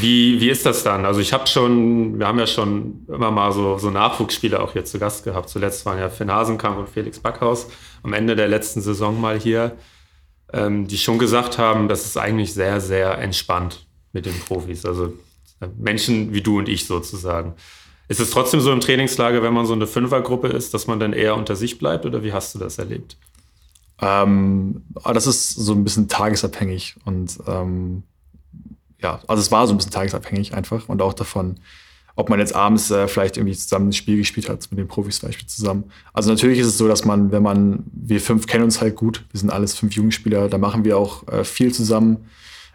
Wie, 0.00 0.40
wie 0.40 0.50
ist 0.50 0.66
das 0.66 0.82
dann? 0.82 1.06
Also 1.06 1.20
ich 1.20 1.32
habe 1.32 1.46
schon, 1.46 2.18
wir 2.18 2.26
haben 2.26 2.38
ja 2.38 2.46
schon 2.46 3.06
immer 3.08 3.30
mal 3.30 3.52
so, 3.52 3.78
so 3.78 3.90
Nachwuchsspieler 3.90 4.62
auch 4.62 4.72
hier 4.72 4.84
zu 4.84 4.98
Gast 4.98 5.24
gehabt. 5.24 5.48
Zuletzt 5.48 5.86
waren 5.86 5.98
ja 5.98 6.10
Finn 6.10 6.30
Hasenkamp 6.30 6.78
und 6.78 6.88
Felix 6.88 7.18
Backhaus 7.18 7.68
am 8.02 8.12
Ende 8.12 8.36
der 8.36 8.48
letzten 8.48 8.82
Saison 8.82 9.18
mal 9.20 9.38
hier, 9.38 9.76
ähm, 10.52 10.86
die 10.86 10.98
schon 10.98 11.18
gesagt 11.18 11.58
haben, 11.58 11.88
das 11.88 12.04
ist 12.04 12.18
eigentlich 12.18 12.52
sehr, 12.52 12.80
sehr 12.80 13.18
entspannt 13.18 13.86
mit 14.12 14.26
den 14.26 14.38
Profis. 14.40 14.84
Also 14.84 15.14
äh, 15.60 15.68
Menschen 15.78 16.34
wie 16.34 16.42
du 16.42 16.58
und 16.58 16.68
ich 16.68 16.86
sozusagen. 16.86 17.54
Ist 18.08 18.20
es 18.20 18.30
trotzdem 18.30 18.60
so 18.60 18.72
im 18.72 18.80
Trainingslager, 18.80 19.42
wenn 19.42 19.54
man 19.54 19.66
so 19.66 19.72
eine 19.72 19.86
Fünfergruppe 19.86 20.48
ist, 20.48 20.74
dass 20.74 20.86
man 20.86 21.00
dann 21.00 21.12
eher 21.12 21.36
unter 21.36 21.56
sich 21.56 21.78
bleibt 21.78 22.06
oder 22.06 22.22
wie 22.22 22.32
hast 22.32 22.54
du 22.54 22.58
das 22.58 22.78
erlebt? 22.78 23.16
Ähm, 24.00 24.82
ah, 25.02 25.12
das 25.12 25.26
ist 25.26 25.50
so 25.50 25.72
ein 25.72 25.84
bisschen 25.84 26.08
tagesabhängig 26.08 26.96
und 27.04 27.38
ähm, 27.46 28.02
ja, 29.02 29.20
also 29.26 29.40
es 29.40 29.50
war 29.50 29.66
so 29.66 29.72
ein 29.72 29.78
bisschen 29.78 29.92
tagesabhängig 29.92 30.54
einfach 30.54 30.88
und 30.88 31.00
auch 31.00 31.14
davon, 31.14 31.56
ob 32.14 32.28
man 32.28 32.38
jetzt 32.38 32.54
abends 32.54 32.90
äh, 32.90 33.08
vielleicht 33.08 33.36
irgendwie 33.36 33.56
zusammen 33.56 33.88
ein 33.88 33.92
Spiel 33.92 34.18
gespielt 34.18 34.48
hat, 34.48 34.66
mit 34.70 34.78
den 34.78 34.88
Profis 34.88 35.20
zum 35.20 35.28
Beispiel 35.28 35.46
zusammen. 35.46 35.84
Also 36.12 36.30
natürlich 36.30 36.58
ist 36.58 36.66
es 36.66 36.78
so, 36.78 36.88
dass 36.88 37.04
man, 37.04 37.30
wenn 37.32 37.42
man, 37.42 37.84
wir 37.92 38.20
fünf 38.20 38.46
kennen 38.46 38.64
uns 38.64 38.80
halt 38.80 38.96
gut, 38.96 39.24
wir 39.32 39.40
sind 39.40 39.50
alles 39.50 39.74
fünf 39.74 39.94
Jugendspieler, 39.94 40.48
da 40.48 40.58
machen 40.58 40.84
wir 40.84 40.98
auch 40.98 41.26
äh, 41.28 41.44
viel 41.44 41.72
zusammen, 41.72 42.26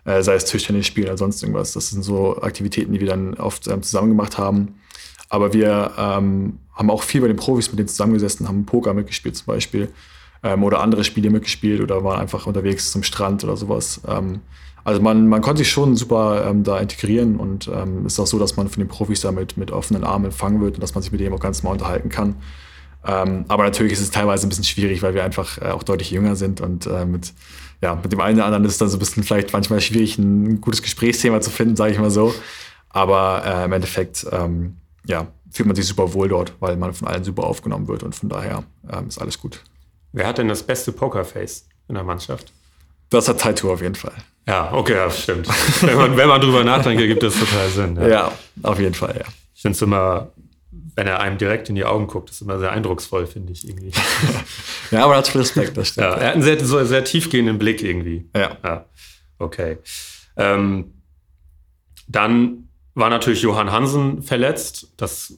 äh, 0.05 0.23
sei 0.23 0.35
es 0.35 0.45
Tischtennis 0.45 0.87
spielen 0.87 1.07
oder 1.07 1.17
sonst 1.17 1.41
irgendwas. 1.41 1.73
Das 1.73 1.89
sind 1.89 2.03
so 2.03 2.41
Aktivitäten, 2.41 2.93
die 2.93 2.99
wir 2.99 3.07
dann 3.07 3.35
oft 3.35 3.67
ähm, 3.67 3.83
zusammen 3.83 4.09
gemacht 4.09 4.37
haben. 4.37 4.75
Aber 5.29 5.53
wir 5.53 5.91
ähm, 5.97 6.59
haben 6.73 6.89
auch 6.89 7.03
viel 7.03 7.21
bei 7.21 7.27
den 7.27 7.37
Profis 7.37 7.69
mit 7.69 7.79
denen 7.79 7.87
zusammengesessen, 7.87 8.47
haben 8.47 8.65
Poker 8.65 8.93
mitgespielt 8.93 9.35
zum 9.35 9.47
Beispiel 9.47 9.89
ähm, 10.43 10.63
oder 10.63 10.81
andere 10.81 11.03
Spiele 11.03 11.29
mitgespielt 11.29 11.81
oder 11.81 12.03
waren 12.03 12.19
einfach 12.19 12.47
unterwegs 12.47 12.91
zum 12.91 13.03
Strand 13.03 13.43
oder 13.43 13.57
sowas. 13.57 14.01
Ähm, 14.07 14.41
also 14.83 15.01
man, 15.01 15.27
man 15.27 15.41
konnte 15.41 15.59
sich 15.59 15.69
schon 15.69 15.95
super 15.95 16.45
ähm, 16.47 16.63
da 16.63 16.79
integrieren 16.79 17.37
und 17.37 17.69
ähm, 17.73 18.05
ist 18.05 18.19
auch 18.19 18.27
so, 18.27 18.39
dass 18.39 18.57
man 18.57 18.67
von 18.67 18.81
den 18.81 18.87
Profis 18.87 19.21
damit 19.21 19.57
mit 19.57 19.71
offenen 19.71 20.03
Armen 20.03 20.25
empfangen 20.25 20.61
wird 20.61 20.75
und 20.75 20.81
dass 20.81 20.95
man 20.95 21.03
sich 21.03 21.11
mit 21.11 21.21
denen 21.21 21.35
auch 21.35 21.39
ganz 21.39 21.61
mal 21.61 21.71
unterhalten 21.71 22.09
kann. 22.09 22.35
Ähm, 23.05 23.45
aber 23.47 23.63
natürlich 23.63 23.93
ist 23.93 24.01
es 24.01 24.11
teilweise 24.11 24.45
ein 24.45 24.49
bisschen 24.49 24.63
schwierig, 24.63 25.01
weil 25.01 25.13
wir 25.13 25.23
einfach 25.23 25.59
äh, 25.59 25.71
auch 25.71 25.83
deutlich 25.83 26.11
jünger 26.11 26.35
sind 26.35 26.61
und 26.61 26.87
äh, 26.87 27.05
mit, 27.05 27.33
ja, 27.81 27.95
mit 27.95 28.11
dem 28.11 28.21
einen 28.21 28.37
oder 28.37 28.45
anderen 28.45 28.65
ist 28.65 28.73
es 28.73 28.77
dann 28.77 28.89
so 28.89 28.97
ein 28.97 28.99
bisschen 28.99 29.23
vielleicht 29.23 29.53
manchmal 29.53 29.81
schwierig, 29.81 30.17
ein 30.17 30.61
gutes 30.61 30.81
Gesprächsthema 30.81 31.41
zu 31.41 31.49
finden, 31.49 31.75
sage 31.75 31.93
ich 31.93 31.99
mal 31.99 32.11
so. 32.11 32.33
Aber 32.89 33.43
äh, 33.45 33.65
im 33.65 33.71
Endeffekt, 33.71 34.25
ähm, 34.31 34.77
ja, 35.05 35.27
fühlt 35.49 35.67
man 35.67 35.75
sich 35.75 35.85
super 35.85 36.13
wohl 36.13 36.29
dort, 36.29 36.53
weil 36.59 36.77
man 36.77 36.93
von 36.93 37.07
allen 37.07 37.23
super 37.23 37.43
aufgenommen 37.43 37.87
wird 37.87 38.03
und 38.03 38.15
von 38.15 38.29
daher 38.29 38.63
ähm, 38.91 39.07
ist 39.07 39.19
alles 39.19 39.39
gut. 39.39 39.63
Wer 40.13 40.27
hat 40.27 40.37
denn 40.37 40.47
das 40.47 40.63
beste 40.63 40.91
Pokerface 40.91 41.67
in 41.87 41.95
der 41.95 42.03
Mannschaft? 42.03 42.51
Das 43.09 43.27
hat 43.27 43.41
Taito 43.41 43.71
auf 43.71 43.81
jeden 43.81 43.95
Fall. 43.95 44.13
Ja, 44.47 44.73
okay, 44.73 44.93
ja, 44.93 45.09
stimmt. 45.09 45.47
wenn, 45.81 45.97
man, 45.97 46.17
wenn 46.17 46.27
man 46.27 46.41
drüber 46.41 46.63
nachdenkt, 46.63 47.01
gibt 47.01 47.23
das 47.23 47.37
total 47.37 47.69
Sinn. 47.69 47.95
Ja, 47.97 48.07
ja 48.07 48.31
auf 48.63 48.79
jeden 48.79 48.95
Fall, 48.95 49.15
ja. 49.19 49.25
Ich 49.53 49.61
finde 49.61 49.75
es 49.75 49.81
immer, 49.81 50.31
wenn 50.95 51.07
er 51.07 51.19
einem 51.19 51.37
direkt 51.37 51.69
in 51.69 51.75
die 51.75 51.85
Augen 51.85 52.07
guckt, 52.07 52.31
ist 52.31 52.41
immer 52.41 52.59
sehr 52.59 52.71
eindrucksvoll, 52.71 53.27
finde 53.27 53.53
ich 53.53 53.67
irgendwie. 53.67 53.91
ja, 54.91 55.03
aber 55.03 55.13
er 55.13 55.17
hat 55.19 55.35
Respekt, 55.35 55.77
das 55.77 55.89
stimmt. 55.89 56.07
Ja, 56.07 56.13
er 56.15 56.27
hat 56.27 56.33
einen 56.35 56.43
sehr, 56.43 56.63
so 56.63 56.83
sehr 56.83 57.03
tiefgehenden 57.03 57.59
Blick 57.59 57.83
irgendwie. 57.83 58.29
Ja. 58.35 58.57
ja. 58.63 58.85
Okay. 59.37 59.77
Ähm, 60.37 60.93
dann 62.07 62.69
war 62.93 63.09
natürlich 63.09 63.41
Johann 63.41 63.71
Hansen 63.71 64.21
verletzt. 64.21 64.93
Das 64.97 65.37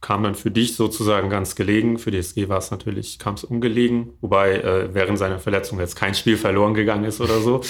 kam 0.00 0.22
dann 0.22 0.34
für 0.34 0.50
dich 0.50 0.76
sozusagen 0.76 1.28
ganz 1.28 1.54
gelegen. 1.54 1.98
Für 1.98 2.10
die 2.10 2.18
SG 2.18 2.48
war 2.48 2.58
es 2.58 2.70
natürlich, 2.70 3.18
kam 3.18 3.34
es 3.34 3.44
ungelegen, 3.44 4.14
wobei 4.20 4.56
äh, 4.56 4.94
während 4.94 5.18
seiner 5.18 5.38
Verletzung 5.38 5.78
jetzt 5.78 5.94
kein 5.96 6.14
Spiel 6.14 6.36
verloren 6.36 6.74
gegangen 6.74 7.04
ist 7.04 7.20
oder 7.20 7.40
so. 7.40 7.60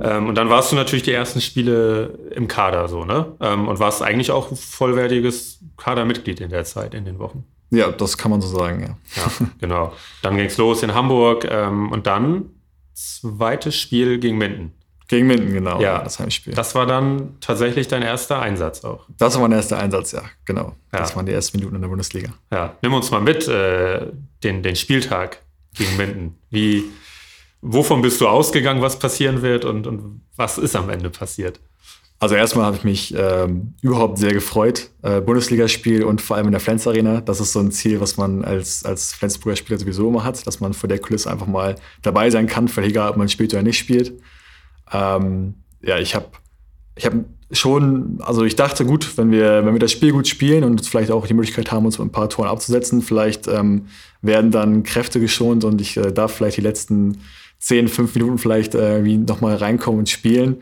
Ähm, 0.00 0.28
und 0.28 0.36
dann 0.36 0.48
warst 0.48 0.70
du 0.70 0.76
natürlich 0.76 1.02
die 1.02 1.12
ersten 1.12 1.40
Spiele 1.40 2.18
im 2.34 2.46
Kader 2.46 2.88
so, 2.88 3.04
ne? 3.04 3.36
Ähm, 3.40 3.66
und 3.68 3.80
warst 3.80 4.02
eigentlich 4.02 4.30
auch 4.30 4.56
vollwertiges 4.56 5.60
Kadermitglied 5.76 6.40
in 6.40 6.50
der 6.50 6.64
Zeit, 6.64 6.94
in 6.94 7.04
den 7.04 7.18
Wochen. 7.18 7.44
Ja, 7.70 7.90
das 7.90 8.16
kann 8.16 8.30
man 8.30 8.40
so 8.40 8.48
sagen, 8.48 8.80
ja. 8.80 9.22
Ja, 9.22 9.46
genau. 9.60 9.92
Dann 10.22 10.36
ging 10.36 10.46
es 10.46 10.56
los 10.56 10.82
in 10.82 10.94
Hamburg 10.94 11.46
ähm, 11.50 11.90
und 11.90 12.06
dann 12.06 12.50
zweites 12.94 13.76
Spiel 13.76 14.18
gegen 14.18 14.38
Minden. 14.38 14.72
Gegen 15.08 15.28
Minden, 15.28 15.52
genau. 15.52 15.80
Ja, 15.80 16.02
das 16.02 16.18
Heimspiel. 16.18 16.52
Das 16.54 16.74
war 16.74 16.84
dann 16.84 17.36
tatsächlich 17.40 17.86
dein 17.86 18.02
erster 18.02 18.40
Einsatz 18.40 18.84
auch. 18.84 19.06
Das 19.18 19.34
war 19.34 19.42
mein 19.42 19.52
erster 19.52 19.78
Einsatz, 19.78 20.12
ja, 20.12 20.22
genau. 20.44 20.74
Ja. 20.92 20.98
Das 20.98 21.14
waren 21.14 21.26
die 21.26 21.32
ersten 21.32 21.58
Minuten 21.58 21.76
in 21.76 21.82
der 21.82 21.88
Bundesliga. 21.88 22.30
Ja, 22.50 22.74
nimm 22.82 22.92
uns 22.92 23.10
mal 23.10 23.20
mit, 23.20 23.46
äh, 23.46 24.06
den, 24.42 24.62
den 24.62 24.74
Spieltag 24.74 25.42
gegen 25.74 25.96
Minden. 25.96 26.38
Wie, 26.50 26.84
wovon 27.60 28.02
bist 28.02 28.20
du 28.20 28.26
ausgegangen, 28.26 28.82
was 28.82 28.98
passieren 28.98 29.42
wird 29.42 29.64
und, 29.64 29.86
und 29.86 30.22
was 30.34 30.58
ist 30.58 30.74
am 30.74 30.90
Ende 30.90 31.10
passiert? 31.10 31.60
Also 32.18 32.34
erstmal 32.34 32.64
habe 32.64 32.76
ich 32.76 32.84
mich 32.84 33.14
ähm, 33.14 33.74
überhaupt 33.82 34.18
sehr 34.18 34.32
gefreut. 34.32 34.88
Äh, 35.02 35.20
Bundesligaspiel 35.20 36.02
und 36.02 36.22
vor 36.22 36.36
allem 36.36 36.46
in 36.46 36.52
der 36.52 36.60
Flens 36.60 36.86
Arena. 36.86 37.20
Das 37.20 37.40
ist 37.40 37.52
so 37.52 37.60
ein 37.60 37.70
Ziel, 37.70 38.00
was 38.00 38.16
man 38.16 38.42
als, 38.42 38.84
als 38.86 39.12
Flensburger 39.12 39.56
Spieler 39.56 39.78
sowieso 39.78 40.08
immer 40.08 40.24
hat, 40.24 40.46
dass 40.46 40.60
man 40.60 40.72
vor 40.72 40.88
der 40.88 40.98
Kulisse 40.98 41.30
einfach 41.30 41.46
mal 41.46 41.76
dabei 42.00 42.30
sein 42.30 42.46
kann, 42.46 42.68
völlig 42.68 42.90
egal, 42.90 43.10
ob 43.10 43.18
man 43.18 43.28
spielt 43.28 43.52
oder 43.52 43.62
nicht 43.62 43.78
spielt. 43.78 44.14
Ähm, 44.92 45.54
ja, 45.82 45.98
ich 45.98 46.14
habe 46.14 46.26
ich 46.96 47.06
hab 47.06 47.12
schon, 47.50 48.18
also 48.22 48.44
ich 48.44 48.56
dachte, 48.56 48.84
gut, 48.84 49.16
wenn 49.16 49.30
wir, 49.30 49.64
wenn 49.64 49.74
wir 49.74 49.78
das 49.78 49.92
Spiel 49.92 50.12
gut 50.12 50.26
spielen 50.26 50.64
und 50.64 50.84
vielleicht 50.86 51.10
auch 51.10 51.26
die 51.26 51.34
Möglichkeit 51.34 51.70
haben, 51.70 51.86
uns 51.86 51.98
mit 51.98 52.08
ein 52.08 52.12
paar 52.12 52.28
Toren 52.28 52.48
abzusetzen, 52.48 53.02
vielleicht 53.02 53.46
ähm, 53.46 53.86
werden 54.22 54.50
dann 54.50 54.82
Kräfte 54.82 55.20
geschont 55.20 55.64
und 55.64 55.80
ich 55.80 55.96
äh, 55.96 56.12
darf 56.12 56.34
vielleicht 56.34 56.56
die 56.56 56.62
letzten 56.62 57.18
10, 57.60 57.88
5 57.88 58.14
Minuten 58.14 58.38
vielleicht 58.38 58.74
äh, 58.74 59.00
nochmal 59.00 59.56
reinkommen 59.56 60.00
und 60.00 60.08
spielen. 60.08 60.56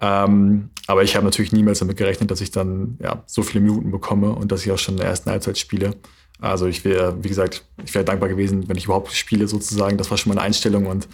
Ähm, 0.00 0.70
aber 0.86 1.02
ich 1.02 1.14
habe 1.14 1.24
natürlich 1.24 1.52
niemals 1.52 1.78
damit 1.78 1.96
gerechnet, 1.96 2.30
dass 2.30 2.40
ich 2.40 2.50
dann 2.50 2.98
ja, 3.02 3.22
so 3.26 3.42
viele 3.42 3.62
Minuten 3.62 3.90
bekomme 3.90 4.30
und 4.30 4.50
dass 4.50 4.64
ich 4.64 4.72
auch 4.72 4.78
schon 4.78 4.94
in 4.94 5.00
der 5.00 5.08
ersten 5.08 5.30
Halbzeit 5.30 5.58
spiele. 5.58 5.94
Also 6.40 6.66
ich 6.66 6.84
wäre, 6.84 7.22
wie 7.22 7.28
gesagt, 7.28 7.64
ich 7.84 7.94
wäre 7.94 8.04
dankbar 8.04 8.28
gewesen, 8.28 8.68
wenn 8.68 8.76
ich 8.76 8.86
überhaupt 8.86 9.12
spiele 9.12 9.46
sozusagen. 9.46 9.98
Das 9.98 10.10
war 10.10 10.18
schon 10.18 10.30
meine 10.30 10.40
Einstellung 10.40 10.86
und 10.86 11.06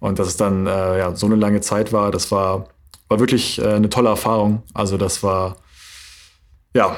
und 0.00 0.18
dass 0.18 0.28
es 0.28 0.36
dann 0.36 0.66
äh, 0.66 0.98
ja, 0.98 1.14
so 1.14 1.26
eine 1.26 1.36
lange 1.36 1.60
Zeit 1.60 1.92
war, 1.92 2.10
das 2.10 2.32
war, 2.32 2.68
war 3.08 3.20
wirklich 3.20 3.58
äh, 3.58 3.74
eine 3.74 3.90
tolle 3.90 4.08
Erfahrung. 4.08 4.62
Also 4.74 4.96
das 4.96 5.22
war, 5.22 5.56
ja, 6.74 6.96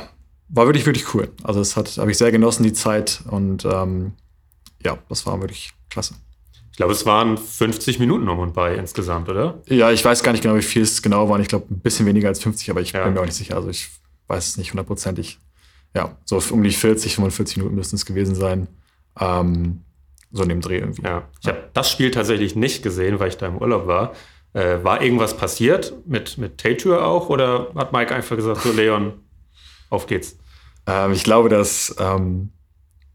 war 0.49 0.67
wirklich, 0.67 0.87
wirklich 0.87 1.13
cool. 1.15 1.31
Also 1.43 1.61
das 1.61 1.77
habe 1.77 2.11
ich 2.11 2.17
sehr 2.19 2.31
genossen, 2.31 2.63
die 2.63 2.73
Zeit. 2.73 3.23
Und 3.29 3.65
ähm, 3.65 4.13
ja, 4.85 4.99
das 5.09 5.27
war 5.27 5.41
wirklich 5.41 5.73
klasse. 5.91 6.15
Ich 6.71 6.77
glaube, 6.77 6.93
es 6.93 7.05
waren 7.05 7.37
50 7.37 7.99
Minuten 7.99 8.29
um 8.29 8.39
und 8.39 8.55
bei 8.55 8.77
insgesamt, 8.77 9.29
oder? 9.29 9.61
Ja, 9.67 9.91
ich 9.91 10.03
weiß 10.03 10.23
gar 10.23 10.33
nicht 10.33 10.43
genau, 10.43 10.57
wie 10.57 10.63
viel 10.63 10.83
es 10.83 11.03
genau 11.03 11.29
waren. 11.29 11.43
Ich 11.43 11.49
glaube, 11.49 11.67
ein 11.71 11.81
bisschen 11.81 12.07
weniger 12.07 12.29
als 12.29 12.41
50, 12.41 12.71
aber 12.71 12.81
ich 12.81 12.93
ja. 12.93 13.05
bin 13.05 13.15
mir 13.15 13.21
auch 13.21 13.27
nicht 13.27 13.35
sicher. 13.35 13.57
Also 13.57 13.69
ich 13.69 13.91
weiß 14.29 14.49
es 14.49 14.57
nicht 14.57 14.73
hundertprozentig. 14.73 15.39
Ja, 15.95 16.17
so 16.25 16.41
um 16.51 16.63
die 16.63 16.71
40, 16.71 17.17
45 17.17 17.59
Minuten 17.59 17.75
müssten 17.75 17.97
es 17.97 18.07
gewesen 18.07 18.35
sein. 18.35 18.69
Ähm, 19.21 19.83
so 20.33 20.43
in 20.43 20.49
dem 20.49 20.61
Dreh 20.61 20.79
irgendwie. 20.79 21.03
Ja, 21.03 21.29
ich 21.41 21.49
habe 21.49 21.71
das 21.73 21.91
Spiel 21.91 22.11
tatsächlich 22.11 22.57
nicht 22.57 22.83
gesehen, 22.83 23.21
weil 23.21 23.29
ich 23.29 23.37
da 23.37 23.47
im 23.47 23.59
Urlaub 23.59 23.87
war. 23.87 24.13
Äh, 24.55 24.83
war 24.83 25.03
irgendwas 25.03 25.37
passiert 25.37 25.95
mit, 26.07 26.37
mit 26.39 26.59
Tatür 26.59 27.07
auch 27.07 27.29
oder 27.29 27.69
hat 27.75 27.93
Mike 27.93 28.15
einfach 28.15 28.37
gesagt, 28.37 28.63
so 28.63 28.73
Leon, 28.73 29.15
auf 29.89 30.07
geht's? 30.07 30.37
Ähm, 30.87 31.13
ich 31.13 31.25
glaube, 31.25 31.49
dass 31.49 31.95
ähm, 31.99 32.51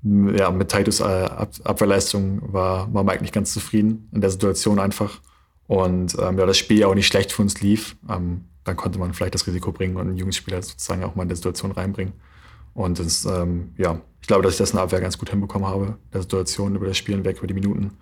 ja, 0.03 0.51
mit 0.51 0.69
Titus 0.69 0.99
äh, 0.99 1.03
Ab 1.03 1.51
Abwehrleistung 1.63 2.53
war, 2.53 2.91
war 2.93 3.03
Mike 3.03 3.21
nicht 3.21 3.33
ganz 3.33 3.53
zufrieden 3.53 4.09
in 4.13 4.21
der 4.21 4.29
Situation 4.29 4.79
einfach. 4.79 5.19
Und 5.67 6.15
ähm, 6.19 6.37
ja, 6.37 6.45
das 6.45 6.57
Spiel 6.57 6.83
auch 6.85 6.95
nicht 6.95 7.07
schlecht 7.07 7.31
für 7.31 7.41
uns 7.41 7.61
lief. 7.61 7.97
Ähm, 8.09 8.45
dann 8.63 8.75
konnte 8.75 8.99
man 8.99 9.13
vielleicht 9.13 9.33
das 9.33 9.47
Risiko 9.47 9.71
bringen 9.71 9.95
und 9.95 10.07
einen 10.07 10.17
Jugendspieler 10.17 10.61
sozusagen 10.61 11.03
auch 11.03 11.15
mal 11.15 11.23
in 11.23 11.29
der 11.29 11.37
Situation 11.37 11.71
reinbringen. 11.71 12.13
Und 12.77 12.99
das, 12.99 13.25
ähm, 13.25 13.73
ja, 13.79 13.99
ich 14.21 14.27
glaube, 14.27 14.43
dass 14.43 14.53
ich 14.53 14.59
das 14.59 14.69
in 14.69 14.75
der 14.75 14.83
Abwehr 14.83 15.01
ganz 15.01 15.17
gut 15.17 15.31
hinbekommen 15.31 15.67
habe, 15.67 15.97
der 16.13 16.21
Situation 16.21 16.75
über 16.75 16.85
das 16.85 16.95
Spiel 16.95 17.15
hinweg, 17.15 17.39
über 17.39 17.47
die 17.47 17.55
Minuten. 17.55 17.97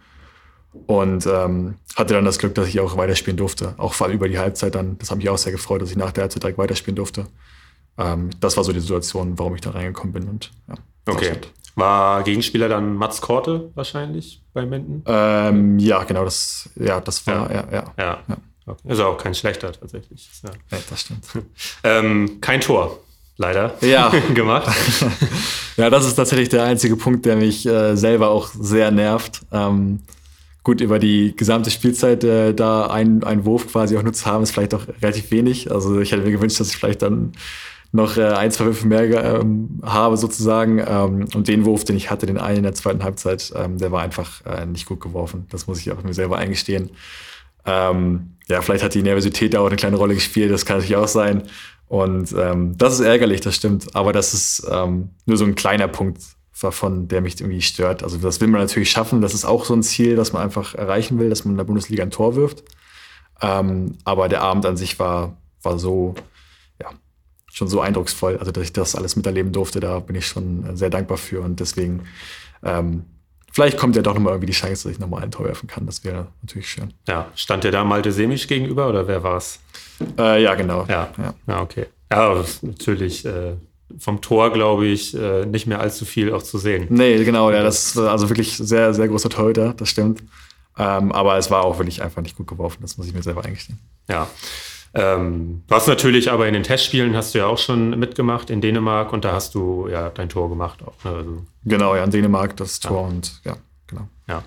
Und 0.86 1.26
ähm, 1.28 1.76
hatte 1.96 2.14
dann 2.14 2.26
das 2.26 2.40
Glück, 2.40 2.54
dass 2.56 2.68
ich 2.68 2.82
auch 2.82 2.98
weiterspielen 2.98 3.38
durfte. 3.38 3.74
Auch 3.78 3.94
vor 3.94 4.08
allem 4.08 4.18
über 4.18 4.28
die 4.28 4.38
Halbzeit 4.38 4.76
dann. 4.76 4.98
Das 4.98 5.12
hat 5.12 5.18
mich 5.18 5.30
auch 5.30 5.38
sehr 5.38 5.54
gefreut, 5.54 5.82
dass 5.82 5.92
ich 5.92 5.96
nach 5.96 6.12
der 6.12 6.24
Halbzeit 6.24 6.44
direkt 6.44 6.58
weiterspielen 6.58 6.98
durfte. 6.98 7.28
Ähm, 7.98 8.32
das 8.42 8.58
war 8.58 8.66
so 8.66 8.74
die 8.74 8.82
Situation, 8.82 9.40
warum 9.40 9.56
ich 9.56 9.62
da 9.62 9.70
reingekommen 9.70 10.12
bin. 10.12 10.28
Und, 10.28 10.52
ja, 10.68 10.76
okay. 11.08 11.38
War 11.76 12.24
Gegenspieler 12.24 12.68
dann 12.68 12.96
Mats 12.96 13.22
Korte 13.22 13.72
wahrscheinlich 13.76 14.44
bei 14.54 14.66
Minden? 14.66 15.04
Ähm, 15.06 15.80
ja, 15.80 16.04
genau, 16.04 16.26
das, 16.26 16.70
ja, 16.76 17.00
das 17.00 17.26
war, 17.28 17.50
ja, 17.50 17.66
ja. 17.72 17.94
ja. 17.98 18.24
ja. 18.28 18.38
Okay. 18.66 18.92
Ist 18.92 19.00
auch 19.00 19.18
kein 19.18 19.36
schlechter 19.36 19.72
tatsächlich. 19.72 20.30
Ja, 20.44 20.50
ja 20.72 20.84
das 20.90 21.00
stimmt. 21.00 21.26
ähm, 21.86 22.42
kein 22.42 22.60
Tor, 22.60 23.00
leider, 23.38 23.74
ja. 23.82 24.12
gemacht. 24.34 24.74
ja, 25.78 25.90
das 25.90 26.06
ist 26.06 26.16
tatsächlich 26.16 26.50
der 26.50 26.64
einzige 26.64 26.96
Punkt, 26.96 27.26
der 27.26 27.36
mich 27.36 27.66
äh, 27.66 27.96
selber 27.96 28.30
auch 28.30 28.48
sehr 28.48 28.92
nervt. 28.92 29.42
Ähm, 29.52 30.00
gut, 30.64 30.82
über 30.82 31.00
die 31.00 31.36
gesamte 31.36 31.72
Spielzeit 31.72 32.24
äh, 32.24 32.54
da 32.54 32.88
einen, 32.88 33.24
einen 33.24 33.46
Wurf 33.46 33.72
quasi 33.72 33.98
auch 33.98 34.04
nur 34.04 34.14
zu 34.14 34.26
haben, 34.26 34.44
ist 34.44 34.52
vielleicht 34.52 34.74
auch 34.74 34.88
relativ 35.02 35.32
wenig. 35.32 35.72
Also 35.72 36.00
ich 36.00 36.12
hätte 36.12 36.24
mir 36.24 36.32
gewünscht, 36.32 36.60
dass 36.60 36.70
ich 36.70 36.78
vielleicht 36.78 37.02
dann 37.02 37.34
noch 37.92 38.18
äh, 38.18 38.24
ein, 38.24 38.52
zwei 38.52 38.66
Würfe 38.66 38.88
mehr 38.88 39.42
ähm, 39.42 39.82
habe 39.84 40.18
sozusagen. 40.18 40.80
Ähm, 40.80 41.28
und 41.34 41.48
den 41.48 41.66
Wurf, 41.66 41.86
den 41.86 41.96
ich 41.96 42.12
hatte, 42.12 42.26
den 42.26 42.38
einen 42.38 42.58
in 42.58 42.64
der 42.64 42.74
zweiten 42.74 43.04
Halbzeit, 43.04 43.54
ähm, 43.56 43.78
der 43.78 43.92
war 43.92 44.02
einfach 44.02 44.46
äh, 44.46 44.66
nicht 44.66 44.86
gut 44.86 45.00
geworfen. 45.00 45.48
Das 45.50 45.68
muss 45.68 45.80
ich 45.80 45.92
auch 45.92 46.04
mir 46.04 46.14
selber 46.14 46.38
eingestehen. 46.38 46.90
Ähm, 47.66 48.36
ja, 48.48 48.62
vielleicht 48.62 48.84
hat 48.84 48.94
die 48.94 49.02
Nervosität 49.02 49.54
da 49.54 49.62
auch 49.62 49.68
eine 49.68 49.76
kleine 49.76 49.96
Rolle 49.96 50.14
gespielt, 50.14 50.52
das 50.52 50.66
kann 50.66 50.78
natürlich 50.78 50.98
auch 50.98 51.08
sein. 51.08 51.44
Und 51.88 52.34
ähm, 52.38 52.78
das 52.78 52.96
ist 52.96 53.06
ärgerlich, 53.06 53.42
das 53.42 53.56
stimmt. 53.56 53.96
Aber 53.96 54.14
das 54.14 54.34
ist 54.34 54.68
ähm, 54.70 55.10
nur 55.26 55.38
so 55.38 55.46
ein 55.46 55.56
kleiner 55.56 55.88
Punkt 55.88 56.22
davon, 56.60 57.08
der 57.08 57.22
mich 57.22 57.40
irgendwie 57.40 57.62
stört. 57.62 58.04
Also 58.04 58.18
das 58.18 58.42
will 58.42 58.48
man 58.48 58.62
natürlich 58.62 58.90
schaffen. 58.90 59.22
Das 59.22 59.34
ist 59.34 59.46
auch 59.46 59.66
so 59.66 59.74
ein 59.74 59.84
Ziel, 59.84 60.16
das 60.16 60.34
man 60.34 60.42
einfach 60.42 60.74
erreichen 60.74 61.20
will, 61.20 61.30
dass 61.30 61.46
man 61.46 61.54
in 61.54 61.58
der 61.58 61.66
Bundesliga 61.66 62.04
ein 62.04 62.12
Tor 62.12 62.36
wirft. 62.36 62.64
aber 63.40 64.30
der 64.30 64.42
Abend 64.42 64.66
an 64.66 64.78
sich 64.78 64.98
war, 64.98 65.38
war 65.62 65.78
so, 65.78 66.16
schon 67.56 67.70
so 67.70 67.80
eindrucksvoll. 67.80 68.38
Also, 68.38 68.52
dass 68.52 68.66
ich 68.66 68.74
das 68.74 68.96
alles 68.96 69.16
miterleben 69.16 69.54
durfte, 69.54 69.80
da 69.80 70.00
bin 70.00 70.16
ich 70.16 70.28
schon 70.28 70.76
sehr 70.76 70.90
dankbar 70.90 71.18
für. 71.18 71.42
Und 71.42 71.62
deswegen, 71.62 72.04
ähm, 72.64 73.06
vielleicht 73.56 73.78
kommt 73.78 73.96
ja 73.96 74.02
doch 74.02 74.14
nochmal 74.14 74.34
irgendwie 74.34 74.48
die 74.48 74.54
Chance, 74.54 74.84
dass 74.84 74.92
ich 74.92 75.00
nochmal 75.00 75.24
ein 75.24 75.32
Tor 75.32 75.46
werfen 75.46 75.68
kann. 75.68 75.86
Das 75.86 76.04
wäre 76.04 76.28
natürlich 76.42 76.70
schön. 76.70 76.94
Ja, 77.08 77.32
stand 77.36 77.64
der 77.64 77.72
da 77.72 77.86
Malte 77.86 78.12
Semisch 78.12 78.48
gegenüber 78.48 78.90
oder 78.90 79.08
wer 79.08 79.24
war 79.24 79.38
es? 79.38 79.60
Äh, 80.20 80.44
ja, 80.44 80.56
genau. 80.56 80.86
Ja, 80.90 81.10
ja. 81.18 81.34
ja 81.48 81.62
okay. 81.62 81.86
Ja, 82.12 82.44
natürlich. 82.62 83.26
Äh, 83.26 83.54
vom 83.98 84.20
Tor, 84.20 84.52
glaube 84.52 84.88
ich, 84.88 85.16
äh, 85.16 85.46
nicht 85.46 85.68
mehr 85.68 85.80
allzu 85.80 86.06
viel 86.06 86.34
auch 86.34 86.44
zu 86.44 86.58
sehen. 86.58 86.88
Nee, 86.90 87.24
genau, 87.24 87.52
ja, 87.52 87.64
das 87.64 87.88
ist 87.88 87.98
also 87.98 88.30
wirklich 88.30 88.58
sehr, 88.58 88.94
sehr 88.94 89.08
großer 89.08 89.30
Torhüter, 89.30 89.74
das 89.78 89.90
stimmt. 89.90 90.22
Ähm, 90.78 91.12
aber 91.14 91.38
es 91.38 91.50
war 91.50 91.64
auch 91.64 91.78
wirklich 91.78 92.02
einfach 92.02 92.22
nicht 92.22 92.36
gut 92.36 92.48
geworfen, 92.48 92.80
das 92.82 92.98
muss 92.98 93.08
ich 93.08 93.14
mir 93.14 93.24
selber 93.24 93.46
eingestehen. 93.46 93.80
Ja. 94.10 94.28
Ähm, 94.96 95.64
du 95.68 95.76
hast 95.76 95.88
natürlich 95.88 96.32
aber 96.32 96.48
in 96.48 96.54
den 96.54 96.64
Testspielen 96.64 97.16
hast 97.16 97.34
du 97.34 97.40
ja 97.40 97.48
auch 97.48 97.58
schon 97.58 98.00
mitgemacht 98.00 98.50
in 98.50 98.62
Dänemark 98.62 99.12
und 99.12 99.26
da 99.26 99.34
hast 99.34 99.54
du 99.54 99.90
ja 99.90 100.10
dein 100.10 100.30
Tor 100.30 100.50
gemacht 100.50 100.80
auch. 100.84 101.04
Ne? 101.04 101.18
Also, 101.18 101.46
genau, 101.66 101.96
ja, 101.96 102.04
in 102.06 102.12
Dänemark 102.12 102.56
das 102.56 102.80
Tor 102.80 103.02
ja. 103.02 103.08
und 103.08 103.42
ja, 103.44 103.58
genau. 103.88 104.08
Ja. 104.28 104.44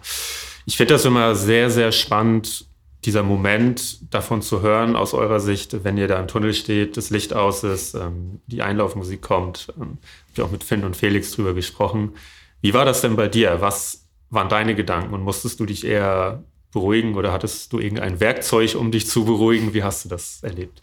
Ich 0.65 0.79
finde 0.79 0.95
das 0.95 1.05
immer 1.05 1.35
sehr, 1.35 1.71
sehr 1.71 1.93
spannend, 1.93 2.67
dieser 3.05 3.23
Moment 3.23 4.13
davon 4.13 4.43
zu 4.43 4.63
hören 4.63 4.97
aus 4.97 5.15
eurer 5.15 5.39
Sicht, 5.39 5.85
wenn 5.85 5.99
ihr 5.99 6.09
da 6.09 6.19
im 6.19 6.29
Tunnel 6.29 6.53
steht, 6.53 6.97
das 6.97 7.11
Licht 7.11 7.33
aus 7.33 7.63
ist, 7.63 7.95
ähm, 7.95 8.41
die 8.47 8.63
Einlaufmusik 8.63 9.23
kommt. 9.23 9.73
Ähm, 9.79 9.99
ich 10.35 10.41
auch 10.41 10.51
mit 10.51 10.65
Finn 10.65 10.85
und 10.85 10.97
Felix 10.97 11.33
drüber 11.33 11.55
gesprochen. 11.55 12.15
Wie 12.61 12.75
war 12.75 12.85
das 12.85 13.03
denn 13.03 13.17
bei 13.17 13.29
dir? 13.29 13.61
Was 13.61 14.07
waren 14.31 14.49
deine 14.49 14.75
Gedanken 14.75 15.15
und 15.15 15.23
musstest 15.23 15.61
du 15.61 15.67
dich 15.67 15.87
eher 15.87 16.43
beruhigen 16.73 17.15
oder 17.15 17.33
hattest 17.33 17.73
du 17.73 17.79
irgendein 17.79 18.21
Werkzeug, 18.21 18.75
um 18.75 18.91
dich 18.91 19.07
zu 19.07 19.25
beruhigen? 19.25 19.75
Wie 19.75 19.83
hast 19.83 20.05
du 20.05 20.09
das 20.09 20.43
erlebt? 20.43 20.83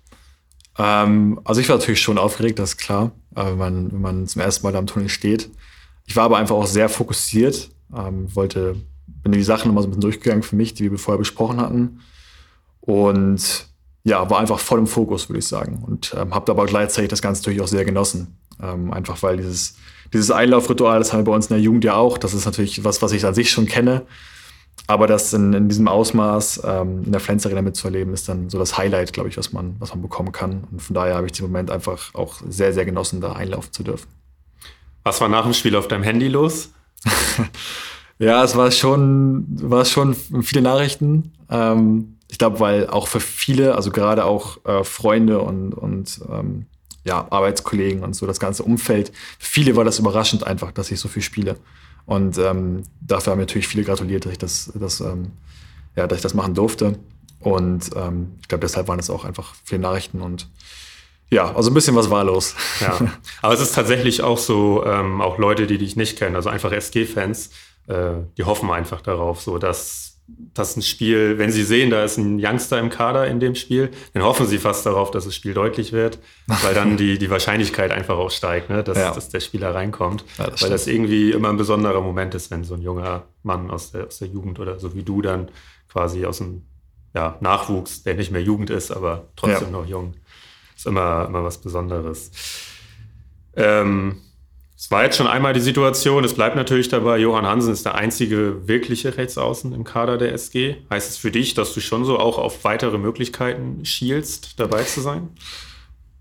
Ähm, 0.77 1.39
also 1.43 1.61
ich 1.61 1.69
war 1.69 1.77
natürlich 1.77 2.01
schon 2.01 2.17
aufgeregt, 2.17 2.59
das 2.59 2.71
ist 2.71 2.77
klar, 2.77 3.11
äh, 3.35 3.45
wenn, 3.45 3.57
man, 3.57 3.91
wenn 3.91 4.01
man 4.01 4.27
zum 4.27 4.41
ersten 4.41 4.65
Mal 4.65 4.73
da 4.73 4.79
am 4.79 4.87
Tunnel 4.87 5.09
steht. 5.09 5.49
Ich 6.05 6.15
war 6.15 6.25
aber 6.25 6.37
einfach 6.37 6.55
auch 6.55 6.67
sehr 6.67 6.89
fokussiert, 6.89 7.69
ähm, 7.95 8.33
wollte, 8.35 8.75
bin 9.07 9.31
die 9.31 9.43
Sachen 9.43 9.67
nochmal 9.67 9.83
so 9.83 9.87
ein 9.87 9.91
bisschen 9.91 10.01
durchgegangen 10.01 10.43
für 10.43 10.55
mich, 10.55 10.73
die 10.73 10.91
wir 10.91 10.97
vorher 10.97 11.19
besprochen 11.19 11.59
hatten. 11.59 12.01
Und 12.81 13.67
ja, 14.03 14.29
war 14.29 14.39
einfach 14.39 14.59
voll 14.59 14.79
im 14.79 14.87
Fokus, 14.87 15.29
würde 15.29 15.39
ich 15.39 15.47
sagen. 15.47 15.83
Und 15.85 16.15
ähm, 16.15 16.35
habe 16.35 16.51
aber 16.51 16.65
gleichzeitig 16.67 17.09
das 17.09 17.21
Ganze 17.21 17.41
natürlich 17.41 17.61
auch 17.61 17.67
sehr 17.67 17.85
genossen. 17.85 18.37
Ähm, 18.61 18.93
einfach 18.93 19.21
weil 19.23 19.37
dieses, 19.37 19.75
dieses 20.13 20.29
Einlaufritual, 20.29 20.99
das 20.99 21.11
haben 21.11 21.21
wir 21.21 21.31
bei 21.31 21.35
uns 21.35 21.47
in 21.47 21.55
der 21.55 21.63
Jugend 21.63 21.83
ja 21.83 21.95
auch. 21.95 22.17
Das 22.19 22.33
ist 22.33 22.45
natürlich 22.45 22.83
was, 22.83 23.01
was 23.01 23.11
ich 23.13 23.25
an 23.25 23.33
sich 23.33 23.49
schon 23.49 23.65
kenne. 23.65 24.03
Aber 24.87 25.07
das 25.07 25.33
in, 25.33 25.53
in 25.53 25.67
diesem 25.67 25.87
Ausmaß 25.87 26.61
ähm, 26.63 27.03
in 27.05 27.11
der 27.11 27.19
Flens 27.19 27.45
Arena 27.45 27.61
mitzuerleben, 27.63 28.13
ist 28.13 28.29
dann 28.29 28.49
so 28.49 28.59
das 28.59 28.77
Highlight, 28.77 29.13
glaube 29.13 29.29
ich, 29.29 29.37
was 29.37 29.51
man, 29.51 29.75
was 29.79 29.89
man 29.89 30.01
bekommen 30.01 30.31
kann. 30.31 30.65
Und 30.71 30.81
von 30.81 30.93
daher 30.93 31.15
habe 31.15 31.25
ich 31.25 31.31
den 31.31 31.45
Moment 31.45 31.71
einfach 31.71 32.13
auch 32.13 32.35
sehr, 32.47 32.71
sehr 32.71 32.85
genossen, 32.85 33.19
da 33.19 33.33
einlaufen 33.33 33.73
zu 33.73 33.83
dürfen. 33.83 34.07
Was 35.03 35.21
war 35.21 35.29
nach 35.29 35.43
dem 35.43 35.53
Spiel 35.53 35.75
auf 35.75 35.87
deinem 35.87 36.03
Handy 36.03 36.27
los? 36.27 36.69
ja, 38.19 38.43
es 38.43 38.55
war 38.55 38.71
schon, 38.71 39.45
war 39.49 39.85
schon 39.85 40.15
viele 40.15 40.61
Nachrichten. 40.61 41.33
Ähm, 41.49 42.17
ich 42.29 42.37
glaube, 42.37 42.59
weil 42.59 42.87
auch 42.87 43.07
für 43.07 43.19
viele, 43.19 43.75
also 43.75 43.91
gerade 43.91 44.25
auch 44.25 44.63
äh, 44.65 44.83
Freunde 44.83 45.39
und, 45.39 45.73
und 45.73 46.21
ähm, 46.29 46.65
ja, 47.03 47.27
Arbeitskollegen 47.29 48.03
und 48.03 48.15
so 48.15 48.25
das 48.25 48.39
ganze 48.39 48.63
Umfeld, 48.63 49.11
für 49.39 49.49
viele 49.51 49.75
war 49.75 49.83
das 49.83 49.99
überraschend 49.99 50.45
einfach, 50.45 50.71
dass 50.71 50.91
ich 50.91 50.99
so 50.99 51.07
viel 51.07 51.21
spiele. 51.21 51.55
Und 52.05 52.37
ähm, 52.37 52.83
dafür 53.01 53.31
haben 53.31 53.39
natürlich 53.39 53.67
viele 53.67 53.83
gratuliert, 53.83 54.25
dass 54.25 54.31
ich 54.31 54.37
das, 54.37 54.71
das, 54.75 54.99
ähm, 55.01 55.31
ja, 55.95 56.07
dass 56.07 56.19
ich 56.19 56.23
das 56.23 56.33
machen 56.33 56.53
durfte. 56.53 56.97
Und 57.39 57.89
ähm, 57.95 58.33
ich 58.41 58.47
glaube, 58.47 58.61
deshalb 58.61 58.87
waren 58.87 58.99
es 58.99 59.09
auch 59.09 59.25
einfach 59.25 59.55
viele 59.63 59.81
Nachrichten 59.81 60.21
und 60.21 60.49
ja, 61.31 61.55
also 61.55 61.71
ein 61.71 61.73
bisschen 61.73 61.95
was 61.95 62.09
war 62.11 62.23
los. 62.23 62.55
Ja, 62.81 62.99
aber 63.41 63.53
es 63.53 63.59
ist 63.59 63.73
tatsächlich 63.73 64.21
auch 64.21 64.37
so, 64.37 64.85
ähm, 64.85 65.21
auch 65.21 65.37
Leute, 65.39 65.65
die 65.65 65.77
dich 65.77 65.95
nicht 65.95 66.17
kennen, 66.17 66.35
also 66.35 66.49
einfach 66.49 66.71
SG-Fans, 66.71 67.49
äh, 67.87 68.11
die 68.37 68.43
hoffen 68.43 68.69
einfach 68.69 69.01
darauf, 69.01 69.41
so 69.41 69.57
dass 69.57 70.04
dass 70.27 70.75
ein 70.75 70.81
Spiel, 70.81 71.37
wenn 71.37 71.51
sie 71.51 71.63
sehen, 71.63 71.91
da 71.91 72.03
ist 72.03 72.17
ein 72.17 72.39
Youngster 72.43 72.79
im 72.79 72.89
Kader 72.89 73.27
in 73.27 73.39
dem 73.39 73.53
Spiel, 73.53 73.91
dann 74.13 74.23
hoffen 74.23 74.47
sie 74.47 74.57
fast 74.57 74.85
darauf, 74.85 75.11
dass 75.11 75.25
das 75.25 75.35
Spiel 75.35 75.53
deutlich 75.53 75.91
wird, 75.91 76.17
weil 76.47 76.73
dann 76.73 76.97
die, 76.97 77.19
die 77.19 77.29
Wahrscheinlichkeit 77.29 77.91
einfach 77.91 78.17
auch 78.17 78.31
steigt, 78.31 78.69
ne? 78.69 78.83
dass, 78.83 78.97
ja. 78.97 79.13
dass 79.13 79.29
der 79.29 79.39
Spieler 79.39 79.75
reinkommt. 79.75 80.25
Ja, 80.37 80.47
das 80.47 80.63
weil 80.63 80.71
das 80.71 80.87
irgendwie 80.87 81.31
immer 81.31 81.49
ein 81.49 81.57
besonderer 81.57 82.01
Moment 82.01 82.33
ist, 82.33 82.49
wenn 82.49 82.63
so 82.63 82.73
ein 82.73 82.81
junger 82.81 83.25
Mann 83.43 83.69
aus 83.69 83.91
der, 83.91 84.07
aus 84.07 84.17
der 84.17 84.29
Jugend 84.29 84.59
oder 84.59 84.79
so 84.79 84.95
wie 84.95 85.03
du 85.03 85.21
dann 85.21 85.49
quasi 85.87 86.25
aus 86.25 86.39
dem 86.39 86.63
ja, 87.13 87.37
Nachwuchs, 87.39 88.03
der 88.03 88.15
nicht 88.15 88.31
mehr 88.31 88.41
Jugend 88.41 88.71
ist, 88.71 88.91
aber 88.91 89.27
trotzdem 89.35 89.71
noch 89.71 89.85
jung, 89.85 90.15
ist 90.75 90.87
immer, 90.87 91.25
immer 91.27 91.43
was 91.43 91.59
Besonderes. 91.59 92.31
Ähm, 93.55 94.21
es 94.85 94.91
war 94.91 95.03
jetzt 95.03 95.17
schon 95.17 95.25
einmal 95.25 95.53
die 95.53 95.61
Situation, 95.61 96.23
es 96.23 96.35
bleibt 96.35 96.55
natürlich 96.55 96.89
dabei, 96.89 97.17
Johann 97.17 97.47
Hansen 97.47 97.73
ist 97.73 97.87
der 97.87 97.95
einzige 97.95 98.67
wirkliche 98.67 99.17
Rechtsaußen 99.17 99.73
im 99.73 99.83
Kader 99.83 100.19
der 100.19 100.31
SG. 100.31 100.75
Heißt 100.91 101.09
es 101.09 101.17
für 101.17 101.31
dich, 101.31 101.55
dass 101.55 101.73
du 101.73 101.79
schon 101.79 102.05
so 102.05 102.19
auch 102.19 102.37
auf 102.37 102.63
weitere 102.63 102.99
Möglichkeiten 102.99 103.83
schielst, 103.83 104.59
dabei 104.59 104.83
zu 104.83 105.01
sein? 105.01 105.29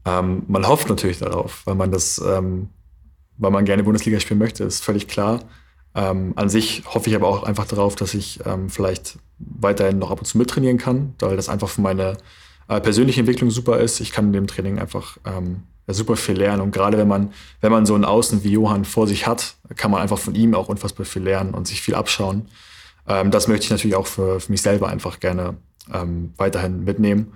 Ähm, 0.07 0.45
man 0.49 0.67
hofft 0.67 0.89
natürlich 0.89 1.19
darauf, 1.19 1.61
weil 1.67 1.75
man 1.75 1.91
das, 1.91 2.17
ähm, 2.27 2.71
weil 3.37 3.51
man 3.51 3.67
gerne 3.67 3.83
Bundesliga 3.83 4.19
spielen 4.19 4.39
möchte, 4.39 4.65
ist 4.65 4.83
völlig 4.83 5.09
klar. 5.09 5.41
Ähm, 5.95 6.33
an 6.37 6.49
sich 6.49 6.85
hoffe 6.87 7.11
ich 7.11 7.17
aber 7.17 7.29
auch 7.29 7.43
einfach 7.43 7.67
darauf, 7.67 7.97
dass 7.97 8.15
ich 8.15 8.41
ähm, 8.47 8.71
vielleicht 8.71 9.19
weiterhin 9.41 9.99
noch 9.99 10.11
ab 10.11 10.21
und 10.21 10.25
zu 10.25 10.39
mittrainieren 10.39 10.79
kann, 10.79 11.13
weil 11.19 11.37
das 11.37 11.51
einfach 11.51 11.69
für 11.69 11.83
meine 11.83 12.17
äh, 12.69 12.81
persönliche 12.81 13.21
Entwicklung 13.21 13.51
super 13.51 13.79
ist. 13.81 14.01
Ich 14.01 14.11
kann 14.11 14.29
in 14.29 14.33
dem 14.33 14.47
Training 14.47 14.79
einfach 14.79 15.19
super 15.93 16.17
viel 16.17 16.37
lernen. 16.37 16.63
Und 16.63 16.73
gerade 16.73 16.97
wenn 16.97 17.09
man, 17.09 17.33
wenn 17.61 17.73
man 17.73 17.85
so 17.85 17.95
einen 17.95 18.05
Außen 18.05 18.43
wie 18.45 18.53
Johann 18.53 18.85
vor 18.85 19.07
sich 19.07 19.27
hat, 19.27 19.57
kann 19.77 19.91
man 19.91 20.01
einfach 20.01 20.19
von 20.19 20.35
ihm 20.35 20.55
auch 20.55 20.69
unfassbar 20.69 21.05
viel 21.05 21.23
lernen 21.23 21.53
und 21.53 21.67
sich 21.67 21.83
viel 21.83 21.95
abschauen. 21.95 22.49
Ähm, 23.07 23.31
das 23.31 23.49
möchte 23.49 23.65
ich 23.65 23.71
natürlich 23.71 23.97
auch 23.97 24.07
für, 24.07 24.41
für 24.41 24.51
mich 24.51 24.63
selber 24.63 24.89
einfach 24.89 25.21
gerne 25.21 25.57
ähm, 25.93 26.33
weiterhin 26.37 26.85
mitnehmen. 26.85 27.35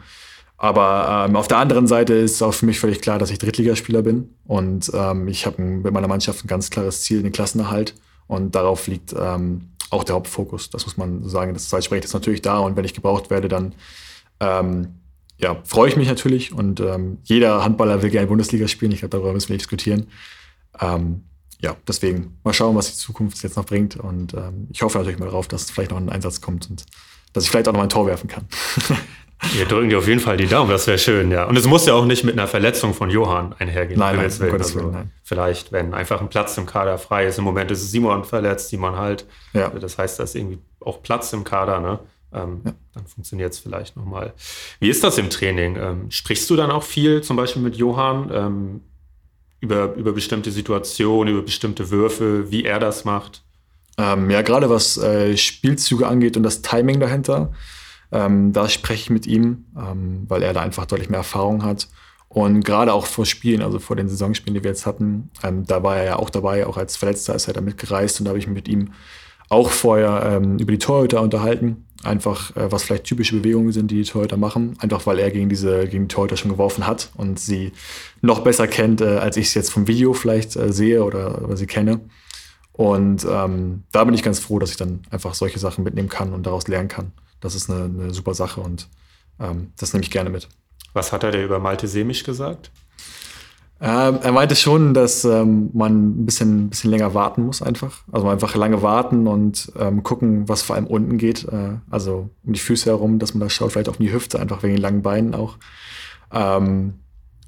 Aber 0.57 1.27
ähm, 1.29 1.37
auf 1.37 1.47
der 1.47 1.59
anderen 1.59 1.87
Seite 1.87 2.15
ist 2.15 2.43
auch 2.43 2.53
für 2.53 2.67
mich 2.67 2.81
völlig 2.81 3.01
klar, 3.01 3.19
dass 3.19 3.31
ich 3.31 3.39
Drittligaspieler 3.39 4.03
bin. 4.03 4.35
Und 4.45 4.91
ähm, 4.93 5.29
ich 5.29 5.47
habe 5.47 5.63
mit 5.63 5.93
meiner 5.93 6.09
Mannschaft 6.09 6.45
ein 6.45 6.49
ganz 6.49 6.71
klares 6.71 7.03
Ziel, 7.03 7.23
den 7.23 7.33
Klassenerhalt. 7.33 7.95
Und 8.27 8.55
darauf 8.55 8.87
liegt 8.89 9.15
ähm, 9.17 9.71
auch 9.91 10.05
der 10.05 10.17
Hauptfokus. 10.17 10.71
Das 10.71 10.85
muss 10.87 10.97
man 10.97 11.29
sagen. 11.29 11.55
Das 11.55 11.69
Zeitsprechen 11.69 12.05
ist 12.05 12.15
natürlich 12.15 12.43
da 12.43 12.59
und 12.59 12.77
wenn 12.77 12.85
ich 12.85 12.95
gebraucht 12.95 13.31
werde, 13.31 13.49
dann 13.49 13.75
ähm, 14.41 14.95
ja, 15.39 15.61
freue 15.65 15.89
ich 15.89 15.97
mich 15.97 16.09
natürlich. 16.09 16.53
Und 16.53 16.81
ähm, 16.81 17.19
jeder 17.25 17.65
Handballer 17.65 18.03
will 18.03 18.11
gerne 18.11 18.27
Bundesliga 18.27 18.69
spielen. 18.69 18.93
Ich 18.93 19.01
glaube, 19.01 19.11
darüber 19.11 19.33
müssen 19.33 19.49
wir 19.49 19.55
nicht 19.55 19.63
diskutieren. 19.63 20.09
Ähm, 20.81 21.23
ja, 21.61 21.77
deswegen 21.87 22.39
mal 22.45 22.53
schauen, 22.53 22.77
was 22.77 22.93
die 22.93 22.99
Zukunft 22.99 23.43
jetzt 23.43 23.57
noch 23.57 23.65
bringt. 23.65 23.97
Und 23.97 24.35
ähm, 24.35 24.69
ich 24.71 24.83
hoffe 24.83 24.99
natürlich 24.99 25.19
mal 25.19 25.27
darauf, 25.27 25.49
dass 25.49 25.71
vielleicht 25.71 25.91
noch 25.91 25.99
ein 25.99 26.09
Einsatz 26.09 26.41
kommt 26.41 26.69
und 26.71 26.85
dass 27.33 27.45
ich 27.45 27.51
vielleicht 27.51 27.69
auch 27.69 27.73
noch 27.73 27.79
mal 27.79 27.85
ein 27.85 27.91
Tor 27.91 28.07
werfen 28.07 28.29
kann. 28.29 28.47
Wir 29.53 29.67
drücken 29.67 29.89
dir 29.89 29.99
auf 29.99 30.09
jeden 30.09 30.19
Fall 30.19 30.37
die 30.37 30.49
Daumen, 30.49 30.69
das 30.69 30.89
wäre 30.89 30.99
schön, 30.99 31.31
ja. 31.31 31.45
Und 31.45 31.57
es 31.57 31.65
muss 31.65 31.87
ja 31.87 31.95
auch 31.95 32.05
nicht 32.05 32.25
mit 32.25 32.33
einer 32.33 32.49
Verletzung 32.49 32.93
von 32.93 33.09
Johann 33.09 33.55
einhergehen. 33.57 34.01
Nein, 34.01 34.17
nein, 34.17 34.25
also 34.25 34.75
Willen, 34.75 34.91
nein. 34.91 35.13
Vielleicht, 35.23 35.71
wenn 35.71 35.95
einfach 35.95 36.21
ein 36.21 36.29
Platz 36.29 36.59
im 36.59 36.67
Kader 36.67 36.99
frei 36.99 37.27
ist. 37.27 37.39
Im 37.39 37.45
Moment 37.45 37.71
ist 37.71 37.89
Simon 37.93 38.25
verletzt, 38.25 38.71
Simon 38.71 38.97
halt. 38.97 39.27
Ja. 39.53 39.69
Das 39.69 39.97
heißt, 39.97 40.19
da 40.19 40.25
ist 40.25 40.35
irgendwie 40.35 40.59
auch 40.81 41.03
Platz 41.03 41.33
im 41.33 41.45
Kader, 41.45 41.79
ne? 41.79 42.01
Ähm, 42.33 42.61
ja. 42.65 42.73
Dann 42.95 43.07
funktioniert 43.07 43.53
es 43.53 43.59
vielleicht 43.59 43.97
nochmal. 43.97 44.35
Wie 44.81 44.89
ist 44.89 45.03
das 45.05 45.19
im 45.19 45.31
Training? 45.31 45.77
Ähm, 45.77 46.11
sprichst 46.11 46.49
du 46.51 46.57
dann 46.57 46.71
auch 46.71 46.83
viel, 46.83 47.23
zum 47.23 47.37
Beispiel 47.37 47.63
mit 47.63 47.77
Johann, 47.77 48.31
ähm, 48.33 48.81
über, 49.61 49.95
über 49.95 50.13
bestimmte 50.13 50.51
Situationen, 50.51 51.35
über 51.35 51.43
bestimmte 51.43 51.91
Würfe, 51.91 52.51
wie 52.51 52.65
er 52.65 52.79
das 52.79 53.05
macht? 53.05 53.43
Ähm, 53.97 54.31
ja, 54.31 54.43
gerade 54.43 54.71
was 54.71 54.97
äh, 54.99 55.37
Spielzüge 55.37 56.07
angeht 56.07 56.37
und 56.37 56.45
das 56.45 56.63
Timing 56.63 57.01
dahinter, 57.01 57.53
ähm, 58.13 58.53
da 58.53 58.69
spreche 58.69 59.03
ich 59.03 59.11
mit 59.11 59.27
ihm, 59.27 59.67
ähm, 59.77 60.25
weil 60.29 60.43
er 60.43 60.53
da 60.53 60.61
einfach 60.61 60.87
deutlich 60.87 61.11
mehr 61.11 61.19
Erfahrung 61.19 61.65
hat. 61.65 61.89
Und 62.29 62.63
gerade 62.63 62.93
auch 62.93 63.07
vor 63.07 63.27
Spielen, 63.27 63.63
also 63.63 63.79
vor 63.79 63.97
den 63.97 64.09
Saisonspielen, 64.09 64.55
die 64.55 64.63
wir 64.63 64.71
jetzt 64.71 64.85
hatten, 64.85 65.31
da 65.43 65.83
war 65.83 65.97
er 65.97 66.05
ja 66.05 66.17
auch 66.17 66.29
dabei, 66.29 66.67
auch 66.67 66.77
als 66.77 66.95
Verletzter 66.95 67.35
ist 67.35 67.49
er 67.49 67.55
da 67.55 67.63
mitgereist 67.63 68.21
und 68.21 68.27
da 68.27 68.31
habe 68.31 68.39
ich 68.39 68.47
mich 68.47 68.55
mit 68.55 68.69
ihm 68.69 68.93
auch 69.49 69.71
vorher 69.71 70.39
über 70.43 70.71
die 70.71 70.79
Torhüter 70.79 71.23
unterhalten. 71.23 71.88
Einfach, 72.05 72.57
äh, 72.57 72.71
was 72.71 72.85
vielleicht 72.85 73.05
typische 73.05 73.37
Bewegungen 73.37 73.73
sind, 73.73 73.91
die 73.91 74.03
die 74.03 74.05
Torhüter 74.09 74.37
machen. 74.37 74.77
Einfach, 74.79 75.07
weil 75.07 75.19
er 75.19 75.31
gegen 75.31 75.49
diese 75.49 75.89
gegen 75.89 76.09
die 76.09 76.15
Torhüter 76.15 76.37
schon 76.37 76.51
geworfen 76.51 76.87
hat 76.87 77.11
und 77.17 77.41
sie 77.41 77.73
noch 78.21 78.41
besser 78.41 78.69
kennt, 78.69 79.01
äh, 79.01 79.19
als 79.19 79.37
ich 79.37 79.47
es 79.47 79.55
jetzt 79.55 79.73
vom 79.73 79.89
Video 79.89 80.13
vielleicht 80.13 80.57
äh, 80.57 80.73
sehe 80.73 81.03
oder, 81.03 81.43
oder 81.43 81.57
sie 81.57 81.67
kenne. 81.67 82.01
Und 82.73 83.27
ähm, 83.29 83.83
da 83.91 84.05
bin 84.05 84.15
ich 84.15 84.23
ganz 84.23 84.39
froh, 84.39 84.61
dass 84.61 84.71
ich 84.71 84.77
dann 84.77 85.03
einfach 85.11 85.35
solche 85.35 85.59
Sachen 85.59 85.83
mitnehmen 85.83 86.09
kann 86.09 86.33
und 86.33 86.47
daraus 86.47 86.69
lernen 86.69 86.89
kann. 86.89 87.13
Das 87.41 87.57
ist 87.57 87.69
eine, 87.69 87.85
eine 87.85 88.15
super 88.15 88.35
Sache 88.35 88.61
und 88.61 88.89
ähm, 89.41 89.73
das 89.77 89.93
nehme 89.93 90.05
ich 90.05 90.13
gerne 90.13 90.31
mit. 90.31 90.49
Was 90.93 91.13
hat 91.13 91.25
er 91.25 91.33
dir 91.33 91.45
über 91.45 91.59
Malte 91.59 91.89
Semisch 91.89 92.23
gesagt? 92.23 92.71
Ähm, 93.81 94.19
er 94.23 94.33
meinte 94.33 94.57
schon, 94.57 94.93
dass 94.93 95.25
ähm, 95.25 95.71
man 95.73 96.23
ein 96.23 96.27
bisschen, 96.27 96.65
ein 96.65 96.71
bisschen 96.71 96.91
länger 96.91 97.15
warten 97.15 97.45
muss 97.45 97.63
einfach. 97.63 98.03
Also 98.11 98.29
einfach 98.29 98.57
lange 98.57 98.83
warten 98.83 99.29
und 99.29 99.73
ähm, 99.79 100.03
gucken, 100.03 100.49
was 100.49 100.63
vor 100.63 100.75
allem 100.75 100.87
unten 100.87 101.17
geht. 101.17 101.45
Äh, 101.45 101.77
also 101.89 102.29
um 102.45 102.53
die 102.53 102.59
Füße 102.59 102.91
herum, 102.91 103.21
dass 103.21 103.35
man 103.35 103.41
da 103.41 103.51
schaut, 103.51 103.73
vielleicht 103.73 103.89
auf 103.89 103.99
die 103.99 104.13
Hüfte, 104.13 104.41
einfach 104.41 104.63
wegen 104.65 104.75
den 104.75 104.83
langen 104.83 105.03
Beinen 105.03 105.35
auch. 105.35 105.59
Ähm, 106.33 106.95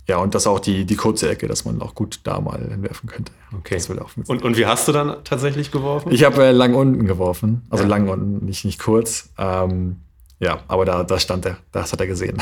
ja, 0.07 0.19
und 0.19 0.35
das 0.35 0.47
auch 0.47 0.61
die, 0.61 0.85
die 0.85 0.97
kurze 0.97 1.29
Ecke, 1.29 1.49
dass 1.49 1.65
man 1.65 1.81
auch 1.83 1.95
gut 1.95 2.21
da 2.25 2.41
mal 2.41 2.61
hinwerfen 2.61 3.09
könnte. 3.09 3.33
Okay. 3.57 3.81
und, 4.27 4.43
und 4.43 4.57
wie 4.57 4.67
hast 4.67 4.87
du 4.89 4.93
dann 4.93 5.17
tatsächlich 5.25 5.71
geworfen? 5.71 6.13
Ich 6.13 6.25
habe 6.25 6.45
äh, 6.45 6.51
lang 6.53 6.75
unten 6.75 7.07
geworfen. 7.07 7.63
Also 7.71 7.85
ja. 7.85 7.91
lang 7.91 8.09
unten, 8.09 8.45
nicht, 8.45 8.65
nicht 8.65 8.81
kurz. 8.81 9.31
Ähm, 9.37 9.97
ja, 10.39 10.61
aber 10.69 10.85
da, 10.85 11.03
da 11.05 11.19
stand 11.19 11.45
er. 11.45 11.59
Das 11.71 11.93
hat 11.93 12.01
er 12.01 12.07
gesehen. 12.07 12.39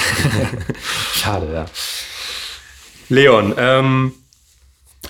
Schade, 1.12 1.52
ja. 1.52 1.66
Leon, 3.08 3.54
ähm, 3.56 4.12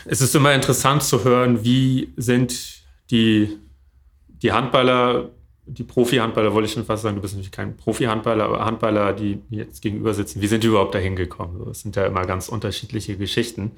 es 0.04 0.20
ist 0.20 0.34
immer 0.34 0.54
interessant 0.54 1.02
zu 1.02 1.24
hören, 1.24 1.64
wie 1.64 2.12
sind 2.16 2.82
die, 3.10 3.58
die 4.28 4.52
Handballer 4.52 5.30
die 5.68 5.84
Profi-Handballer, 5.84 6.54
wollte 6.54 6.66
ich 6.66 6.72
schon 6.72 6.84
fast 6.84 7.02
sagen, 7.02 7.16
du 7.16 7.22
bist 7.22 7.34
natürlich 7.34 7.52
kein 7.52 7.76
Profi-Handballer, 7.76 8.44
aber 8.44 8.64
Handballer, 8.64 9.12
die 9.12 9.40
jetzt 9.50 9.82
gegenüber 9.82 10.14
sitzen, 10.14 10.40
wie 10.40 10.46
sind 10.46 10.64
die 10.64 10.68
überhaupt 10.68 10.94
dahin 10.94 11.14
gekommen? 11.14 11.62
Das 11.66 11.82
sind 11.82 11.94
ja 11.96 12.06
immer 12.06 12.24
ganz 12.24 12.48
unterschiedliche 12.48 13.16
Geschichten. 13.16 13.72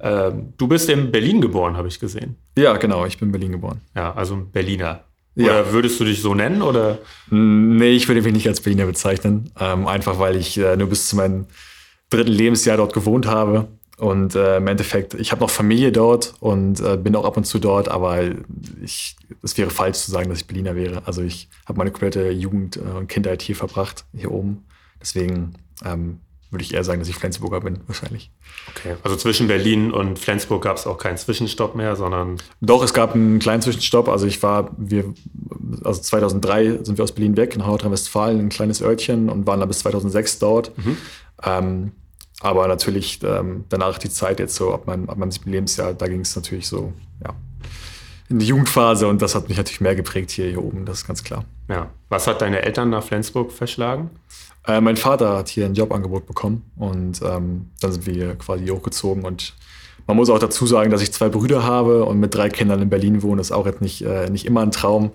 Ähm, 0.00 0.54
du 0.56 0.66
bist 0.66 0.88
in 0.88 1.12
Berlin 1.12 1.40
geboren, 1.40 1.76
habe 1.76 1.88
ich 1.88 2.00
gesehen. 2.00 2.36
Ja, 2.56 2.76
genau, 2.76 3.06
ich 3.06 3.18
bin 3.18 3.28
in 3.28 3.32
Berlin 3.32 3.52
geboren. 3.52 3.80
Ja, 3.94 4.12
also 4.12 4.34
ein 4.34 4.50
Berliner. 4.50 5.04
Oder 5.36 5.66
ja. 5.66 5.72
würdest 5.72 6.00
du 6.00 6.04
dich 6.04 6.20
so 6.20 6.34
nennen? 6.34 6.62
Oder? 6.62 6.98
Nee, 7.30 7.92
ich 7.92 8.08
würde 8.08 8.22
mich 8.22 8.32
nicht 8.32 8.48
als 8.48 8.60
Berliner 8.60 8.86
bezeichnen. 8.86 9.50
Ähm, 9.58 9.86
einfach 9.86 10.18
weil 10.18 10.36
ich 10.36 10.58
äh, 10.58 10.76
nur 10.76 10.88
bis 10.88 11.08
zu 11.08 11.16
meinem 11.16 11.46
dritten 12.10 12.32
Lebensjahr 12.32 12.76
dort 12.76 12.92
gewohnt 12.92 13.26
habe. 13.26 13.68
Und 13.96 14.34
äh, 14.34 14.56
im 14.56 14.66
Endeffekt, 14.66 15.12
ich 15.12 15.30
habe 15.30 15.42
noch 15.42 15.50
Familie 15.50 15.92
dort 15.92 16.32
und 16.40 16.80
äh, 16.80 16.96
bin 16.96 17.14
auch 17.16 17.26
ab 17.26 17.36
und 17.36 17.44
zu 17.44 17.58
dort, 17.58 17.90
aber 17.90 18.22
ich, 18.82 19.14
es 19.42 19.58
wäre 19.58 19.68
falsch 19.68 19.98
zu 19.98 20.10
sagen, 20.10 20.30
dass 20.30 20.40
ich 20.40 20.46
Berliner 20.46 20.74
wäre. 20.74 21.02
Also 21.04 21.20
ich 21.22 21.50
habe 21.66 21.76
meine 21.76 21.90
komplette 21.90 22.30
Jugend 22.30 22.78
äh, 22.78 22.80
und 22.80 23.08
Kindheit 23.08 23.42
hier 23.42 23.56
verbracht, 23.56 24.06
hier 24.16 24.30
oben. 24.30 24.64
Deswegen 25.02 25.52
ähm, 25.84 26.20
würde 26.50 26.64
ich 26.64 26.72
eher 26.72 26.82
sagen, 26.82 27.00
dass 27.00 27.10
ich 27.10 27.16
Flensburger 27.16 27.60
bin, 27.60 27.80
wahrscheinlich. 27.86 28.30
Okay, 28.70 28.96
also 29.02 29.16
zwischen 29.16 29.46
Berlin 29.46 29.92
und 29.92 30.18
Flensburg 30.18 30.64
gab 30.64 30.78
es 30.78 30.86
auch 30.86 30.96
keinen 30.96 31.18
Zwischenstopp 31.18 31.74
mehr, 31.74 31.94
sondern. 31.94 32.38
Doch, 32.62 32.82
es 32.82 32.94
gab 32.94 33.14
einen 33.14 33.38
kleinen 33.38 33.60
Zwischenstopp. 33.60 34.08
Also 34.08 34.26
ich 34.26 34.42
war, 34.42 34.70
wir, 34.78 35.12
also 35.84 36.00
2003 36.00 36.84
sind 36.84 36.98
wir 36.98 37.04
aus 37.04 37.12
Berlin 37.12 37.36
weg 37.36 37.56
nach 37.58 37.66
Nordrhein-Westfalen, 37.66 38.38
ein 38.40 38.48
kleines 38.48 38.82
Örtchen 38.82 39.28
und 39.28 39.46
waren 39.46 39.60
dann 39.60 39.68
bis 39.68 39.80
2006 39.80 40.38
dort. 40.38 40.72
Mhm. 40.78 40.96
Ähm, 41.44 41.92
aber 42.40 42.66
natürlich 42.68 43.20
ähm, 43.22 43.64
danach 43.68 43.98
die 43.98 44.10
Zeit 44.10 44.40
jetzt 44.40 44.54
so, 44.56 44.72
ab 44.72 44.86
meinem, 44.86 45.08
ab 45.08 45.18
meinem 45.18 45.30
siebten 45.30 45.50
Lebensjahr, 45.50 45.94
da 45.94 46.06
ging 46.08 46.20
es 46.20 46.34
natürlich 46.34 46.66
so, 46.66 46.92
ja, 47.22 47.34
in 48.28 48.38
die 48.38 48.46
Jugendphase 48.46 49.06
und 49.08 49.20
das 49.20 49.34
hat 49.34 49.48
mich 49.48 49.58
natürlich 49.58 49.80
mehr 49.80 49.94
geprägt 49.94 50.30
hier, 50.30 50.46
hier 50.46 50.62
oben, 50.62 50.86
das 50.86 50.98
ist 50.98 51.06
ganz 51.06 51.22
klar. 51.22 51.44
Ja. 51.68 51.90
Was 52.08 52.26
hat 52.26 52.40
deine 52.40 52.62
Eltern 52.62 52.90
nach 52.90 53.02
Flensburg 53.04 53.52
verschlagen? 53.52 54.10
Äh, 54.66 54.80
mein 54.80 54.96
Vater 54.96 55.36
hat 55.36 55.48
hier 55.48 55.66
ein 55.66 55.74
Jobangebot 55.74 56.26
bekommen 56.26 56.70
und 56.76 57.20
ähm, 57.22 57.70
dann 57.80 57.92
sind 57.92 58.06
wir 58.06 58.36
quasi 58.36 58.66
hochgezogen 58.66 59.24
und 59.24 59.54
man 60.06 60.16
muss 60.16 60.30
auch 60.30 60.38
dazu 60.38 60.66
sagen, 60.66 60.90
dass 60.90 61.02
ich 61.02 61.12
zwei 61.12 61.28
Brüder 61.28 61.62
habe 61.62 62.04
und 62.04 62.18
mit 62.18 62.34
drei 62.34 62.48
Kindern 62.48 62.80
in 62.82 62.88
Berlin 62.88 63.22
wohne, 63.22 63.40
ist 63.40 63.52
auch 63.52 63.66
jetzt 63.66 63.80
nicht, 63.80 64.02
äh, 64.02 64.30
nicht 64.30 64.46
immer 64.46 64.62
ein 64.62 64.72
Traum. 64.72 65.12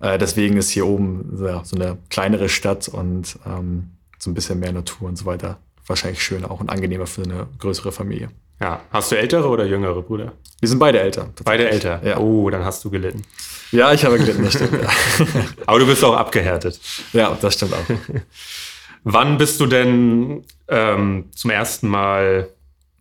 Äh, 0.00 0.18
deswegen 0.18 0.56
ist 0.56 0.70
hier 0.70 0.86
oben 0.86 1.38
ja, 1.44 1.64
so 1.64 1.76
eine 1.76 1.98
kleinere 2.10 2.48
Stadt 2.48 2.88
und 2.88 3.38
ähm, 3.46 3.90
so 4.18 4.30
ein 4.30 4.34
bisschen 4.34 4.58
mehr 4.58 4.72
Natur 4.72 5.08
und 5.08 5.16
so 5.16 5.26
weiter 5.26 5.58
wahrscheinlich 5.86 6.22
schöner 6.22 6.50
auch 6.50 6.60
und 6.60 6.70
angenehmer 6.70 7.06
für 7.06 7.22
eine 7.22 7.46
größere 7.58 7.92
Familie. 7.92 8.30
Ja. 8.60 8.80
Hast 8.90 9.10
du 9.10 9.16
ältere 9.16 9.48
oder 9.48 9.64
jüngere 9.64 10.02
Brüder? 10.02 10.32
Wir 10.60 10.68
sind 10.68 10.78
beide 10.78 11.00
älter. 11.00 11.30
Beide 11.44 11.68
älter? 11.68 12.00
Ja. 12.04 12.18
Oh, 12.18 12.48
dann 12.48 12.64
hast 12.64 12.84
du 12.84 12.90
gelitten. 12.90 13.22
Ja, 13.72 13.92
ich 13.92 14.04
habe 14.04 14.18
gelitten, 14.18 14.44
das 14.44 14.54
stimmt. 14.54 14.80
Ja. 14.80 14.88
Aber 15.66 15.78
du 15.80 15.86
bist 15.86 16.04
auch 16.04 16.14
abgehärtet. 16.14 16.78
Ja, 17.12 17.36
das 17.40 17.54
stimmt 17.54 17.74
auch. 17.74 17.84
Wann 19.04 19.36
bist 19.38 19.58
du 19.60 19.66
denn 19.66 20.44
ähm, 20.68 21.30
zum 21.34 21.50
ersten 21.50 21.88
Mal 21.88 22.50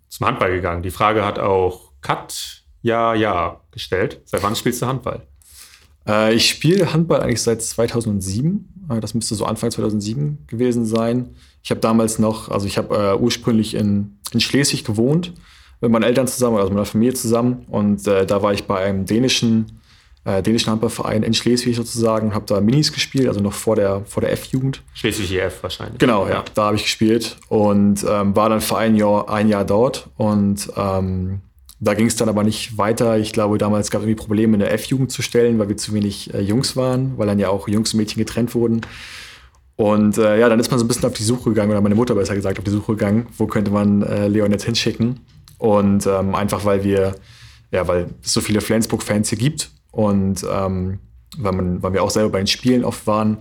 zum 0.09 0.25
Handball 0.25 0.51
gegangen? 0.51 0.81
Die 0.81 0.89
Frage 0.89 1.23
hat 1.23 1.37
auch 1.37 1.91
Kat 2.01 2.63
Ja, 2.81 3.13
Ja 3.13 3.61
gestellt. 3.69 4.21
Seit 4.25 4.41
wann 4.43 4.55
spielst 4.55 4.81
du 4.81 4.87
Handball? 4.87 5.21
Äh, 6.07 6.33
ich 6.33 6.49
spiele 6.49 6.93
Handball 6.93 7.21
eigentlich 7.21 7.41
seit 7.41 7.61
2007. 7.61 8.87
Äh, 8.89 8.99
das 8.99 9.13
müsste 9.13 9.35
so 9.35 9.45
Anfang 9.45 9.71
2007 9.71 10.45
gewesen 10.47 10.85
sein. 10.85 11.35
Ich 11.63 11.69
habe 11.69 11.81
damals 11.81 12.19
noch, 12.19 12.49
also 12.49 12.67
ich 12.67 12.77
habe 12.77 12.95
äh, 12.95 13.21
ursprünglich 13.21 13.75
in, 13.75 14.17
in 14.31 14.39
Schleswig 14.39 14.83
gewohnt, 14.83 15.33
mit 15.81 15.91
meinen 15.91 16.03
Eltern 16.03 16.27
zusammen, 16.27 16.57
also 16.57 16.69
mit 16.69 16.75
meiner 16.75 16.85
Familie 16.85 17.13
zusammen. 17.13 17.65
Und 17.69 18.07
äh, 18.07 18.25
da 18.25 18.41
war 18.41 18.53
ich 18.53 18.65
bei 18.65 18.79
einem 18.83 19.05
dänischen, 19.05 19.79
äh, 20.25 20.41
dänischen 20.41 20.71
Handballverein 20.71 21.23
in 21.23 21.33
Schleswig 21.33 21.75
sozusagen 21.75 22.27
und 22.27 22.35
habe 22.35 22.45
da 22.45 22.61
Minis 22.61 22.91
gespielt, 22.93 23.27
also 23.27 23.39
noch 23.41 23.53
vor 23.53 23.75
der, 23.75 24.03
vor 24.05 24.21
der 24.21 24.31
F-Jugend. 24.33 24.83
Schleswig 24.93 25.31
EF 25.33 25.63
wahrscheinlich. 25.63 25.99
Genau, 25.99 26.27
ja, 26.27 26.43
da 26.53 26.65
habe 26.65 26.75
ich 26.75 26.83
gespielt 26.83 27.37
und 27.49 28.05
ähm, 28.07 28.35
war 28.35 28.49
dann 28.49 28.61
für 28.61 28.77
ein 28.77 28.95
Jahr, 28.95 29.29
ein 29.29 29.47
Jahr 29.47 29.65
dort. 29.65 30.09
Und 30.17 30.71
ähm, 30.75 31.41
da 31.79 31.95
ging 31.95 32.05
es 32.05 32.15
dann 32.15 32.29
aber 32.29 32.43
nicht 32.43 32.77
weiter. 32.77 33.17
Ich 33.17 33.33
glaube, 33.33 33.57
damals 33.57 33.89
gab 33.89 34.01
es 34.01 34.07
irgendwie 34.07 34.21
Probleme 34.21 34.53
in 34.53 34.59
der 34.59 34.71
F-Jugend 34.73 35.11
zu 35.11 35.23
stellen, 35.23 35.57
weil 35.57 35.67
wir 35.67 35.77
zu 35.77 35.93
wenig 35.93 36.31
äh, 36.31 36.39
Jungs 36.39 36.75
waren, 36.75 37.17
weil 37.17 37.25
dann 37.25 37.39
ja 37.39 37.49
auch 37.49 37.67
Jungs 37.67 37.93
und 37.93 37.97
Mädchen 37.99 38.19
getrennt 38.19 38.53
wurden. 38.53 38.81
Und 39.81 40.19
äh, 40.19 40.39
ja, 40.39 40.47
dann 40.47 40.59
ist 40.59 40.69
man 40.69 40.77
so 40.77 40.85
ein 40.85 40.87
bisschen 40.87 41.05
auf 41.05 41.13
die 41.13 41.23
Suche 41.23 41.49
gegangen, 41.49 41.71
oder 41.71 41.81
meine 41.81 41.95
Mutter 41.95 42.13
besser 42.13 42.35
gesagt, 42.35 42.59
auf 42.59 42.63
die 42.63 42.69
Suche 42.69 42.91
gegangen, 42.91 43.25
wo 43.39 43.47
könnte 43.47 43.71
man 43.71 44.03
äh, 44.03 44.27
Leon 44.27 44.51
jetzt 44.51 44.65
hinschicken. 44.65 45.21
Und 45.57 46.05
ähm, 46.05 46.35
einfach, 46.35 46.65
weil 46.65 46.83
wir, 46.83 47.15
ja, 47.71 47.87
weil 47.87 48.11
es 48.23 48.31
so 48.31 48.41
viele 48.41 48.61
Flensburg-Fans 48.61 49.29
hier 49.29 49.39
gibt 49.39 49.71
und 49.89 50.45
ähm, 50.47 50.99
weil, 51.35 51.53
man, 51.53 51.81
weil 51.81 51.93
wir 51.93 52.03
auch 52.03 52.11
selber 52.11 52.29
bei 52.29 52.37
den 52.37 52.45
Spielen 52.45 52.85
oft 52.85 53.07
waren, 53.07 53.39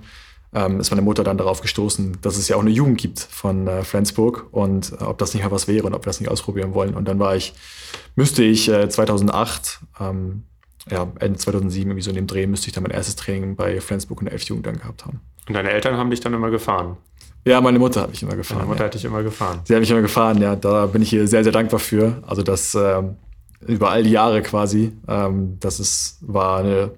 ähm, 0.54 0.80
ist 0.80 0.90
meine 0.90 1.02
Mutter 1.02 1.24
dann 1.24 1.36
darauf 1.36 1.60
gestoßen, 1.60 2.16
dass 2.22 2.38
es 2.38 2.48
ja 2.48 2.56
auch 2.56 2.62
eine 2.62 2.70
Jugend 2.70 2.96
gibt 2.96 3.20
von 3.20 3.66
äh, 3.66 3.84
Flensburg 3.84 4.46
und 4.50 4.92
äh, 4.92 5.04
ob 5.04 5.18
das 5.18 5.34
nicht 5.34 5.44
mal 5.44 5.50
was 5.50 5.68
wäre 5.68 5.86
und 5.86 5.92
ob 5.92 6.04
wir 6.04 6.08
das 6.08 6.20
nicht 6.20 6.30
ausprobieren 6.30 6.72
wollen. 6.72 6.94
Und 6.94 7.06
dann 7.06 7.18
war 7.18 7.36
ich, 7.36 7.52
müsste 8.16 8.42
ich 8.42 8.66
äh, 8.66 8.88
2008, 8.88 9.80
ähm, 10.00 10.44
ja, 10.90 11.06
Ende 11.18 11.38
2007, 11.38 11.90
irgendwie 11.90 12.02
so 12.02 12.08
in 12.08 12.16
dem 12.16 12.26
Dreh, 12.26 12.46
müsste 12.46 12.68
ich 12.68 12.72
dann 12.72 12.82
mein 12.82 12.92
erstes 12.92 13.16
Training 13.16 13.56
bei 13.56 13.78
Flensburg 13.82 14.20
und 14.20 14.24
der 14.24 14.34
F-Jugend 14.36 14.66
dann 14.66 14.78
gehabt 14.78 15.04
haben. 15.04 15.20
Und 15.50 15.54
deine 15.54 15.72
Eltern 15.72 15.96
haben 15.96 16.10
dich 16.10 16.20
dann 16.20 16.32
immer 16.32 16.48
gefahren? 16.48 16.96
Ja, 17.44 17.60
meine 17.60 17.80
Mutter 17.80 18.02
hat 18.02 18.10
mich 18.10 18.22
immer 18.22 18.36
gefahren. 18.36 18.58
Meine 18.58 18.68
Mutter 18.68 18.82
ja. 18.82 18.86
hat 18.86 18.94
dich 18.94 19.04
immer 19.04 19.24
gefahren. 19.24 19.58
Sie 19.64 19.74
hat 19.74 19.80
mich 19.80 19.90
immer 19.90 20.00
gefahren, 20.00 20.40
ja. 20.40 20.54
Da 20.54 20.86
bin 20.86 21.02
ich 21.02 21.12
ihr 21.12 21.26
sehr, 21.26 21.42
sehr 21.42 21.52
dankbar 21.52 21.80
für. 21.80 22.22
Also 22.24 22.42
das, 22.42 22.76
ähm, 22.76 23.16
über 23.66 23.90
all 23.90 24.04
die 24.04 24.10
Jahre 24.10 24.42
quasi. 24.42 24.92
Ähm, 25.08 25.56
das 25.58 25.80
ist, 25.80 26.18
war 26.20 26.60
ein 26.60 26.90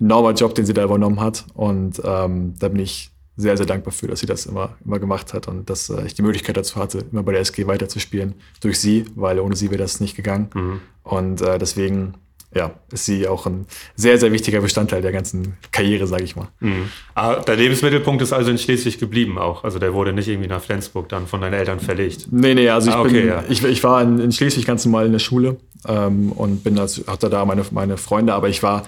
enormer 0.00 0.32
Job, 0.32 0.56
den 0.56 0.66
sie 0.66 0.72
da 0.72 0.82
übernommen 0.82 1.20
hat. 1.20 1.44
Und 1.54 2.02
ähm, 2.04 2.54
da 2.58 2.66
bin 2.66 2.80
ich 2.80 3.12
sehr, 3.36 3.56
sehr 3.56 3.66
dankbar 3.66 3.92
für, 3.92 4.08
dass 4.08 4.18
sie 4.18 4.26
das 4.26 4.44
immer, 4.44 4.76
immer 4.84 4.98
gemacht 4.98 5.32
hat 5.32 5.46
und 5.46 5.70
dass 5.70 5.88
äh, 5.88 6.04
ich 6.04 6.14
die 6.14 6.22
Möglichkeit 6.22 6.56
dazu 6.56 6.80
hatte, 6.80 7.04
immer 7.12 7.22
bei 7.22 7.30
der 7.30 7.42
SG 7.42 7.68
weiterzuspielen 7.68 8.34
durch 8.60 8.80
sie, 8.80 9.04
weil 9.14 9.38
ohne 9.38 9.54
sie 9.54 9.70
wäre 9.70 9.80
das 9.80 10.00
nicht 10.00 10.16
gegangen. 10.16 10.50
Mhm. 10.52 10.80
Und 11.04 11.42
äh, 11.42 11.60
deswegen 11.60 12.14
ja, 12.54 12.72
ist 12.90 13.04
sie 13.04 13.28
auch 13.28 13.46
ein 13.46 13.66
sehr, 13.94 14.18
sehr 14.18 14.32
wichtiger 14.32 14.60
Bestandteil 14.60 15.02
der 15.02 15.12
ganzen 15.12 15.56
Karriere, 15.70 16.06
sage 16.08 16.24
ich 16.24 16.34
mal. 16.34 16.48
Mhm. 16.58 16.88
Ah, 17.14 17.36
der 17.36 17.56
Lebensmittelpunkt 17.56 18.22
ist 18.22 18.32
also 18.32 18.50
in 18.50 18.58
Schleswig 18.58 18.98
geblieben 18.98 19.38
auch. 19.38 19.62
Also 19.62 19.78
der 19.78 19.94
wurde 19.94 20.12
nicht 20.12 20.26
irgendwie 20.26 20.48
nach 20.48 20.60
Flensburg 20.60 21.08
dann 21.08 21.28
von 21.28 21.40
deinen 21.40 21.54
Eltern 21.54 21.78
verlegt. 21.78 22.26
Nee, 22.32 22.54
nee, 22.54 22.68
also 22.68 22.90
ich, 22.90 22.96
ah, 22.96 23.00
okay, 23.02 23.20
bin, 23.20 23.28
ja. 23.28 23.44
ich, 23.48 23.62
ich 23.62 23.84
war 23.84 24.02
in, 24.02 24.18
in, 24.18 24.32
Schleswig 24.32 24.66
ganz 24.66 24.84
normal 24.84 25.06
in 25.06 25.12
der 25.12 25.20
Schule 25.20 25.58
ähm, 25.86 26.32
und 26.32 26.64
bin 26.64 26.76
als, 26.78 27.04
hatte 27.06 27.30
da 27.30 27.44
meine, 27.44 27.64
meine 27.70 27.96
Freunde, 27.96 28.34
aber 28.34 28.48
ich 28.48 28.64
war 28.64 28.82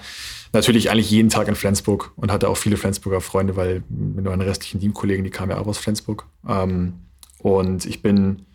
natürlich 0.51 0.91
eigentlich 0.91 1.09
jeden 1.09 1.29
Tag 1.29 1.47
in 1.47 1.55
Flensburg 1.55 2.11
und 2.17 2.31
hatte 2.31 2.49
auch 2.49 2.57
viele 2.57 2.75
Flensburger 2.75 3.21
Freunde, 3.21 3.55
weil 3.55 3.83
mit 3.89 4.25
meinen 4.25 4.41
restlichen 4.41 4.81
Teamkollegen, 4.81 5.23
die 5.23 5.31
kamen 5.31 5.51
ja 5.51 5.57
auch 5.57 5.67
aus 5.67 5.77
Flensburg. 5.77 6.25
Ähm, 6.47 6.95
und 7.39 7.85
ich 7.85 8.01
bin, 8.01 8.45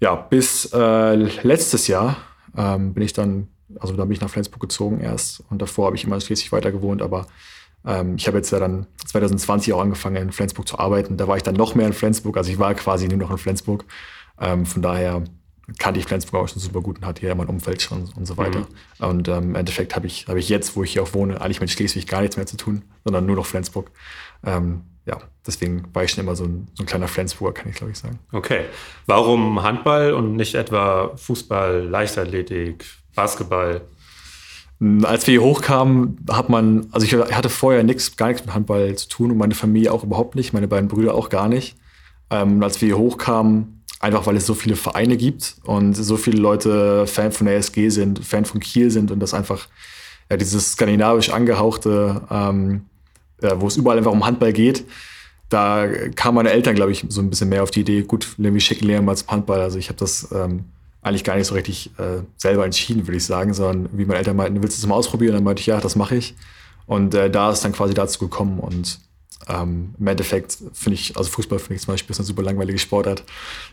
ja, 0.00 0.14
bis 0.14 0.70
äh, 0.72 1.14
letztes 1.14 1.88
Jahr 1.88 2.16
ähm, 2.56 2.94
bin 2.94 3.02
ich 3.02 3.12
dann, 3.12 3.48
also 3.78 3.94
da 3.94 4.04
bin 4.04 4.12
ich 4.12 4.20
nach 4.20 4.30
Flensburg 4.30 4.60
gezogen 4.60 5.00
erst 5.00 5.42
und 5.50 5.60
davor 5.62 5.86
habe 5.86 5.96
ich 5.96 6.04
immer 6.04 6.16
in 6.16 6.20
Schleswig 6.20 6.52
weiter 6.52 6.72
gewohnt, 6.72 7.02
aber 7.02 7.26
ähm, 7.84 8.16
ich 8.16 8.26
habe 8.26 8.38
jetzt 8.38 8.50
ja 8.50 8.58
dann 8.58 8.86
2020 9.06 9.72
auch 9.72 9.80
angefangen 9.80 10.16
in 10.16 10.32
Flensburg 10.32 10.66
zu 10.66 10.78
arbeiten. 10.78 11.16
Da 11.16 11.28
war 11.28 11.36
ich 11.36 11.42
dann 11.42 11.54
noch 11.54 11.74
mehr 11.74 11.86
in 11.86 11.92
Flensburg, 11.92 12.36
also 12.36 12.50
ich 12.50 12.58
war 12.58 12.74
quasi 12.74 13.08
nur 13.08 13.18
noch 13.18 13.30
in 13.30 13.38
Flensburg. 13.38 13.84
Ähm, 14.40 14.66
von 14.66 14.82
daher 14.82 15.22
kannte 15.78 15.98
ich 15.98 16.06
Flensburg 16.06 16.42
auch 16.42 16.48
schon 16.48 16.60
super 16.60 16.80
gut 16.80 16.98
und 16.98 17.06
hatte 17.06 17.20
hier 17.20 17.34
mein 17.34 17.46
Umfeld 17.46 17.80
schon 17.80 18.10
und 18.16 18.26
so 18.26 18.36
weiter. 18.36 18.60
Mhm. 18.60 19.06
Und 19.06 19.28
ähm, 19.28 19.44
im 19.44 19.54
Endeffekt 19.54 19.96
habe 19.96 20.06
ich, 20.06 20.26
hab 20.28 20.36
ich 20.36 20.48
jetzt, 20.48 20.76
wo 20.76 20.82
ich 20.82 20.92
hier 20.92 21.02
auch 21.02 21.14
wohne, 21.14 21.40
eigentlich 21.40 21.60
mit 21.60 21.70
Schleswig 21.70 22.06
gar 22.06 22.20
nichts 22.20 22.36
mehr 22.36 22.46
zu 22.46 22.56
tun, 22.56 22.82
sondern 23.04 23.26
nur 23.26 23.36
noch 23.36 23.46
Flensburg. 23.46 23.90
Ähm, 24.44 24.82
ja, 25.06 25.18
deswegen 25.46 25.84
war 25.92 26.04
ich 26.04 26.12
schon 26.12 26.24
immer 26.24 26.36
so 26.36 26.44
ein, 26.44 26.68
so 26.74 26.82
ein 26.82 26.86
kleiner 26.86 27.08
Flensburger, 27.08 27.52
kann 27.60 27.70
ich 27.70 27.76
glaube 27.76 27.92
ich 27.92 27.98
sagen. 27.98 28.18
Okay. 28.32 28.64
Warum 29.06 29.62
Handball 29.62 30.12
und 30.12 30.36
nicht 30.36 30.54
etwa 30.54 31.12
Fußball, 31.16 31.82
Leichtathletik, 31.82 32.84
Basketball? 33.14 33.82
Hm, 34.80 35.04
als 35.04 35.26
wir 35.26 35.32
hier 35.32 35.42
hochkamen, 35.42 36.18
hat 36.30 36.48
man, 36.48 36.88
also 36.92 37.06
ich 37.06 37.14
hatte 37.14 37.48
vorher 37.48 37.84
nichts, 37.84 38.16
gar 38.16 38.28
nichts 38.28 38.44
mit 38.44 38.54
Handball 38.54 38.94
zu 38.96 39.08
tun 39.08 39.30
und 39.30 39.38
meine 39.38 39.54
Familie 39.54 39.92
auch 39.92 40.04
überhaupt 40.04 40.34
nicht, 40.34 40.52
meine 40.52 40.68
beiden 40.68 40.88
Brüder 40.88 41.14
auch 41.14 41.28
gar 41.28 41.48
nicht. 41.48 41.76
Ähm, 42.30 42.62
als 42.62 42.80
wir 42.80 42.86
hier 42.86 42.98
hochkamen, 42.98 43.74
Einfach 44.04 44.26
weil 44.26 44.36
es 44.36 44.44
so 44.44 44.52
viele 44.52 44.76
Vereine 44.76 45.16
gibt 45.16 45.56
und 45.64 45.94
so 45.94 46.18
viele 46.18 46.38
Leute 46.38 47.06
Fan 47.06 47.32
von 47.32 47.46
der 47.46 47.56
SG 47.56 47.88
sind, 47.88 48.22
Fan 48.22 48.44
von 48.44 48.60
Kiel 48.60 48.90
sind 48.90 49.10
und 49.10 49.18
das 49.18 49.32
einfach 49.32 49.66
ja, 50.30 50.36
dieses 50.36 50.72
skandinavisch 50.72 51.30
angehauchte, 51.30 52.20
ähm, 52.30 52.84
ja, 53.40 53.58
wo 53.58 53.66
es 53.66 53.78
überall 53.78 53.96
einfach 53.96 54.12
um 54.12 54.26
Handball 54.26 54.52
geht. 54.52 54.84
Da 55.48 55.86
kamen 56.16 56.34
meine 56.34 56.50
Eltern, 56.50 56.74
glaube 56.74 56.92
ich, 56.92 57.06
so 57.08 57.22
ein 57.22 57.30
bisschen 57.30 57.48
mehr 57.48 57.62
auf 57.62 57.70
die 57.70 57.80
Idee, 57.80 58.02
gut, 58.02 58.34
wir 58.36 58.60
schicken 58.60 58.84
Leon 58.84 59.06
mal 59.06 59.16
zum 59.16 59.28
Handball. 59.28 59.62
Also 59.62 59.78
ich 59.78 59.88
habe 59.88 59.98
das 59.98 60.30
ähm, 60.32 60.64
eigentlich 61.04 61.24
gar 61.24 61.36
nicht 61.36 61.46
so 61.46 61.54
richtig 61.54 61.90
äh, 61.98 62.22
selber 62.36 62.64
entschieden, 62.64 63.06
würde 63.06 63.16
ich 63.16 63.24
sagen, 63.24 63.54
sondern 63.54 63.88
wie 63.92 64.04
meine 64.04 64.18
Eltern 64.18 64.36
meinten, 64.36 64.62
willst 64.62 64.78
du 64.78 64.80
es 64.82 64.86
mal 64.86 64.96
ausprobieren? 64.96 65.34
Dann 65.34 65.44
meinte 65.44 65.60
ich, 65.60 65.66
ja, 65.66 65.80
das 65.80 65.94
mache 65.94 66.16
ich. 66.16 66.34
Und 66.86 67.14
äh, 67.14 67.30
da 67.30 67.50
ist 67.50 67.64
dann 67.64 67.72
quasi 67.72 67.94
dazu 67.94 68.18
gekommen 68.18 68.58
und 68.58 68.98
ähm, 69.48 69.94
Im 69.98 70.06
Endeffekt 70.06 70.56
finde 70.72 70.94
ich, 70.94 71.16
also 71.16 71.30
Fußball 71.30 71.58
finde 71.58 71.74
ich 71.74 71.82
zum 71.82 71.92
Beispiel 71.92 72.12
ist 72.12 72.18
eine 72.18 72.26
super 72.26 72.42
langweilige 72.42 72.78
Sportart. 72.78 73.24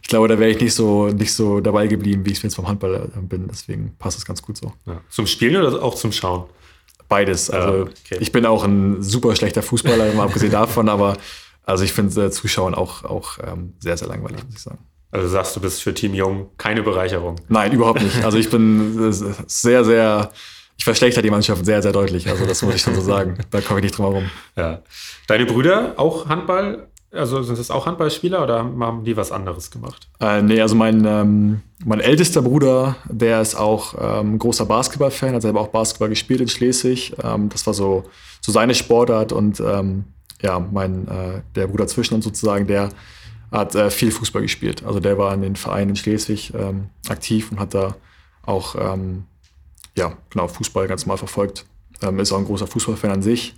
Ich 0.02 0.08
glaube, 0.10 0.28
da 0.28 0.38
wäre 0.38 0.52
ich 0.52 0.60
nicht 0.60 0.74
so, 0.74 1.08
nicht 1.08 1.34
so 1.34 1.62
dabei 1.62 1.88
geblieben, 1.88 2.26
wie 2.26 2.32
ich 2.32 2.38
es 2.38 2.44
jetzt 2.44 2.56
vom 2.56 2.68
Handball 2.68 3.10
äh, 3.16 3.22
bin. 3.22 3.48
Deswegen 3.48 3.96
passt 3.98 4.18
es 4.18 4.26
ganz 4.26 4.42
gut 4.42 4.58
so. 4.58 4.74
Ja. 4.86 5.00
Zum 5.10 5.28
Spielen 5.28 5.64
oder 5.64 5.82
auch 5.82 5.96
zum 5.96 6.12
Schauen? 6.12 6.46
Beides. 7.08 7.50
Also 7.50 7.84
okay. 7.84 8.18
ich 8.20 8.32
bin 8.32 8.46
auch 8.46 8.64
ein 8.64 9.02
super 9.02 9.36
schlechter 9.36 9.62
Fußballer, 9.62 10.14
mal 10.14 10.24
abgesehen 10.26 10.52
davon, 10.52 10.90
aber 10.90 11.18
also 11.64 11.84
ich 11.84 11.94
finde 11.94 12.26
äh, 12.26 12.32
Zuschauen 12.32 12.76
auch, 12.76 13.04
auch 13.04 13.38
ähm, 13.46 13.74
sehr, 13.80 13.96
sehr 13.96 14.08
langweilig, 14.08 14.44
muss 14.44 14.56
ich 14.56 14.62
sagen. 14.62 14.80
Also 15.12 15.28
sagst 15.28 15.56
du 15.56 15.60
bist 15.60 15.84
für 15.84 15.94
Team 15.94 16.14
Jung 16.14 16.50
keine 16.58 16.84
Bereicherung? 16.84 17.36
Nein, 17.50 17.74
überhaupt 17.74 18.02
nicht. 18.02 18.24
Also 18.24 18.38
ich 18.38 18.50
bin 18.50 19.12
sehr, 19.12 19.84
sehr 19.84 20.32
ich 20.82 20.84
verschlechter 20.84 21.22
die 21.22 21.30
Mannschaft 21.30 21.64
sehr, 21.64 21.80
sehr 21.84 21.92
deutlich. 21.92 22.28
Also 22.28 22.44
das 22.44 22.64
muss 22.64 22.74
ich 22.74 22.82
schon 22.82 22.96
so 22.96 23.02
sagen. 23.02 23.38
Da 23.52 23.62
komme 23.62 23.80
ich 23.80 23.84
nicht 23.84 23.98
drum 23.98 24.08
herum. 24.08 24.32
Ja. 24.56 24.82
Deine 25.28 25.46
Brüder 25.46 25.94
auch 25.98 26.28
Handball? 26.28 26.88
Also 27.12 27.44
sind 27.44 27.60
das 27.60 27.70
auch 27.70 27.86
Handballspieler 27.86 28.42
oder 28.42 28.60
haben 28.64 29.04
die 29.04 29.16
was 29.16 29.32
anderes 29.32 29.70
gemacht? 29.70 30.08
Äh, 30.20 30.42
nee, 30.42 30.60
also 30.60 30.74
mein, 30.74 31.06
ähm, 31.06 31.62
mein 31.86 32.00
ältester 32.00 32.42
Bruder, 32.42 32.96
der 33.08 33.42
ist 33.42 33.54
auch 33.54 33.94
ähm, 34.00 34.40
großer 34.40 34.66
Basketballfan, 34.66 35.36
hat 35.36 35.44
selber 35.44 35.60
auch 35.62 35.68
Basketball 35.68 36.10
gespielt 36.10 36.42
in 36.42 36.48
Schleswig. 36.48 37.14
Ähm, 37.22 37.50
das 37.50 37.68
war 37.68 37.76
so, 37.76 38.06
so 38.40 38.52
seine 38.52 38.74
Sportart 38.74 39.34
und 39.34 39.60
ähm, 39.60 40.06
ja, 40.42 40.58
mein, 40.60 41.08
äh, 41.08 41.42
der 41.54 41.68
Bruder 41.68 41.86
zwischen 41.86 42.16
uns 42.16 42.26
sozusagen, 42.26 42.66
der 42.66 42.90
hat 43.52 43.76
äh, 43.76 43.92
viel 43.92 44.12
Fußball 44.12 44.42
gespielt. 44.42 44.84
Also 44.86 45.00
der 45.00 45.18
war 45.18 45.34
in 45.34 45.42
den 45.42 45.56
Vereinen 45.56 45.92
in 45.92 45.96
Schleswig 45.96 46.54
ähm, 46.54 46.90
aktiv 47.10 47.52
und 47.52 47.60
hat 47.60 47.74
da 47.74 47.96
auch 48.44 48.76
ähm, 48.76 49.26
ja, 49.96 50.18
genau, 50.30 50.48
Fußball 50.48 50.88
ganz 50.88 51.06
mal 51.06 51.18
verfolgt. 51.18 51.66
Ähm, 52.02 52.20
ist 52.20 52.32
auch 52.32 52.38
ein 52.38 52.46
großer 52.46 52.68
Fußballfan 52.68 53.12
an 53.12 53.22
sich. 53.22 53.54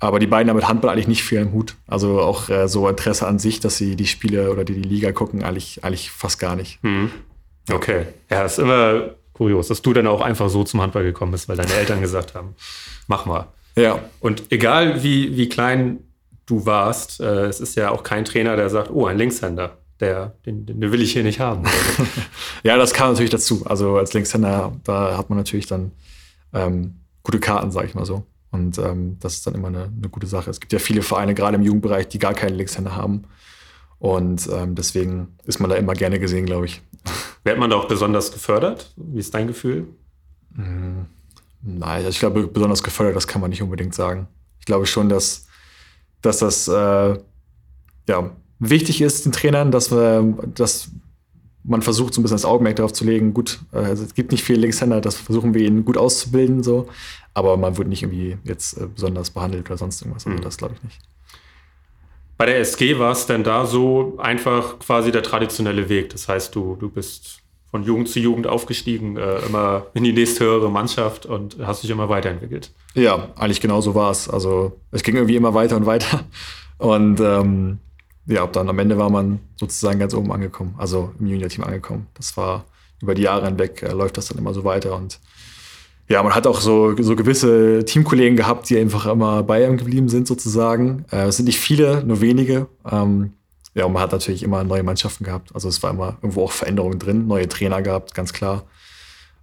Aber 0.00 0.18
die 0.18 0.26
beiden 0.26 0.48
haben 0.48 0.56
mit 0.56 0.68
Handball 0.68 0.90
eigentlich 0.90 1.08
nicht 1.08 1.24
viel 1.24 1.38
im 1.38 1.52
Hut. 1.52 1.74
Also 1.86 2.20
auch 2.20 2.48
äh, 2.48 2.68
so 2.68 2.88
Interesse 2.88 3.26
an 3.26 3.38
sich, 3.38 3.60
dass 3.60 3.76
sie 3.76 3.96
die 3.96 4.06
Spiele 4.06 4.50
oder 4.50 4.64
die, 4.64 4.74
die 4.74 4.88
Liga 4.88 5.12
gucken, 5.12 5.42
eigentlich, 5.42 5.84
eigentlich 5.84 6.10
fast 6.10 6.38
gar 6.38 6.56
nicht. 6.56 6.82
Mhm. 6.82 7.10
Okay. 7.70 8.06
Ja, 8.30 8.44
ist 8.44 8.58
immer 8.58 9.10
kurios, 9.32 9.68
dass 9.68 9.82
du 9.82 9.92
dann 9.92 10.06
auch 10.06 10.20
einfach 10.20 10.48
so 10.48 10.64
zum 10.64 10.80
Handball 10.80 11.04
gekommen 11.04 11.32
bist, 11.32 11.48
weil 11.48 11.56
deine 11.56 11.72
Eltern 11.74 12.00
gesagt 12.00 12.34
haben, 12.34 12.54
mach 13.08 13.26
mal. 13.26 13.48
Ja. 13.76 14.00
Und 14.20 14.50
egal 14.50 15.02
wie, 15.02 15.36
wie 15.36 15.48
klein 15.48 16.00
du 16.48 16.66
warst, 16.66 17.20
äh, 17.20 17.46
es 17.46 17.60
ist 17.60 17.76
ja 17.76 17.90
auch 17.90 18.02
kein 18.02 18.24
Trainer, 18.24 18.56
der 18.56 18.68
sagt, 18.70 18.90
oh, 18.90 19.06
ein 19.06 19.16
Linkshänder 19.16 19.78
der, 20.00 20.34
den, 20.46 20.66
den 20.66 20.80
will 20.80 21.02
ich 21.02 21.12
hier 21.12 21.24
nicht 21.24 21.40
haben. 21.40 21.64
ja, 22.62 22.76
das 22.76 22.92
kam 22.92 23.10
natürlich 23.10 23.30
dazu. 23.30 23.64
Also 23.66 23.96
als 23.96 24.12
Linkshänder, 24.14 24.72
da 24.84 25.16
hat 25.16 25.28
man 25.28 25.38
natürlich 25.38 25.66
dann 25.66 25.92
ähm, 26.52 27.00
gute 27.22 27.40
Karten, 27.40 27.70
sage 27.70 27.88
ich 27.88 27.94
mal 27.94 28.04
so. 28.04 28.24
Und 28.50 28.78
ähm, 28.78 29.18
das 29.20 29.34
ist 29.34 29.46
dann 29.46 29.54
immer 29.54 29.68
eine, 29.68 29.84
eine, 29.84 30.08
gute 30.08 30.26
Sache. 30.26 30.50
Es 30.50 30.60
gibt 30.60 30.72
ja 30.72 30.78
viele 30.78 31.02
Vereine, 31.02 31.34
gerade 31.34 31.56
im 31.56 31.62
Jugendbereich, 31.62 32.08
die 32.08 32.18
gar 32.18 32.32
keinen 32.32 32.54
Linkshänder 32.54 32.96
haben. 32.96 33.24
Und 33.98 34.48
ähm, 34.52 34.74
deswegen 34.74 35.36
ist 35.44 35.58
man 35.58 35.68
da 35.68 35.76
immer 35.76 35.94
gerne 35.94 36.18
gesehen, 36.18 36.46
glaube 36.46 36.66
ich. 36.66 36.80
Wird 37.44 37.58
man 37.58 37.68
da 37.68 37.76
auch 37.76 37.88
besonders 37.88 38.32
gefördert? 38.32 38.92
Wie 38.96 39.18
ist 39.18 39.34
dein 39.34 39.48
Gefühl? 39.48 39.88
Hm, 40.54 41.06
nein, 41.62 41.96
also 41.96 42.08
ich 42.08 42.20
glaube, 42.20 42.46
besonders 42.46 42.82
gefördert, 42.82 43.16
das 43.16 43.26
kann 43.26 43.40
man 43.40 43.50
nicht 43.50 43.62
unbedingt 43.62 43.94
sagen. 43.94 44.28
Ich 44.60 44.66
glaube 44.66 44.86
schon, 44.86 45.08
dass, 45.08 45.47
dass 46.22 46.38
das 46.38 46.68
äh, 46.68 47.18
ja, 48.08 48.30
wichtig 48.58 49.00
ist 49.00 49.24
den 49.24 49.32
Trainern, 49.32 49.70
dass, 49.70 49.90
wir, 49.90 50.22
dass 50.54 50.90
man 51.64 51.82
versucht, 51.82 52.14
so 52.14 52.20
ein 52.20 52.22
bisschen 52.22 52.36
das 52.36 52.44
Augenmerk 52.44 52.76
darauf 52.76 52.92
zu 52.92 53.04
legen, 53.04 53.34
gut, 53.34 53.60
also 53.72 54.04
es 54.04 54.14
gibt 54.14 54.32
nicht 54.32 54.42
viele 54.42 54.60
Linkshänder, 54.60 55.00
das 55.00 55.16
versuchen 55.16 55.54
wir 55.54 55.62
ihn 55.62 55.84
gut 55.84 55.96
auszubilden, 55.96 56.62
so, 56.62 56.88
aber 57.34 57.56
man 57.56 57.76
wird 57.76 57.88
nicht 57.88 58.02
irgendwie 58.02 58.38
jetzt 58.44 58.78
äh, 58.78 58.86
besonders 58.86 59.30
behandelt 59.30 59.68
oder 59.68 59.78
sonst 59.78 60.00
irgendwas. 60.00 60.26
Also 60.26 60.38
mhm. 60.38 60.42
das 60.42 60.56
glaube 60.56 60.74
ich 60.76 60.82
nicht. 60.82 60.98
Bei 62.36 62.46
der 62.46 62.60
SG 62.60 62.98
war 62.98 63.12
es 63.12 63.26
denn 63.26 63.42
da 63.42 63.66
so 63.66 64.16
einfach 64.18 64.78
quasi 64.78 65.10
der 65.10 65.24
traditionelle 65.24 65.88
Weg. 65.88 66.10
Das 66.10 66.28
heißt, 66.28 66.54
du, 66.54 66.76
du 66.76 66.88
bist 66.88 67.42
von 67.70 67.82
Jugend 67.82 68.08
zu 68.08 68.20
Jugend 68.20 68.46
aufgestiegen, 68.46 69.16
äh, 69.16 69.40
immer 69.46 69.86
in 69.94 70.04
die 70.04 70.12
nächsthöhere 70.12 70.70
Mannschaft 70.70 71.26
und 71.26 71.56
hast 71.62 71.82
dich 71.82 71.90
immer 71.90 72.08
weiterentwickelt. 72.08 72.72
Ja, 72.94 73.28
eigentlich 73.36 73.60
genau 73.60 73.80
so 73.80 73.94
war 73.94 74.10
es. 74.10 74.28
Also 74.28 74.78
es 74.90 75.02
ging 75.02 75.16
irgendwie 75.16 75.36
immer 75.36 75.54
weiter 75.54 75.76
und 75.76 75.86
weiter. 75.86 76.24
Und 76.78 77.20
ähm, 77.20 77.78
ja, 78.26 78.46
dann 78.46 78.68
am 78.68 78.78
Ende 78.78 78.96
war 78.98 79.10
man 79.10 79.40
sozusagen 79.56 79.98
ganz 79.98 80.14
oben 80.14 80.30
angekommen, 80.32 80.74
also 80.78 81.12
im 81.18 81.26
Junior-Team 81.26 81.64
angekommen. 81.64 82.06
Das 82.14 82.36
war 82.36 82.64
über 83.02 83.14
die 83.14 83.22
Jahre 83.22 83.46
hinweg, 83.46 83.82
äh, 83.82 83.92
läuft 83.92 84.16
das 84.16 84.28
dann 84.28 84.38
immer 84.38 84.54
so 84.54 84.64
weiter 84.64 84.96
und 84.96 85.18
ja, 86.08 86.22
man 86.22 86.34
hat 86.34 86.46
auch 86.46 86.60
so, 86.60 86.96
so 87.02 87.16
gewisse 87.16 87.84
Teamkollegen 87.84 88.36
gehabt, 88.36 88.70
die 88.70 88.78
einfach 88.78 89.04
immer 89.04 89.42
bei 89.42 89.66
einem 89.66 89.76
geblieben 89.76 90.08
sind, 90.08 90.26
sozusagen. 90.26 91.04
Äh, 91.12 91.26
es 91.26 91.36
sind 91.36 91.44
nicht 91.44 91.58
viele, 91.58 92.02
nur 92.02 92.22
wenige. 92.22 92.66
Ähm, 92.90 93.32
ja, 93.74 93.84
und 93.84 93.92
man 93.92 94.02
hat 94.02 94.12
natürlich 94.12 94.42
immer 94.42 94.64
neue 94.64 94.82
Mannschaften 94.82 95.24
gehabt. 95.24 95.54
Also 95.54 95.68
es 95.68 95.82
war 95.82 95.90
immer 95.90 96.16
irgendwo 96.22 96.44
auch 96.44 96.52
Veränderungen 96.52 96.98
drin, 96.98 97.26
neue 97.26 97.48
Trainer 97.48 97.82
gehabt, 97.82 98.14
ganz 98.14 98.32
klar. 98.32 98.64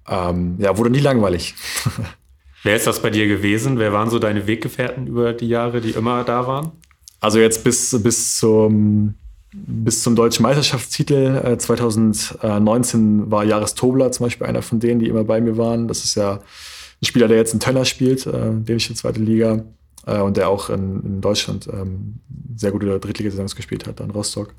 Ähm, 0.07 0.55
ja, 0.59 0.77
wurde 0.77 0.89
nie 0.89 0.99
langweilig. 0.99 1.55
Wer 2.63 2.75
ist 2.75 2.87
das 2.87 3.01
bei 3.01 3.11
dir 3.11 3.27
gewesen? 3.27 3.77
Wer 3.77 3.93
waren 3.93 4.09
so 4.09 4.19
deine 4.19 4.47
Weggefährten 4.47 5.07
über 5.07 5.33
die 5.33 5.47
Jahre, 5.47 5.81
die 5.81 5.91
immer 5.91 6.23
da 6.23 6.47
waren? 6.47 6.71
Also 7.19 7.39
jetzt 7.39 7.63
bis, 7.63 7.95
bis, 8.01 8.37
zum, 8.37 9.15
bis 9.53 10.03
zum 10.03 10.15
deutschen 10.15 10.43
Meisterschaftstitel 10.43 11.41
äh, 11.43 11.57
2019 11.57 13.31
war 13.31 13.43
Jaris 13.43 13.75
Tobler 13.75 14.11
zum 14.11 14.25
Beispiel 14.25 14.47
einer 14.47 14.61
von 14.61 14.79
denen, 14.79 14.99
die 14.99 15.07
immer 15.07 15.23
bei 15.23 15.41
mir 15.41 15.57
waren. 15.57 15.87
Das 15.87 16.03
ist 16.03 16.15
ja 16.15 16.33
ein 17.01 17.05
Spieler, 17.05 17.27
der 17.27 17.37
jetzt 17.37 17.53
in 17.53 17.59
Tönner 17.59 17.85
spielt, 17.85 18.25
äh, 18.25 18.51
dänische 18.51 18.93
zweite 18.95 19.19
Liga, 19.19 19.63
äh, 20.05 20.19
und 20.19 20.37
der 20.37 20.49
auch 20.49 20.69
in, 20.69 21.01
in 21.03 21.21
Deutschland 21.21 21.67
ähm, 21.71 22.19
sehr 22.55 22.71
gute 22.71 22.99
Drittligasaisons 22.99 23.55
gespielt 23.55 23.87
hat, 23.87 23.99
in 23.99 24.11
Rostock. 24.11 24.53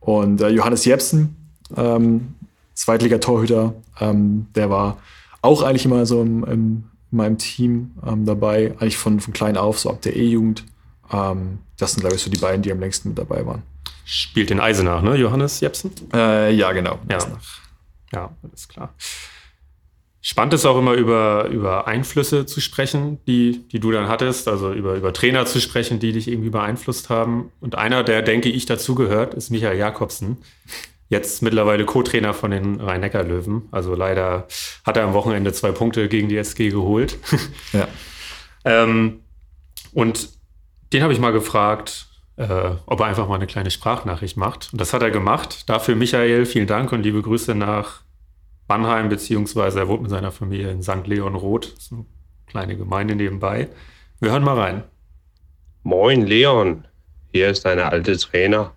Und 0.00 0.40
äh, 0.40 0.48
Johannes 0.48 0.84
Jepsen, 0.84 1.36
ähm, 1.76 2.34
Zweitligatorhüter, 2.74 3.74
ähm, 4.00 4.46
der 4.54 4.70
war 4.70 4.98
auch 5.42 5.62
eigentlich 5.62 5.84
immer 5.84 6.06
so 6.06 6.22
im, 6.22 6.44
im, 6.44 6.84
in 7.10 7.16
meinem 7.16 7.38
Team 7.38 7.92
ähm, 8.06 8.24
dabei, 8.26 8.72
eigentlich 8.78 8.96
von, 8.96 9.20
von 9.20 9.32
klein 9.32 9.56
auf, 9.56 9.78
so 9.78 9.90
ab 9.90 10.02
der 10.02 10.16
E-Jugend. 10.16 10.64
Ähm, 11.12 11.58
das 11.78 11.92
sind, 11.92 12.00
glaube 12.00 12.16
ich, 12.16 12.22
so 12.22 12.30
die 12.30 12.38
beiden, 12.38 12.62
die 12.62 12.72
am 12.72 12.80
längsten 12.80 13.10
mit 13.10 13.18
dabei 13.18 13.44
waren. 13.46 13.62
Spielt 14.04 14.50
in 14.50 14.60
Eisenach, 14.60 15.02
ne, 15.02 15.16
Johannes 15.16 15.60
Jepsen? 15.60 15.90
Äh, 16.12 16.52
ja, 16.54 16.72
genau. 16.72 16.98
Ja. 17.08 17.18
ja, 18.12 18.30
alles 18.42 18.68
klar. 18.68 18.94
Spannend 20.26 20.54
ist 20.54 20.64
auch 20.64 20.78
immer 20.78 20.94
über, 20.94 21.48
über 21.50 21.86
Einflüsse 21.86 22.46
zu 22.46 22.62
sprechen, 22.62 23.18
die, 23.26 23.68
die 23.68 23.78
du 23.78 23.90
dann 23.90 24.08
hattest, 24.08 24.48
also 24.48 24.72
über, 24.72 24.94
über 24.94 25.12
Trainer 25.12 25.44
zu 25.44 25.60
sprechen, 25.60 25.98
die 25.98 26.12
dich 26.12 26.28
irgendwie 26.28 26.48
beeinflusst 26.48 27.10
haben. 27.10 27.52
Und 27.60 27.74
einer, 27.76 28.02
der, 28.02 28.22
denke 28.22 28.48
ich, 28.48 28.64
dazugehört, 28.64 29.34
ist 29.34 29.50
Michael 29.50 29.76
Jakobsen. 29.76 30.38
Jetzt 31.10 31.42
mittlerweile 31.42 31.84
Co-Trainer 31.84 32.32
von 32.32 32.52
den 32.52 32.80
Rhein-Neckar-Löwen. 32.80 33.68
Also 33.70 33.94
leider 33.94 34.48
hat 34.82 34.96
er 34.96 35.04
am 35.04 35.12
Wochenende 35.12 35.52
zwei 35.52 35.72
Punkte 35.72 36.08
gegen 36.08 36.30
die 36.30 36.38
SG 36.38 36.70
geholt. 36.70 37.18
Ja. 37.74 37.86
ähm, 38.64 39.20
und 39.92 40.30
den 40.94 41.02
habe 41.02 41.12
ich 41.12 41.18
mal 41.18 41.32
gefragt, 41.32 42.06
äh, 42.36 42.70
ob 42.86 43.00
er 43.00 43.06
einfach 43.06 43.28
mal 43.28 43.34
eine 43.34 43.46
kleine 43.46 43.70
Sprachnachricht 43.70 44.38
macht. 44.38 44.70
Und 44.72 44.80
das 44.80 44.94
hat 44.94 45.02
er 45.02 45.10
gemacht. 45.10 45.68
Dafür, 45.68 45.96
Michael, 45.96 46.46
vielen 46.46 46.66
Dank 46.66 46.92
und 46.92 47.02
liebe 47.02 47.20
Grüße 47.20 47.54
nach 47.54 48.04
Mannheim, 48.68 49.08
beziehungsweise 49.08 49.80
er 49.80 49.88
wohnt 49.88 50.02
mit 50.02 50.10
seiner 50.10 50.32
Familie 50.32 50.70
in 50.70 50.82
St. 50.82 51.06
Leon 51.06 51.34
Roth. 51.34 51.74
Ist 51.76 51.92
eine 51.92 52.06
kleine 52.46 52.76
Gemeinde 52.76 53.14
nebenbei. 53.14 53.68
Wir 54.20 54.30
hören 54.30 54.44
mal 54.44 54.58
rein. 54.58 54.84
Moin, 55.82 56.26
Leon. 56.26 56.84
Hier 57.32 57.50
ist 57.50 57.64
deine 57.64 57.86
alte 57.86 58.16
Trainer. 58.16 58.72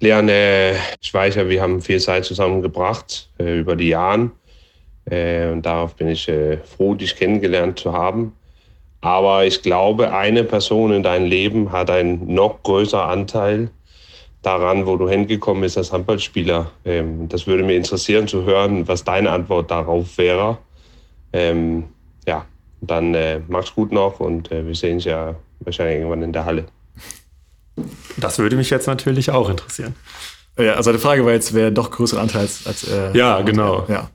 Leon, 0.00 0.28
äh, 0.28 0.74
ich 1.00 1.12
weiß 1.12 1.36
ja, 1.36 1.48
wir 1.48 1.62
haben 1.62 1.80
viel 1.80 1.98
Zeit 2.00 2.24
zusammengebracht 2.24 3.30
äh, 3.38 3.58
über 3.58 3.74
die 3.74 3.88
Jahre. 3.88 4.30
Äh, 5.06 5.48
und 5.50 5.62
darauf 5.62 5.96
bin 5.96 6.08
ich 6.08 6.28
äh, 6.28 6.58
froh, 6.58 6.94
dich 6.94 7.16
kennengelernt 7.16 7.78
zu 7.78 7.92
haben. 7.92 8.32
Aber 9.00 9.44
ich 9.44 9.62
glaube, 9.62 10.12
eine 10.12 10.44
Person 10.44 10.92
in 10.92 11.02
deinem 11.02 11.26
Leben 11.26 11.72
hat 11.72 11.90
einen 11.90 12.32
noch 12.32 12.62
größeren 12.62 13.08
Anteil 13.08 13.70
daran, 14.46 14.86
wo 14.86 14.96
du 14.96 15.08
hingekommen 15.08 15.62
bist 15.62 15.76
als 15.76 15.92
Handballspieler. 15.92 16.70
Ähm, 16.84 17.28
das 17.28 17.46
würde 17.46 17.64
mich 17.64 17.76
interessieren 17.76 18.28
zu 18.28 18.44
hören, 18.44 18.86
was 18.86 19.02
deine 19.02 19.30
Antwort 19.30 19.70
darauf 19.70 20.16
wäre. 20.18 20.58
Ähm, 21.32 21.84
ja, 22.26 22.46
dann 22.80 23.14
äh, 23.14 23.40
mach's 23.48 23.74
gut 23.74 23.90
noch 23.92 24.20
und 24.20 24.52
äh, 24.52 24.66
wir 24.66 24.74
sehen 24.74 24.94
uns 24.94 25.04
ja 25.04 25.34
wahrscheinlich 25.60 25.96
irgendwann 25.96 26.22
in 26.22 26.32
der 26.32 26.44
Halle. 26.44 26.66
Das 28.16 28.38
würde 28.38 28.56
mich 28.56 28.70
jetzt 28.70 28.86
natürlich 28.86 29.30
auch 29.30 29.50
interessieren. 29.50 29.94
Ja, 30.58 30.74
also 30.74 30.92
die 30.92 30.98
Frage 30.98 31.24
war 31.26 31.32
jetzt, 31.32 31.52
wer 31.52 31.70
doch 31.70 31.90
größere 31.90 32.20
Anteil 32.20 32.42
als. 32.42 32.66
als 32.66 32.88
äh, 32.88 33.16
ja, 33.16 33.42
genau. 33.42 33.84
Ja. 33.88 34.10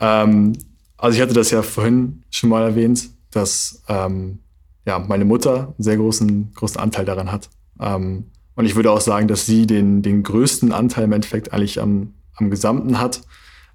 Ähm, 0.00 0.54
also 0.96 1.16
ich 1.16 1.22
hatte 1.22 1.34
das 1.34 1.50
ja 1.50 1.62
vorhin 1.62 2.22
schon 2.30 2.48
mal 2.48 2.62
erwähnt, 2.62 3.10
dass 3.30 3.82
ähm, 3.88 4.38
ja, 4.86 4.98
meine 4.98 5.24
Mutter 5.24 5.74
einen 5.74 5.74
sehr 5.78 5.96
großen, 5.96 6.52
großen 6.54 6.80
Anteil 6.80 7.04
daran 7.04 7.30
hat. 7.30 7.50
Ähm, 7.80 8.30
und 8.54 8.66
ich 8.66 8.74
würde 8.74 8.90
auch 8.90 9.00
sagen, 9.00 9.28
dass 9.28 9.46
sie 9.46 9.66
den, 9.66 10.02
den 10.02 10.22
größten 10.22 10.72
Anteil 10.72 11.04
im 11.04 11.12
Endeffekt 11.12 11.52
eigentlich 11.52 11.80
am, 11.80 12.14
am 12.36 12.50
Gesamten 12.50 13.00
hat, 13.00 13.22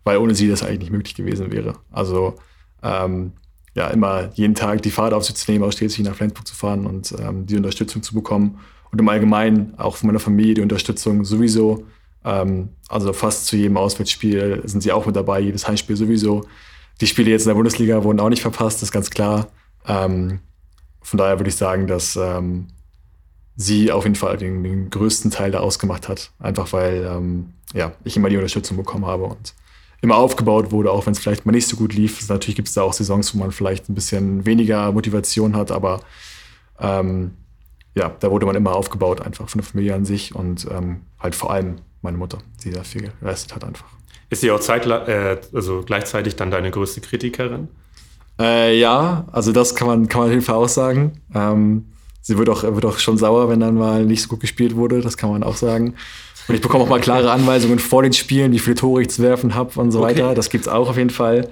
weil 0.03 0.17
ohne 0.17 0.35
sie 0.35 0.47
das 0.47 0.63
eigentlich 0.63 0.79
nicht 0.79 0.91
möglich 0.91 1.15
gewesen 1.15 1.51
wäre. 1.51 1.73
Also 1.91 2.35
ähm, 2.83 3.33
ja, 3.75 3.87
immer 3.89 4.29
jeden 4.33 4.55
Tag 4.55 4.81
die 4.81 4.91
Fahrt 4.91 5.13
auf 5.13 5.23
sich 5.25 5.35
zu 5.35 5.51
nehmen, 5.51 5.63
aus 5.63 5.75
Schleswig 5.75 6.05
nach 6.05 6.15
Flensburg 6.15 6.47
zu 6.47 6.55
fahren 6.55 6.85
und 6.85 7.13
ähm, 7.19 7.45
die 7.45 7.57
Unterstützung 7.57 8.01
zu 8.01 8.13
bekommen. 8.13 8.59
Und 8.91 8.99
im 8.99 9.09
Allgemeinen 9.09 9.73
auch 9.77 9.97
von 9.97 10.07
meiner 10.07 10.19
Familie 10.19 10.55
die 10.55 10.61
Unterstützung 10.61 11.25
sowieso. 11.25 11.85
Ähm, 12.23 12.69
also 12.87 13.13
fast 13.13 13.47
zu 13.47 13.55
jedem 13.55 13.77
Auswärtsspiel 13.77 14.61
sind 14.65 14.81
sie 14.81 14.91
auch 14.91 15.05
mit 15.05 15.15
dabei, 15.15 15.41
jedes 15.41 15.67
Heimspiel 15.67 15.95
sowieso. 15.95 16.45
Die 17.01 17.07
Spiele 17.07 17.29
jetzt 17.29 17.43
in 17.43 17.49
der 17.49 17.55
Bundesliga 17.55 18.03
wurden 18.03 18.19
auch 18.19 18.29
nicht 18.29 18.41
verpasst, 18.41 18.77
das 18.77 18.89
ist 18.89 18.91
ganz 18.91 19.09
klar. 19.09 19.47
Ähm, 19.87 20.39
von 21.01 21.17
daher 21.17 21.37
würde 21.39 21.49
ich 21.49 21.55
sagen, 21.55 21.85
dass 21.85 22.15
ähm, 22.15 22.67
sie 23.57 23.91
auf 23.91 24.03
jeden 24.03 24.15
Fall 24.15 24.37
den, 24.37 24.63
den, 24.63 24.89
größten 24.89 25.31
Teil 25.31 25.51
da 25.51 25.59
ausgemacht 25.59 26.07
hat. 26.07 26.31
Einfach 26.39 26.71
weil 26.71 27.05
ähm, 27.11 27.53
ja, 27.73 27.91
ich 28.03 28.15
immer 28.15 28.29
die 28.29 28.37
Unterstützung 28.37 28.77
bekommen 28.77 29.05
habe 29.05 29.23
und 29.23 29.55
immer 29.99 30.15
aufgebaut 30.15 30.71
wurde, 30.71 30.91
auch 30.91 31.07
wenn 31.07 31.13
es 31.13 31.19
vielleicht 31.19 31.45
mal 31.45 31.51
nicht 31.51 31.67
so 31.67 31.75
gut 31.75 31.93
lief. 31.93 32.29
Natürlich 32.29 32.55
gibt 32.55 32.67
es 32.67 32.75
da 32.75 32.83
auch 32.83 32.93
Saisons, 32.93 33.33
wo 33.33 33.39
man 33.39 33.51
vielleicht 33.51 33.89
ein 33.89 33.95
bisschen 33.95 34.45
weniger 34.45 34.91
Motivation 34.91 35.55
hat, 35.55 35.71
aber 35.71 36.01
ähm, 36.79 37.31
ja, 37.95 38.15
da 38.19 38.29
wurde 38.29 38.45
man 38.45 38.55
immer 38.55 38.75
aufgebaut, 38.75 39.21
einfach 39.21 39.49
von 39.49 39.59
der 39.59 39.67
Familie 39.67 39.95
an 39.95 40.05
sich 40.05 40.35
und 40.35 40.67
ähm, 40.71 41.01
halt 41.19 41.33
vor 41.33 41.51
allem 41.51 41.77
meine 42.03 42.17
Mutter, 42.17 42.37
die 42.63 42.69
da 42.69 42.83
viel 42.83 43.11
geleistet 43.19 43.55
hat 43.55 43.63
einfach. 43.63 43.87
Ist 44.29 44.41
sie 44.41 44.51
auch 44.51 44.59
zeitla 44.59 45.07
äh, 45.07 45.41
also 45.51 45.81
gleichzeitig 45.83 46.35
dann 46.35 46.51
deine 46.51 46.69
größte 46.69 47.01
Kritikerin? 47.01 47.69
Äh, 48.39 48.77
ja, 48.79 49.25
also 49.31 49.51
das 49.51 49.73
kann 49.73 49.87
man, 49.87 50.07
kann 50.07 50.21
man 50.21 50.29
auf 50.29 50.33
jeden 50.33 50.45
Fall 50.45 50.55
auch 50.55 50.69
sagen. 50.69 51.21
Ähm, 51.33 51.85
sie 52.27 52.37
wird 52.37 52.49
auch, 52.49 52.63
wird 52.63 52.85
auch 52.85 52.99
schon 52.99 53.17
sauer, 53.17 53.49
wenn 53.49 53.61
dann 53.61 53.75
mal 53.75 54.05
nicht 54.05 54.21
so 54.21 54.27
gut 54.27 54.41
gespielt 54.41 54.75
wurde, 54.75 54.99
das 55.01 55.15
kann 55.15 55.29
man 55.29 55.43
auch 55.43 55.55
sagen. 55.55 55.95
Und 56.47 56.55
ich 56.55 56.61
bekomme 56.61 56.83
auch 56.83 56.89
mal 56.89 56.99
klare 56.99 57.31
Anweisungen 57.31 57.79
vor 57.79 58.03
den 58.03 58.11
Spielen, 58.13 58.51
wie 58.51 58.59
viele 58.59 58.75
Tore 58.75 59.01
ich 59.01 59.09
zu 59.09 59.21
werfen 59.21 59.55
habe 59.55 59.79
und 59.79 59.91
so 59.91 59.99
okay. 59.99 60.09
weiter. 60.09 60.35
Das 60.35 60.49
gibt 60.49 60.63
es 60.63 60.67
auch 60.67 60.89
auf 60.89 60.97
jeden 60.97 61.09
Fall. 61.09 61.49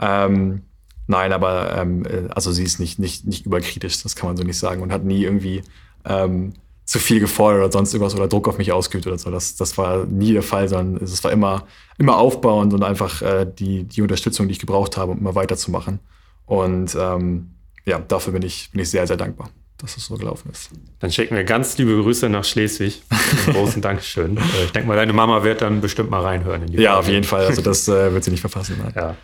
Ähm, 0.00 0.62
nein, 1.08 1.32
aber 1.32 1.76
ähm, 1.76 2.04
äh, 2.06 2.28
also 2.30 2.52
sie 2.52 2.62
ist 2.62 2.78
nicht, 2.78 3.00
nicht, 3.00 3.26
nicht 3.26 3.46
überkritisch, 3.46 4.00
das 4.02 4.14
kann 4.14 4.28
man 4.28 4.36
so 4.36 4.44
nicht 4.44 4.58
sagen 4.58 4.80
und 4.82 4.92
hat 4.92 5.04
nie 5.04 5.24
irgendwie 5.24 5.62
ähm, 6.04 6.52
zu 6.84 7.00
viel 7.00 7.18
gefordert 7.18 7.60
oder 7.60 7.72
sonst 7.72 7.92
irgendwas 7.92 8.14
oder 8.14 8.28
Druck 8.28 8.46
auf 8.46 8.58
mich 8.58 8.70
ausgeübt 8.70 9.06
oder 9.08 9.18
so. 9.18 9.30
Das, 9.30 9.56
das 9.56 9.76
war 9.76 10.06
nie 10.06 10.32
der 10.32 10.42
Fall, 10.42 10.68
sondern 10.68 11.02
es 11.02 11.22
war 11.24 11.32
immer, 11.32 11.64
immer 11.98 12.16
aufbauend 12.16 12.72
und 12.74 12.84
einfach 12.84 13.22
äh, 13.22 13.44
die, 13.44 13.84
die 13.84 14.02
Unterstützung, 14.02 14.46
die 14.46 14.52
ich 14.52 14.60
gebraucht 14.60 14.96
habe, 14.96 15.12
um 15.12 15.18
immer 15.18 15.34
weiterzumachen. 15.34 15.98
Und 16.46 16.96
ähm, 16.98 17.50
ja, 17.84 17.98
dafür 17.98 18.32
bin 18.32 18.42
ich, 18.42 18.70
bin 18.70 18.80
ich 18.80 18.90
sehr, 18.90 19.06
sehr 19.06 19.16
dankbar 19.16 19.50
dass 19.82 19.96
es 19.96 20.06
so 20.06 20.16
gelaufen 20.16 20.50
ist. 20.50 20.70
Dann 21.00 21.10
schicken 21.10 21.36
wir 21.36 21.44
ganz 21.44 21.76
liebe 21.76 22.00
Grüße 22.00 22.28
nach 22.28 22.44
Schleswig. 22.44 23.02
großen 23.46 23.82
Dankeschön. 23.82 24.36
Äh, 24.36 24.64
ich 24.64 24.72
denke 24.72 24.88
mal, 24.88 24.96
deine 24.96 25.12
Mama 25.12 25.42
wird 25.42 25.60
dann 25.60 25.80
bestimmt 25.80 26.10
mal 26.10 26.22
reinhören. 26.22 26.66
ja, 26.72 26.92
Frage. 26.92 26.98
auf 26.98 27.08
jeden 27.08 27.24
Fall. 27.24 27.46
Also 27.46 27.60
das 27.60 27.88
äh, 27.88 28.12
wird 28.12 28.24
sie 28.24 28.30
nicht 28.30 28.40
verpassen. 28.40 28.76
Nein. 28.82 28.92
Ja. 28.94 29.16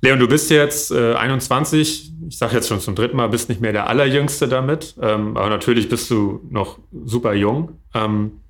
Leon, 0.00 0.18
du 0.18 0.26
bist 0.26 0.50
jetzt 0.50 0.90
äh, 0.90 1.14
21. 1.14 2.12
Ich 2.28 2.38
sage 2.38 2.54
jetzt 2.54 2.68
schon 2.68 2.80
zum 2.80 2.94
dritten 2.94 3.16
Mal, 3.16 3.28
bist 3.28 3.48
nicht 3.48 3.60
mehr 3.60 3.72
der 3.72 3.88
Allerjüngste 3.88 4.48
damit. 4.48 4.94
Ähm, 5.00 5.36
aber 5.36 5.48
natürlich 5.48 5.88
bist 5.88 6.10
du 6.10 6.40
noch 6.50 6.78
super 7.04 7.34
jung. 7.34 7.78
Ähm, 7.94 8.40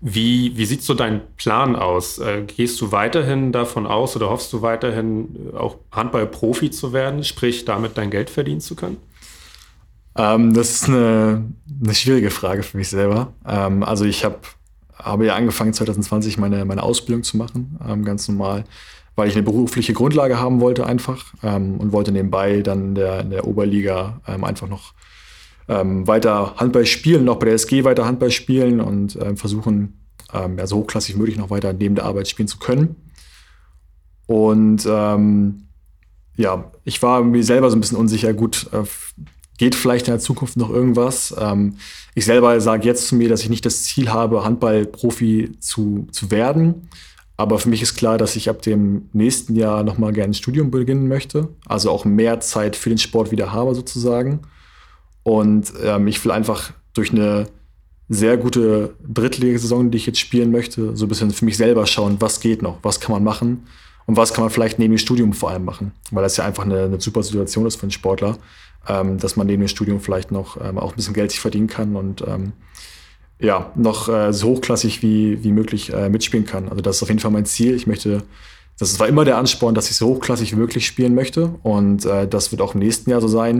wie, 0.00 0.56
wie 0.56 0.64
sieht 0.64 0.82
so 0.82 0.94
dein 0.94 1.22
Plan 1.36 1.76
aus? 1.76 2.18
Äh, 2.18 2.42
gehst 2.46 2.80
du 2.80 2.92
weiterhin 2.92 3.52
davon 3.52 3.86
aus 3.86 4.16
oder 4.16 4.30
hoffst 4.30 4.52
du 4.52 4.62
weiterhin 4.62 5.50
äh, 5.52 5.56
auch 5.56 5.76
Handballprofi 5.92 6.70
zu 6.70 6.92
werden, 6.92 7.24
sprich 7.24 7.64
damit 7.64 7.96
dein 7.96 8.10
Geld 8.10 8.30
verdienen 8.30 8.60
zu 8.60 8.76
können? 8.76 8.96
Ähm, 10.16 10.54
das 10.54 10.70
ist 10.70 10.88
eine, 10.88 11.44
eine 11.82 11.94
schwierige 11.94 12.30
Frage 12.30 12.62
für 12.62 12.76
mich 12.76 12.88
selber. 12.88 13.32
Ähm, 13.46 13.82
also 13.82 14.04
ich 14.04 14.24
hab, 14.24 14.46
habe 14.96 15.26
ja 15.26 15.34
angefangen 15.34 15.72
2020 15.72 16.38
meine, 16.38 16.64
meine 16.64 16.82
Ausbildung 16.82 17.22
zu 17.24 17.36
machen, 17.36 17.78
ähm, 17.86 18.04
ganz 18.04 18.28
normal 18.28 18.64
weil 19.16 19.28
ich 19.28 19.34
eine 19.34 19.44
berufliche 19.44 19.92
Grundlage 19.92 20.40
haben 20.40 20.60
wollte 20.60 20.86
einfach 20.86 21.34
ähm, 21.42 21.78
und 21.78 21.92
wollte 21.92 22.10
nebenbei 22.10 22.62
dann 22.62 22.88
in 22.88 22.94
der, 22.96 23.20
in 23.20 23.30
der 23.30 23.46
Oberliga 23.46 24.20
ähm, 24.26 24.42
einfach 24.42 24.68
noch 24.68 24.92
ähm, 25.68 26.06
weiter 26.08 26.56
Handball 26.56 26.84
spielen, 26.84 27.24
noch 27.24 27.36
bei 27.36 27.46
der 27.46 27.54
SG 27.54 27.84
weiter 27.84 28.06
Handball 28.06 28.30
spielen 28.32 28.80
und 28.80 29.16
versuchen, 29.36 30.00
ja, 30.32 30.66
so 30.66 30.78
hochklassig 30.78 31.16
möglich 31.16 31.36
noch 31.36 31.50
weiter 31.50 31.72
neben 31.72 31.94
der 31.94 32.06
Arbeit 32.06 32.26
spielen 32.26 32.48
zu 32.48 32.58
können. 32.58 32.96
Und 34.26 34.84
ja, 34.84 36.72
ich 36.82 37.02
war 37.02 37.22
mir 37.22 37.44
selber 37.44 37.70
so 37.70 37.76
ein 37.76 37.80
bisschen 37.80 37.96
unsicher, 37.96 38.34
gut, 38.34 38.68
äh, 38.72 38.82
geht 39.58 39.74
vielleicht 39.74 40.08
in 40.08 40.12
der 40.12 40.20
Zukunft 40.20 40.56
noch 40.56 40.70
irgendwas? 40.70 41.34
ich 42.14 42.24
selber 42.24 42.60
sage 42.60 42.86
jetzt 42.86 43.08
zu 43.08 43.16
mir, 43.16 43.28
dass 43.28 43.42
ich 43.42 43.48
nicht 43.48 43.66
das 43.66 43.84
Ziel 43.84 44.10
habe, 44.10 44.44
Handballprofi 44.44 45.52
zu, 45.60 46.08
zu 46.10 46.30
werden 46.30 46.88
aber 47.36 47.58
für 47.58 47.68
mich 47.68 47.82
ist 47.82 47.96
klar, 47.96 48.16
dass 48.16 48.36
ich 48.36 48.48
ab 48.48 48.62
dem 48.62 49.08
nächsten 49.12 49.56
Jahr 49.56 49.82
nochmal 49.82 50.12
gerne 50.12 50.30
ein 50.30 50.34
Studium 50.34 50.70
beginnen 50.70 51.08
möchte. 51.08 51.48
Also 51.66 51.90
auch 51.90 52.04
mehr 52.04 52.40
Zeit 52.40 52.76
für 52.76 52.90
den 52.90 52.98
Sport 52.98 53.32
wieder 53.32 53.52
habe 53.52 53.74
sozusagen. 53.74 54.40
Und 55.24 55.72
ähm, 55.82 56.06
ich 56.06 56.24
will 56.24 56.30
einfach 56.30 56.72
durch 56.92 57.10
eine 57.10 57.46
sehr 58.08 58.36
gute 58.36 58.94
Drittligasaison, 59.02 59.90
die 59.90 59.98
ich 59.98 60.06
jetzt 60.06 60.20
spielen 60.20 60.52
möchte, 60.52 60.94
so 60.96 61.06
ein 61.06 61.08
bisschen 61.08 61.30
für 61.32 61.44
mich 61.44 61.56
selber 61.56 61.86
schauen, 61.86 62.16
was 62.20 62.38
geht 62.40 62.62
noch, 62.62 62.78
was 62.82 63.00
kann 63.00 63.12
man 63.12 63.24
machen 63.24 63.66
und 64.06 64.16
was 64.16 64.32
kann 64.32 64.42
man 64.44 64.50
vielleicht 64.50 64.78
neben 64.78 64.94
dem 64.94 64.98
Studium 64.98 65.32
vor 65.32 65.50
allem 65.50 65.64
machen. 65.64 65.92
Weil 66.10 66.22
das 66.22 66.36
ja 66.36 66.44
einfach 66.44 66.64
eine, 66.64 66.84
eine 66.84 67.00
super 67.00 67.22
Situation 67.22 67.66
ist 67.66 67.76
für 67.76 67.82
einen 67.82 67.90
Sportler, 67.90 68.38
ähm, 68.88 69.18
dass 69.18 69.36
man 69.36 69.46
neben 69.46 69.62
dem 69.62 69.68
Studium 69.68 70.00
vielleicht 70.00 70.30
noch 70.30 70.60
ähm, 70.60 70.78
auch 70.78 70.92
ein 70.92 70.96
bisschen 70.96 71.14
Geld 71.14 71.30
sich 71.30 71.40
verdienen 71.40 71.68
kann 71.68 71.96
und 71.96 72.22
ähm, 72.26 72.52
ja, 73.40 73.72
noch 73.74 74.08
äh, 74.08 74.32
so 74.32 74.48
hochklassig 74.48 75.02
wie, 75.02 75.42
wie 75.42 75.52
möglich 75.52 75.92
äh, 75.92 76.08
mitspielen 76.08 76.46
kann. 76.46 76.68
Also 76.68 76.82
das 76.82 76.96
ist 76.96 77.02
auf 77.02 77.08
jeden 77.08 77.20
Fall 77.20 77.30
mein 77.30 77.46
Ziel. 77.46 77.74
Ich 77.74 77.86
möchte, 77.86 78.22
das 78.78 78.98
war 79.00 79.08
immer 79.08 79.24
der 79.24 79.38
Ansporn, 79.38 79.74
dass 79.74 79.90
ich 79.90 79.96
so 79.96 80.08
hochklassig 80.08 80.52
wie 80.52 80.56
möglich 80.56 80.86
spielen 80.86 81.14
möchte. 81.14 81.54
Und 81.62 82.04
äh, 82.06 82.28
das 82.28 82.52
wird 82.52 82.62
auch 82.62 82.74
im 82.74 82.80
nächsten 82.80 83.10
Jahr 83.10 83.20
so 83.20 83.28
sein. 83.28 83.56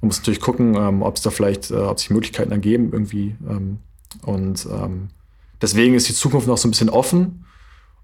Man 0.00 0.08
muss 0.08 0.18
natürlich 0.18 0.40
gucken, 0.40 0.76
ähm, 0.76 1.02
ob 1.02 1.16
es 1.16 1.22
da 1.22 1.30
vielleicht, 1.30 1.70
äh, 1.70 1.74
ob 1.74 1.98
sich 1.98 2.10
Möglichkeiten 2.10 2.52
ergeben 2.52 2.90
irgendwie. 2.92 3.34
Ähm, 3.48 3.78
und 4.22 4.66
ähm, 4.66 5.08
deswegen 5.60 5.94
ist 5.94 6.08
die 6.08 6.14
Zukunft 6.14 6.46
noch 6.46 6.58
so 6.58 6.68
ein 6.68 6.70
bisschen 6.70 6.90
offen. 6.90 7.44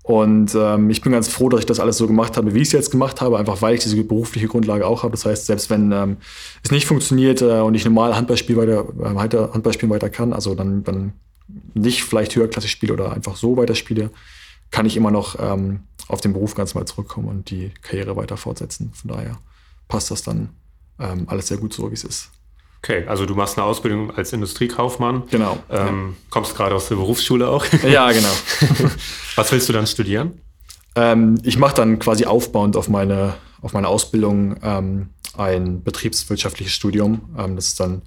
Und 0.05 0.55
ähm, 0.55 0.91
ich 0.91 1.01
bin 1.01 1.13
ganz 1.13 1.29
froh, 1.29 1.49
dass 1.49 1.61
ich 1.61 1.67
das 1.67 1.81
alles 1.81 1.97
so 1.97 2.07
gemacht 2.07 2.37
habe, 2.37 2.53
wie 2.53 2.59
ich 2.59 2.69
es 2.69 2.73
jetzt 2.73 2.91
gemacht 2.91 3.23
habe, 3.23 3.39
einfach 3.39 3.63
weil 3.63 3.75
ich 3.75 3.81
diese 3.81 4.05
berufliche 4.05 4.49
Grundlage 4.49 4.87
auch 4.87 5.03
habe. 5.03 5.13
Das 5.13 5.25
heißt, 5.25 5.47
selbst 5.47 5.71
wenn 5.71 5.93
ähm, 5.93 6.19
es 6.63 6.71
nicht 6.71 6.85
funktioniert 6.85 7.41
äh, 7.41 7.61
und 7.61 7.75
ich 7.75 7.87
normal 7.87 8.15
Handballspiel 8.15 8.59
weiter, 8.59 8.85
äh, 9.01 9.49
Handballspielen 9.55 9.91
weiter 9.91 10.11
kann, 10.11 10.35
also 10.35 10.55
dann, 10.55 10.85
dann 10.85 11.15
nicht 11.73 12.05
vielleicht 12.05 12.37
höherklassig 12.37 12.71
spiele 12.71 12.93
oder 12.93 13.15
einfach 13.15 13.37
so 13.37 13.57
weiterspiele, 13.57 14.11
kann 14.71 14.85
ich 14.85 14.99
immer 14.99 15.11
noch 15.11 15.37
ähm, 15.41 15.81
auf 16.09 16.21
den 16.21 16.35
Beruf 16.35 16.55
ganz 16.55 16.75
mal 16.75 16.85
zurückkommen 16.85 17.29
und 17.29 17.49
die 17.49 17.73
Karriere 17.81 18.15
weiter 18.15 18.37
fortsetzen. 18.37 18.93
Von 18.93 19.13
daher 19.13 19.39
passt 19.89 20.11
das 20.11 20.23
dann 20.23 20.51
ähm, 21.01 21.25
alles 21.29 21.49
sehr 21.49 21.57
gut 21.57 21.73
so, 21.73 21.89
wie 21.89 21.95
es 21.95 22.05
ist. 22.05 22.31
Okay, 22.85 23.05
also 23.07 23.25
du 23.25 23.35
machst 23.35 23.57
eine 23.57 23.67
Ausbildung 23.67 24.11
als 24.11 24.35
Industriekaufmann. 24.35 25.23
Genau. 25.31 25.59
Ähm, 25.71 26.11
ja. 26.11 26.27
Kommst 26.29 26.55
gerade 26.55 26.75
aus 26.75 26.89
der 26.89 26.97
Berufsschule 26.97 27.49
auch. 27.49 27.65
Ja, 27.83 28.13
genau. 28.13 28.29
Was 29.37 29.51
willst 29.53 29.71
du 29.71 29.73
dann 29.73 29.87
studieren? 29.87 30.39
Ähm, 30.95 31.41
ich 31.45 31.57
mache 31.57 31.75
dann 31.75 31.99
quasi 31.99 32.27
aufbauend 32.27 32.77
auf 32.77 32.91
meine, 32.91 33.37
auf 33.63 33.73
meine 33.73 33.89
Ausbildung 33.89 34.57
ähm, 34.63 35.09
ein 35.35 35.83
betriebswirtschaftliches 35.83 36.75
Studium. 36.75 37.23
Ähm, 37.39 37.57
das 37.57 37.69
ist 37.69 37.81
dann, 37.81 38.03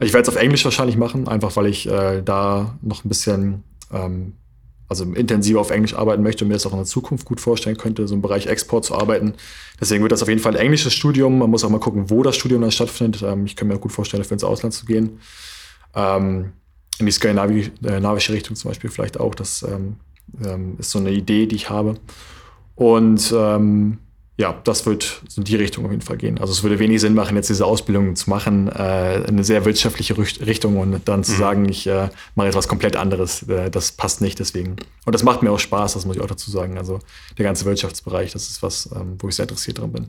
ich 0.00 0.14
werde 0.14 0.22
es 0.22 0.34
auf 0.34 0.40
Englisch 0.40 0.64
wahrscheinlich 0.64 0.96
machen, 0.96 1.28
einfach 1.28 1.54
weil 1.56 1.66
ich 1.66 1.86
äh, 1.86 2.22
da 2.22 2.78
noch 2.80 3.04
ein 3.04 3.08
bisschen 3.10 3.62
ähm, 3.92 4.36
also 4.88 5.04
intensiver 5.04 5.60
auf 5.60 5.70
Englisch 5.70 5.94
arbeiten 5.94 6.22
möchte 6.22 6.44
und 6.44 6.48
mir 6.48 6.54
das 6.54 6.66
auch 6.66 6.72
in 6.72 6.78
der 6.78 6.86
Zukunft 6.86 7.24
gut 7.24 7.40
vorstellen 7.40 7.76
könnte, 7.76 8.06
so 8.06 8.14
im 8.14 8.22
Bereich 8.22 8.46
Export 8.46 8.84
zu 8.84 8.94
arbeiten. 8.94 9.34
Deswegen 9.80 10.02
wird 10.02 10.12
das 10.12 10.22
auf 10.22 10.28
jeden 10.28 10.40
Fall 10.40 10.54
ein 10.54 10.60
englisches 10.60 10.92
Studium. 10.92 11.38
Man 11.38 11.50
muss 11.50 11.64
auch 11.64 11.70
mal 11.70 11.80
gucken, 11.80 12.10
wo 12.10 12.22
das 12.22 12.36
Studium 12.36 12.60
dann 12.60 12.70
stattfindet. 12.70 13.22
Ähm, 13.22 13.46
ich 13.46 13.56
kann 13.56 13.68
mir 13.68 13.76
auch 13.76 13.80
gut 13.80 13.92
vorstellen, 13.92 14.22
dafür 14.22 14.34
ins 14.34 14.44
Ausland 14.44 14.74
zu 14.74 14.86
gehen. 14.86 15.20
Ähm, 15.94 16.52
in 16.98 17.06
die 17.06 17.12
skandinavische 17.12 18.32
Richtung 18.32 18.56
zum 18.56 18.70
Beispiel 18.70 18.90
vielleicht 18.90 19.18
auch. 19.18 19.34
Das 19.34 19.62
ähm, 19.62 19.96
ist 20.78 20.90
so 20.90 20.98
eine 20.98 21.10
Idee, 21.10 21.46
die 21.46 21.56
ich 21.56 21.70
habe. 21.70 21.96
Und 22.76 23.34
ja, 24.36 24.60
das 24.64 24.84
wird 24.84 25.22
in 25.36 25.44
die 25.44 25.54
Richtung 25.54 25.84
auf 25.84 25.92
jeden 25.92 26.02
Fall 26.02 26.16
gehen. 26.16 26.38
Also 26.38 26.52
es 26.52 26.64
würde 26.64 26.80
wenig 26.80 27.00
Sinn 27.00 27.14
machen, 27.14 27.36
jetzt 27.36 27.50
diese 27.50 27.64
Ausbildung 27.64 28.16
zu 28.16 28.28
machen, 28.28 28.68
äh, 28.68 28.72
eine 29.28 29.44
sehr 29.44 29.64
wirtschaftliche 29.64 30.16
Richtung 30.18 30.78
und 30.78 31.08
dann 31.08 31.22
zu 31.22 31.32
mhm. 31.32 31.36
sagen, 31.36 31.68
ich 31.68 31.86
äh, 31.86 32.08
mache 32.34 32.48
etwas 32.48 32.66
komplett 32.66 32.96
anderes. 32.96 33.44
Äh, 33.48 33.70
das 33.70 33.92
passt 33.92 34.20
nicht 34.20 34.40
deswegen. 34.40 34.76
Und 35.04 35.14
das 35.14 35.22
macht 35.22 35.42
mir 35.42 35.52
auch 35.52 35.60
Spaß, 35.60 35.94
das 35.94 36.04
muss 36.04 36.16
ich 36.16 36.22
auch 36.22 36.26
dazu 36.26 36.50
sagen. 36.50 36.78
Also 36.78 36.98
der 37.38 37.44
ganze 37.44 37.64
Wirtschaftsbereich, 37.64 38.32
das 38.32 38.50
ist 38.50 38.62
was, 38.62 38.90
ähm, 38.94 39.16
wo 39.20 39.28
ich 39.28 39.36
sehr 39.36 39.44
interessiert 39.44 39.78
dran 39.78 39.92
bin. 39.92 40.08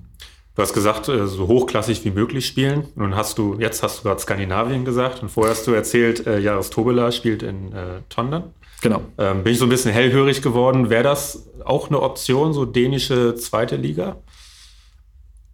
Du 0.55 0.61
hast 0.61 0.73
gesagt, 0.73 1.07
äh, 1.07 1.27
so 1.27 1.47
hochklassig 1.47 2.03
wie 2.03 2.11
möglich 2.11 2.47
spielen. 2.47 2.87
Nun 2.95 3.15
hast 3.15 3.37
du, 3.37 3.57
jetzt 3.59 3.83
hast 3.83 3.99
du 3.99 4.03
gerade 4.03 4.21
Skandinavien 4.21 4.85
gesagt 4.85 5.21
und 5.21 5.29
vorher 5.29 5.53
hast 5.53 5.67
du 5.67 5.71
erzählt, 5.71 6.25
äh, 6.25 6.39
Jaros 6.39 6.71
Tobela 6.71 7.11
spielt 7.11 7.43
in 7.43 7.73
äh, 7.73 8.01
Tondern. 8.09 8.53
Genau. 8.81 9.01
Ähm, 9.17 9.43
bin 9.43 9.53
ich 9.53 9.59
so 9.59 9.65
ein 9.65 9.69
bisschen 9.69 9.91
hellhörig 9.91 10.41
geworden. 10.41 10.89
Wäre 10.89 11.03
das 11.03 11.47
auch 11.63 11.89
eine 11.89 12.01
Option, 12.01 12.53
so 12.53 12.65
dänische 12.65 13.35
zweite 13.35 13.75
Liga? 13.75 14.17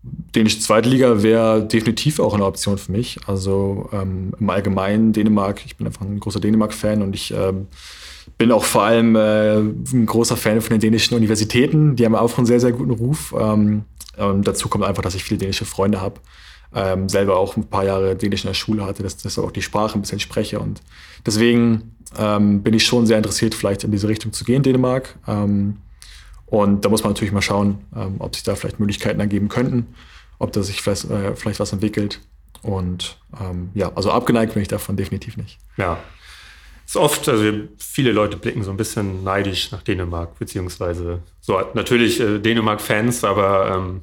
Dänische 0.04 0.60
zweite 0.60 0.90
Liga 0.90 1.22
wäre 1.22 1.64
definitiv 1.64 2.20
auch 2.20 2.34
eine 2.34 2.46
Option 2.46 2.78
für 2.78 2.92
mich. 2.92 3.20
Also 3.28 3.90
ähm, 3.94 4.34
im 4.40 4.50
Allgemeinen 4.50 5.14
Dänemark, 5.14 5.62
ich 5.66 5.78
bin 5.78 5.88
einfach 5.88 6.02
ein 6.02 6.20
großer 6.20 6.40
Dänemark-Fan 6.40 7.02
und 7.02 7.16
ich 7.16 7.34
ähm, 7.34 7.68
bin 8.38 8.52
auch 8.52 8.64
vor 8.64 8.84
allem 8.84 9.16
äh, 9.16 9.58
ein 9.58 10.06
großer 10.06 10.38
Fan 10.38 10.62
von 10.62 10.72
den 10.72 10.80
dänischen 10.80 11.16
Universitäten. 11.16 11.96
Die 11.96 12.06
haben 12.06 12.16
auch 12.16 12.36
einen 12.38 12.48
sehr, 12.48 12.60
sehr 12.60 12.72
guten 12.72 12.92
Ruf. 12.92 13.36
Ähm, 13.38 13.86
dazu 14.18 14.70
kommt 14.70 14.84
einfach, 14.84 15.04
dass 15.04 15.16
ich 15.16 15.24
viele 15.24 15.38
dänische 15.38 15.66
Freunde 15.66 16.02
habe. 16.02 16.20
Ähm, 16.74 17.10
selber 17.10 17.38
auch 17.38 17.58
ein 17.58 17.68
paar 17.68 17.84
Jahre 17.84 18.16
Dänisch 18.16 18.44
in 18.44 18.48
der 18.48 18.56
Schule 18.56 18.86
hatte, 18.86 19.04
dass, 19.04 19.18
dass 19.18 19.38
auch 19.38 19.52
die 19.52 19.62
Sprache 19.62 19.98
ein 19.98 20.02
bisschen 20.02 20.20
spreche. 20.20 20.60
Und 20.60 20.82
deswegen 21.26 21.96
ähm, 22.18 22.64
bin 22.64 22.74
ich 22.74 22.86
schon 22.86 23.06
sehr 23.06 23.18
interessiert, 23.18 23.56
vielleicht 23.56 23.84
in 23.84 23.92
diese 23.92 24.08
Richtung 24.08 24.34
zu 24.34 24.44
gehen, 24.44 24.64
Dänemark. 24.64 25.16
Ähm, 25.28 25.78
und 26.46 26.84
da 26.84 26.90
muss 26.90 27.04
man 27.04 27.14
natürlich 27.14 27.32
mal 27.32 27.42
schauen, 27.42 27.80
ähm, 27.96 28.16
ob 28.20 28.36
sich 28.36 28.44
da 28.44 28.56
vielleicht 28.56 28.80
Möglichkeiten 28.80 29.20
ergeben 29.20 29.48
könnten, 29.48 29.88
ob 30.38 30.52
da 30.52 30.64
sich 30.64 30.82
vielleicht, 30.82 31.10
äh, 31.10 31.36
vielleicht 31.36 31.60
was 31.60 31.72
entwickelt. 31.72 32.20
Und 32.62 33.18
ähm, 33.40 33.70
ja, 33.74 33.92
also 33.96 34.12
abgeneigt 34.12 34.54
bin 34.54 34.62
ich 34.62 34.68
davon 34.68 34.98
definitiv 34.98 35.38
nicht. 35.38 35.58
Ja. 35.78 35.98
Es 36.86 36.96
ist 36.96 36.98
oft, 36.98 37.30
also 37.30 37.52
viele 37.78 38.12
Leute 38.12 38.36
blicken 38.36 38.64
so 38.64 38.72
ein 38.72 38.78
bisschen 38.78 39.24
neidisch 39.24 39.72
nach 39.72 39.82
Dänemark, 39.82 40.38
beziehungsweise 40.38 41.22
so 41.40 41.60
natürlich 41.74 42.20
äh, 42.20 42.40
Dänemark-Fans, 42.40 43.24
aber 43.24 43.76
ähm, 43.76 44.02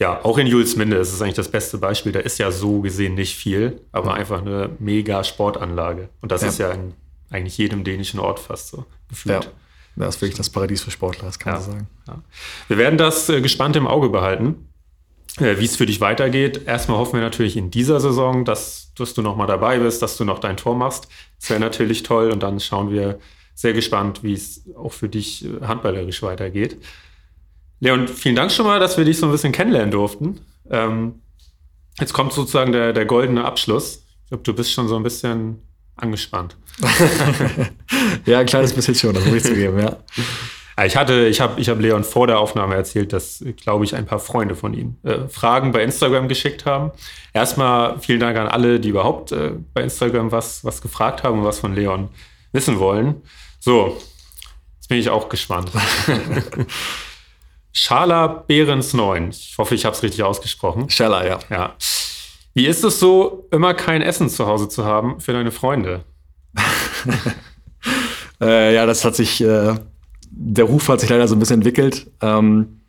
ja, 0.00 0.24
auch 0.24 0.38
in 0.38 0.46
Julesminde 0.46 0.96
ist 0.96 1.12
es 1.12 1.20
eigentlich 1.20 1.34
das 1.34 1.50
beste 1.50 1.76
Beispiel. 1.76 2.10
Da 2.10 2.20
ist 2.20 2.38
ja 2.38 2.50
so 2.50 2.80
gesehen 2.80 3.14
nicht 3.14 3.36
viel, 3.36 3.82
aber 3.92 4.14
einfach 4.14 4.40
eine 4.40 4.70
mega 4.78 5.22
Sportanlage. 5.22 6.08
Und 6.22 6.32
das 6.32 6.40
ja. 6.40 6.48
ist 6.48 6.58
ja 6.58 6.70
in 6.70 6.94
eigentlich 7.30 7.58
jedem 7.58 7.84
dänischen 7.84 8.20
Ort 8.20 8.40
fast 8.40 8.68
so 8.68 8.84
gefühlt. 9.08 9.44
Ja. 9.44 9.50
Das 9.96 10.16
ist 10.16 10.22
wirklich 10.22 10.36
das 10.36 10.50
Paradies 10.50 10.82
für 10.82 10.90
Sportler, 10.90 11.24
das 11.24 11.38
kann 11.38 11.54
ja. 11.54 11.60
man 11.60 11.70
sagen. 11.70 11.88
Ja. 12.06 12.22
Wir 12.68 12.78
werden 12.78 12.98
das 12.98 13.28
äh, 13.28 13.40
gespannt 13.40 13.76
im 13.76 13.86
Auge 13.86 14.08
behalten, 14.08 14.68
äh, 15.38 15.58
wie 15.58 15.64
es 15.64 15.76
für 15.76 15.86
dich 15.86 16.00
weitergeht. 16.00 16.62
Erstmal 16.66 16.98
hoffen 16.98 17.14
wir 17.14 17.20
natürlich 17.20 17.56
in 17.56 17.70
dieser 17.70 18.00
Saison, 18.00 18.44
dass, 18.44 18.92
dass 18.94 19.14
du 19.14 19.22
nochmal 19.22 19.46
dabei 19.46 19.78
bist, 19.78 20.02
dass 20.02 20.16
du 20.16 20.24
noch 20.24 20.38
dein 20.38 20.56
Tor 20.56 20.76
machst. 20.76 21.08
Das 21.38 21.50
wäre 21.50 21.60
natürlich 21.60 22.02
toll. 22.02 22.30
Und 22.30 22.42
dann 22.42 22.60
schauen 22.60 22.90
wir 22.90 23.18
sehr 23.54 23.72
gespannt, 23.72 24.22
wie 24.22 24.32
es 24.32 24.64
auch 24.76 24.92
für 24.92 25.08
dich 25.08 25.44
äh, 25.44 25.66
handballerisch 25.66 26.22
weitergeht. 26.22 26.78
Leon, 27.80 28.08
vielen 28.08 28.36
Dank 28.36 28.52
schon 28.52 28.66
mal, 28.66 28.78
dass 28.78 28.96
wir 28.96 29.04
dich 29.04 29.18
so 29.18 29.26
ein 29.26 29.32
bisschen 29.32 29.52
kennenlernen 29.52 29.90
durften. 29.90 30.40
Ähm, 30.70 31.20
jetzt 31.98 32.12
kommt 32.12 32.32
sozusagen 32.32 32.72
der, 32.72 32.92
der 32.92 33.06
goldene 33.06 33.44
Abschluss. 33.44 34.04
Ich 34.24 34.28
glaube, 34.28 34.44
du 34.44 34.54
bist 34.54 34.72
schon 34.72 34.86
so 34.86 34.96
ein 34.96 35.02
bisschen 35.02 35.62
angespannt. 36.02 36.56
ja, 38.26 38.40
ein 38.40 38.46
kleines 38.46 38.72
bisschen 38.72 38.94
schon, 38.94 39.14
das 39.14 39.24
muss 39.24 39.36
ich 39.36 39.44
zugeben, 39.44 39.78
ja. 39.78 39.96
Ich 40.84 40.96
hatte, 40.96 41.26
ich 41.26 41.40
habe 41.40 41.60
ich 41.60 41.68
hab 41.68 41.78
Leon 41.78 42.04
vor 42.04 42.26
der 42.26 42.38
Aufnahme 42.38 42.74
erzählt, 42.74 43.12
dass, 43.12 43.44
glaube 43.56 43.84
ich, 43.84 43.94
ein 43.94 44.06
paar 44.06 44.18
Freunde 44.18 44.56
von 44.56 44.72
ihm 44.72 44.96
äh, 45.02 45.28
Fragen 45.28 45.72
bei 45.72 45.82
Instagram 45.82 46.26
geschickt 46.28 46.64
haben. 46.64 46.90
Erstmal 47.34 47.98
vielen 47.98 48.20
Dank 48.20 48.38
an 48.38 48.48
alle, 48.48 48.80
die 48.80 48.88
überhaupt 48.88 49.32
äh, 49.32 49.52
bei 49.74 49.82
Instagram 49.82 50.32
was, 50.32 50.64
was 50.64 50.80
gefragt 50.80 51.22
haben 51.22 51.40
und 51.40 51.44
was 51.44 51.58
von 51.58 51.74
Leon 51.74 52.08
wissen 52.52 52.78
wollen. 52.78 53.20
So, 53.58 53.98
jetzt 54.76 54.88
bin 54.88 54.98
ich 54.98 55.10
auch 55.10 55.28
gespannt. 55.28 55.70
Schala 57.72 58.26
Behrens 58.26 58.94
9. 58.94 59.30
Ich 59.30 59.56
hoffe, 59.58 59.74
ich 59.74 59.84
habe 59.84 59.94
es 59.94 60.02
richtig 60.02 60.22
ausgesprochen. 60.22 60.88
Schala, 60.88 61.26
ja. 61.26 61.38
Ja. 61.50 61.74
Wie 62.54 62.66
ist 62.66 62.84
es 62.84 62.98
so, 62.98 63.46
immer 63.52 63.74
kein 63.74 64.02
Essen 64.02 64.28
zu 64.28 64.46
Hause 64.46 64.68
zu 64.68 64.84
haben 64.84 65.20
für 65.20 65.32
deine 65.32 65.52
Freunde? 65.52 66.04
äh, 68.40 68.74
ja, 68.74 68.86
das 68.86 69.04
hat 69.04 69.14
sich, 69.14 69.40
äh, 69.40 69.74
der 70.30 70.64
Ruf 70.64 70.88
hat 70.88 71.00
sich 71.00 71.10
leider 71.10 71.28
so 71.28 71.36
ein 71.36 71.38
bisschen 71.38 71.60
entwickelt. 71.60 72.10
Ähm, 72.20 72.80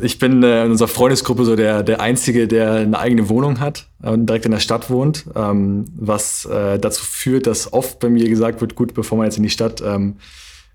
ich 0.00 0.18
bin 0.18 0.42
äh, 0.42 0.64
in 0.64 0.70
unserer 0.70 0.88
Freundesgruppe 0.88 1.44
so 1.44 1.56
der, 1.56 1.82
der 1.82 2.00
Einzige, 2.00 2.48
der 2.48 2.72
eine 2.74 2.98
eigene 2.98 3.28
Wohnung 3.28 3.60
hat 3.60 3.88
und 4.00 4.26
direkt 4.26 4.46
in 4.46 4.52
der 4.52 4.60
Stadt 4.60 4.90
wohnt, 4.90 5.26
ähm, 5.34 5.84
was 5.96 6.44
äh, 6.46 6.78
dazu 6.78 7.04
führt, 7.04 7.46
dass 7.46 7.72
oft 7.72 7.98
bei 7.98 8.08
mir 8.08 8.28
gesagt 8.28 8.60
wird, 8.60 8.74
gut, 8.74 8.94
bevor 8.94 9.18
man 9.18 9.26
jetzt 9.26 9.36
in 9.36 9.42
die 9.42 9.50
Stadt 9.50 9.82
ähm, 9.84 10.16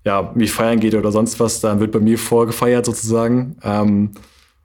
ja, 0.04 0.32
wie 0.34 0.46
feiern 0.46 0.80
geht 0.80 0.94
oder 0.94 1.10
sonst 1.10 1.40
was, 1.40 1.60
dann 1.60 1.80
wird 1.80 1.90
bei 1.90 2.00
mir 2.00 2.18
vorgefeiert 2.18 2.84
sozusagen. 2.84 3.56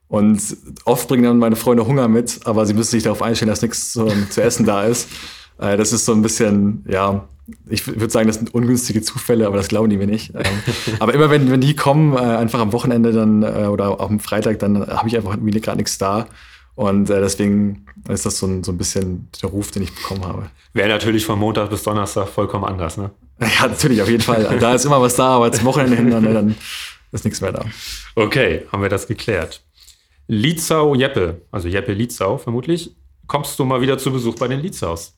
Und 0.10 0.41
oft 0.86 1.07
bringen 1.07 1.24
dann 1.24 1.38
meine 1.38 1.55
Freunde 1.55 1.86
Hunger 1.86 2.07
mit, 2.07 2.39
aber 2.45 2.66
sie 2.66 2.74
müssen 2.74 2.91
sich 2.91 3.03
darauf 3.03 3.22
einstellen, 3.22 3.49
dass 3.49 3.62
nichts 3.62 3.93
zu, 3.93 4.12
zu 4.30 4.41
essen 4.41 4.66
da 4.66 4.84
ist. 4.84 5.07
Äh, 5.62 5.76
das 5.76 5.91
ist 5.91 6.05
so 6.05 6.14
ein 6.14 6.22
bisschen, 6.22 6.86
ja, 6.88 7.28
ich 7.68 7.86
würde 7.86 8.10
sagen, 8.10 8.28
das 8.28 8.38
sind 8.38 8.53
ungünstige 8.53 9.01
Zufälle, 9.01 9.45
aber 9.45 9.57
das 9.57 9.68
glauben 9.68 9.89
die 9.89 9.97
mir 9.97 10.07
nicht. 10.07 10.34
Ähm, 10.34 10.45
aber 10.99 11.14
immer 11.14 11.30
wenn, 11.30 11.51
wenn 11.51 11.60
die 11.60 11.76
kommen, 11.76 12.14
äh, 12.14 12.20
einfach 12.20 12.60
am 12.60 12.72
Wochenende 12.72 13.12
dann 13.12 13.43
äh, 13.43 13.68
oder 13.68 13.89
auch 13.89 14.10
am 14.10 14.22
Freitag, 14.22 14.60
dann 14.60 14.88
habe 14.88 15.10
ich 15.10 15.18
einfach 15.18 15.38
wieder 15.41 15.60
gerade 15.60 15.78
nichts 15.78 15.97
da. 15.97 16.28
Und 16.76 17.10
äh, 17.10 17.20
deswegen 17.20 17.86
ist 18.07 18.26
das 18.26 18.38
so 18.38 18.47
ein, 18.47 18.64
so 18.64 18.72
ein 18.72 18.78
bisschen 18.78 19.28
der 19.41 19.49
Ruf, 19.49 19.72
den 19.72 19.84
ich 19.84 19.93
bekommen 19.93 20.26
habe. 20.26 20.49
Wäre 20.74 20.88
natürlich 20.88 21.26
von 21.26 21.38
Montag 21.38 21.70
bis 21.70 21.84
Donnerstag 21.84 22.30
vollkommen 22.30 22.64
anders, 22.64 22.95
ne? 22.97 23.12
Ja, 23.41 23.68
natürlich, 23.68 24.01
auf 24.01 24.10
jeden 24.10 24.24
Fall. 24.24 24.57
Da 24.60 24.74
ist 24.74 24.86
immer 24.86 25.01
was 25.01 25.16
da, 25.16 25.28
aber 25.28 25.51
zum 25.51 25.66
Wochenende 25.66 25.97
hin, 25.97 26.10
dann, 26.10 26.34
dann 26.34 26.55
ist 27.12 27.26
nichts 27.26 27.41
mehr 27.41 27.51
da. 27.51 27.66
Okay, 28.16 28.66
haben 28.72 28.82
wir 28.82 28.89
das 28.89 29.07
geklärt. 29.07 29.62
Lietzau 30.32 30.94
Jeppe, 30.94 31.42
also 31.52 31.68
Jeppe 31.68 31.92
Lietzau 31.92 32.38
vermutlich. 32.38 32.96
Kommst 33.26 33.58
du 33.58 33.66
mal 33.66 33.82
wieder 33.82 33.98
zu 33.98 34.12
Besuch 34.12 34.36
bei 34.36 34.48
den 34.48 34.60
Lietzaus? 34.60 35.16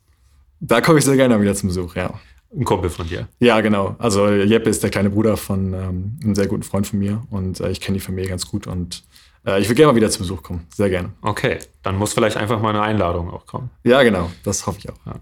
Da 0.62 0.80
komme 0.80 1.00
ich 1.00 1.06
sehr 1.06 1.18
gerne 1.18 1.42
wieder 1.42 1.54
zum 1.54 1.68
Besuch, 1.68 1.98
ja. 1.98 2.14
Ein 2.56 2.64
Kumpel 2.64 2.90
von 2.90 3.10
dir? 3.10 3.28
Ja, 3.40 3.60
genau. 3.60 3.98
Also 4.00 4.30
Jeppe 4.30 4.70
ist 4.70 4.84
der 4.84 4.90
kleine 4.90 5.10
Bruder 5.10 5.36
von 5.36 5.74
ähm, 5.74 6.20
einem 6.24 6.34
sehr 6.34 6.48
guten 6.48 6.64
Freund 6.64 6.88
von 6.88 7.00
mir 7.00 7.24
und 7.30 7.60
äh, 7.60 7.72
ich 7.72 7.82
kenne 7.82 7.98
die 7.98 8.04
Familie 8.04 8.30
ganz 8.30 8.48
gut 8.48 8.68
und 8.68 9.04
äh, 9.46 9.60
ich 9.60 9.68
will 9.68 9.76
gerne 9.76 9.92
mal 9.92 9.98
wieder 9.98 10.10
zu 10.10 10.20
Besuch 10.20 10.44
kommen. 10.44 10.66
Sehr 10.74 10.90
gerne. 10.90 11.12
Okay, 11.22 11.60
dann 11.84 11.98
muss 11.98 12.14
vielleicht 12.14 12.38
einfach 12.38 12.62
mal 12.62 12.70
eine 12.70 12.82
Einladung 12.82 13.32
auch 13.32 13.46
kommen. 13.46 13.70
Ja, 13.84 14.04
genau. 14.04 14.32
Das 14.46 14.66
hoffe 14.66 14.80
ich 14.80 14.90
auch. 14.90 15.06
Ja. 15.06 15.16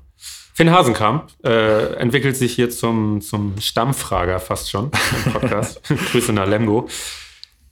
Finn 0.54 0.70
Hasenkamp 0.70 1.32
äh, 1.44 1.96
entwickelt 1.96 2.38
sich 2.38 2.54
hier 2.54 2.70
zum, 2.70 3.22
zum 3.22 3.60
Stammfrager 3.60 4.40
fast 4.40 4.70
schon 4.70 4.92
im 5.26 5.34
Podcast. 5.34 5.82
Grüße 6.12 6.32
nach 6.32 6.48
Lemgo. 6.48 6.88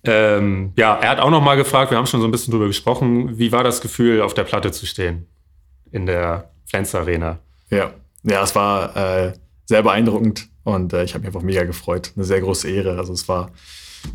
Ähm, 0.07 0.73
ja, 0.77 0.95
er 0.95 1.09
hat 1.09 1.19
auch 1.19 1.29
noch 1.29 1.41
mal 1.41 1.55
gefragt, 1.55 1.91
wir 1.91 1.97
haben 1.97 2.07
schon 2.07 2.21
so 2.21 2.27
ein 2.27 2.31
bisschen 2.31 2.51
drüber 2.51 2.67
gesprochen, 2.67 3.37
wie 3.37 3.51
war 3.51 3.63
das 3.63 3.81
Gefühl, 3.81 4.21
auf 4.21 4.33
der 4.33 4.43
Platte 4.43 4.71
zu 4.71 4.85
stehen 4.85 5.27
in 5.91 6.05
der 6.05 6.49
Flens 6.65 6.93
Arena? 6.95 7.39
Ja, 7.69 7.91
ja, 8.23 8.43
es 8.43 8.55
war 8.55 8.95
äh, 8.95 9.33
sehr 9.65 9.83
beeindruckend 9.83 10.49
Und 10.63 10.91
äh, 10.91 11.03
ich 11.03 11.13
habe 11.13 11.21
mich 11.21 11.27
einfach 11.27 11.41
mega 11.41 11.63
gefreut. 11.63 12.11
Eine 12.15 12.25
sehr 12.25 12.41
große 12.41 12.69
Ehre. 12.69 12.97
Also 12.97 13.13
es 13.13 13.29
war 13.29 13.51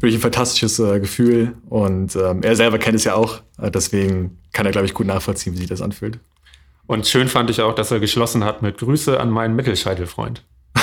wirklich 0.00 0.16
ein 0.16 0.20
fantastisches 0.20 0.78
äh, 0.78 1.00
Gefühl. 1.00 1.54
Und 1.70 2.14
ähm, 2.14 2.42
er 2.42 2.56
selber 2.56 2.78
kennt 2.78 2.96
es 2.96 3.04
ja 3.04 3.14
auch. 3.14 3.40
Äh, 3.58 3.70
deswegen 3.70 4.38
kann 4.52 4.66
er, 4.66 4.72
glaube 4.72 4.86
ich, 4.86 4.92
gut 4.92 5.06
nachvollziehen, 5.06 5.54
wie 5.54 5.58
sich 5.58 5.68
das 5.68 5.80
anfühlt. 5.80 6.18
Und 6.86 7.06
schön 7.06 7.28
fand 7.28 7.48
ich 7.48 7.62
auch, 7.62 7.74
dass 7.74 7.90
er 7.90 8.00
geschlossen 8.00 8.44
hat 8.44 8.60
mit 8.60 8.76
Grüße 8.76 9.18
an 9.18 9.30
meinen 9.30 9.56
Mittelscheitelfreund. 9.56 10.44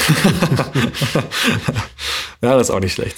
ja, 2.42 2.56
das 2.56 2.70
ist 2.70 2.76
auch 2.76 2.80
nicht 2.80 2.94
schlecht. 2.94 3.18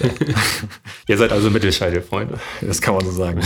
Ihr 1.08 1.18
seid 1.18 1.32
also 1.32 1.50
Mittelscheitelfreunde. 1.50 2.40
Das 2.62 2.82
kann 2.82 2.96
man 2.96 3.06
so 3.06 3.12
sagen. 3.12 3.42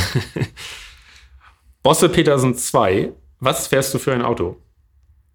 Bosse 1.83 2.09
Petersen 2.09 2.55
2, 2.55 3.11
was 3.39 3.67
fährst 3.67 3.93
du 3.93 3.99
für 3.99 4.13
ein 4.13 4.21
Auto? 4.21 4.57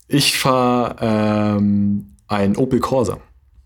Ich 0.08 0.36
fahre 0.36 0.96
ähm, 1.00 2.16
ein 2.26 2.56
Opel 2.56 2.80
Corsa. 2.80 3.18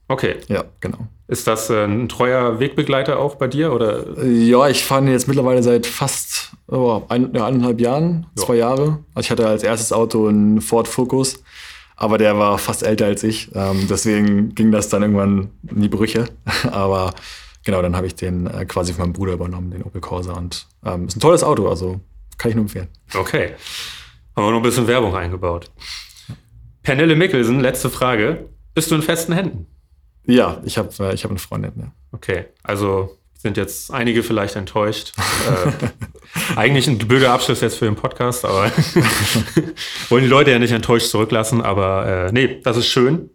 Okay. 0.08 0.36
Ja, 0.48 0.64
genau. 0.80 0.98
Ist 1.26 1.46
das 1.46 1.70
äh, 1.70 1.84
ein 1.84 2.08
treuer 2.08 2.60
Wegbegleiter 2.60 3.18
auch 3.18 3.36
bei 3.36 3.48
dir? 3.48 3.72
Oder? 3.72 4.22
Ja, 4.24 4.68
ich 4.68 4.84
fahre 4.84 5.10
jetzt 5.10 5.26
mittlerweile 5.26 5.62
seit 5.62 5.86
fast 5.86 6.52
oh, 6.68 7.02
ein, 7.08 7.32
ja, 7.34 7.46
eineinhalb 7.46 7.80
Jahren, 7.80 8.26
ja. 8.36 8.44
zwei 8.44 8.56
Jahre. 8.56 8.98
Also 9.14 9.26
ich 9.26 9.30
hatte 9.30 9.48
als 9.48 9.62
erstes 9.62 9.92
Auto 9.92 10.28
einen 10.28 10.60
Ford 10.60 10.86
Focus, 10.86 11.42
aber 11.96 12.18
der 12.18 12.38
war 12.38 12.58
fast 12.58 12.82
älter 12.82 13.06
als 13.06 13.22
ich. 13.22 13.50
Ähm, 13.54 13.86
deswegen 13.88 14.54
ging 14.54 14.72
das 14.72 14.88
dann 14.88 15.02
irgendwann 15.02 15.50
in 15.68 15.82
die 15.82 15.88
Brüche. 15.88 16.26
aber 16.70 17.14
genau, 17.64 17.82
dann 17.82 17.96
habe 17.96 18.06
ich 18.06 18.14
den 18.14 18.46
äh, 18.46 18.64
quasi 18.66 18.92
von 18.92 19.04
meinem 19.04 19.12
Bruder 19.12 19.34
übernommen, 19.34 19.70
den 19.70 19.82
Opel 19.82 20.00
Corsa. 20.00 20.32
Und 20.32 20.66
ähm, 20.84 21.06
ist 21.06 21.16
ein 21.16 21.20
tolles 21.20 21.44
Auto, 21.44 21.68
also 21.68 22.00
kann 22.38 22.50
ich 22.50 22.54
nur 22.56 22.64
empfehlen. 22.64 22.88
Okay. 23.14 23.54
Haben 24.36 24.46
wir 24.46 24.50
noch 24.50 24.58
ein 24.58 24.62
bisschen 24.62 24.86
Werbung 24.88 25.14
eingebaut. 25.14 25.70
Pernille 26.82 27.14
Mickelsen, 27.14 27.60
letzte 27.60 27.88
Frage. 27.88 28.48
Bist 28.74 28.90
du 28.90 28.96
in 28.96 29.02
festen 29.02 29.32
Händen? 29.32 29.66
Ja, 30.26 30.60
ich 30.64 30.78
habe 30.78 30.90
äh, 31.00 31.14
ich 31.14 31.24
hab 31.24 31.30
eine 31.30 31.38
Freundin. 31.38 31.72
Ja. 31.76 31.92
Okay, 32.12 32.46
also 32.62 33.16
sind 33.44 33.58
jetzt 33.58 33.92
einige 33.92 34.22
vielleicht 34.22 34.56
enttäuscht. 34.56 35.12
äh, 35.18 36.56
eigentlich 36.56 36.88
ein 36.88 36.96
blöder 36.96 37.30
Abschluss 37.30 37.60
jetzt 37.60 37.76
für 37.76 37.84
den 37.84 37.94
Podcast, 37.94 38.46
aber 38.46 38.72
wollen 40.08 40.24
die 40.24 40.30
Leute 40.30 40.50
ja 40.50 40.58
nicht 40.58 40.72
enttäuscht 40.72 41.08
zurücklassen. 41.08 41.60
Aber 41.60 42.06
äh, 42.06 42.32
nee, 42.32 42.60
das 42.64 42.78
ist 42.78 42.86
schön. 42.86 43.28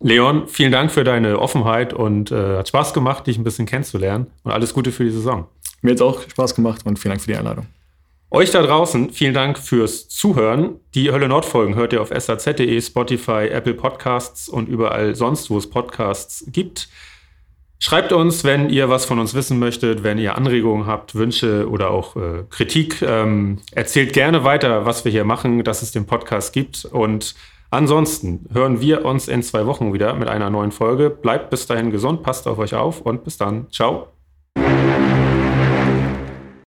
Leon, 0.00 0.48
vielen 0.48 0.72
Dank 0.72 0.90
für 0.90 1.04
deine 1.04 1.38
Offenheit 1.38 1.92
und 1.92 2.32
äh, 2.32 2.56
hat 2.56 2.66
Spaß 2.66 2.92
gemacht, 2.92 3.28
dich 3.28 3.38
ein 3.38 3.44
bisschen 3.44 3.66
kennenzulernen. 3.66 4.26
Und 4.42 4.50
alles 4.50 4.74
Gute 4.74 4.90
für 4.90 5.04
die 5.04 5.10
Saison. 5.10 5.46
Mir 5.80 5.92
hat 5.92 5.96
es 5.96 6.02
auch 6.02 6.28
Spaß 6.28 6.56
gemacht 6.56 6.80
und 6.84 6.98
vielen 6.98 7.10
Dank 7.12 7.20
für 7.20 7.30
die 7.30 7.36
Einladung. 7.36 7.66
Euch 8.32 8.50
da 8.50 8.62
draußen, 8.62 9.10
vielen 9.10 9.34
Dank 9.34 9.58
fürs 9.58 10.08
Zuhören. 10.08 10.80
Die 10.94 11.12
Hölle 11.12 11.28
Nord 11.28 11.44
Folgen 11.44 11.76
hört 11.76 11.92
ihr 11.92 12.02
auf 12.02 12.10
saz.de, 12.16 12.80
Spotify, 12.80 13.48
Apple 13.48 13.74
Podcasts 13.74 14.48
und 14.48 14.68
überall 14.68 15.14
sonst, 15.14 15.50
wo 15.50 15.58
es 15.58 15.70
Podcasts 15.70 16.44
gibt. 16.48 16.88
Schreibt 17.82 18.12
uns, 18.12 18.44
wenn 18.44 18.68
ihr 18.68 18.90
was 18.90 19.06
von 19.06 19.18
uns 19.18 19.32
wissen 19.32 19.58
möchtet, 19.58 20.02
wenn 20.02 20.18
ihr 20.18 20.36
Anregungen 20.36 20.86
habt, 20.86 21.14
Wünsche 21.14 21.66
oder 21.66 21.90
auch 21.90 22.14
äh, 22.14 22.44
Kritik. 22.50 23.00
Ähm, 23.00 23.58
erzählt 23.72 24.12
gerne 24.12 24.44
weiter, 24.44 24.84
was 24.84 25.06
wir 25.06 25.12
hier 25.12 25.24
machen, 25.24 25.64
dass 25.64 25.80
es 25.80 25.90
den 25.90 26.04
Podcast 26.04 26.52
gibt. 26.52 26.84
Und 26.84 27.34
ansonsten 27.70 28.46
hören 28.52 28.82
wir 28.82 29.06
uns 29.06 29.28
in 29.28 29.42
zwei 29.42 29.64
Wochen 29.64 29.94
wieder 29.94 30.12
mit 30.12 30.28
einer 30.28 30.50
neuen 30.50 30.72
Folge. 30.72 31.08
Bleibt 31.08 31.48
bis 31.48 31.66
dahin 31.66 31.90
gesund, 31.90 32.22
passt 32.22 32.46
auf 32.46 32.58
euch 32.58 32.74
auf 32.74 33.00
und 33.00 33.24
bis 33.24 33.38
dann. 33.38 33.70
Ciao. 33.70 34.19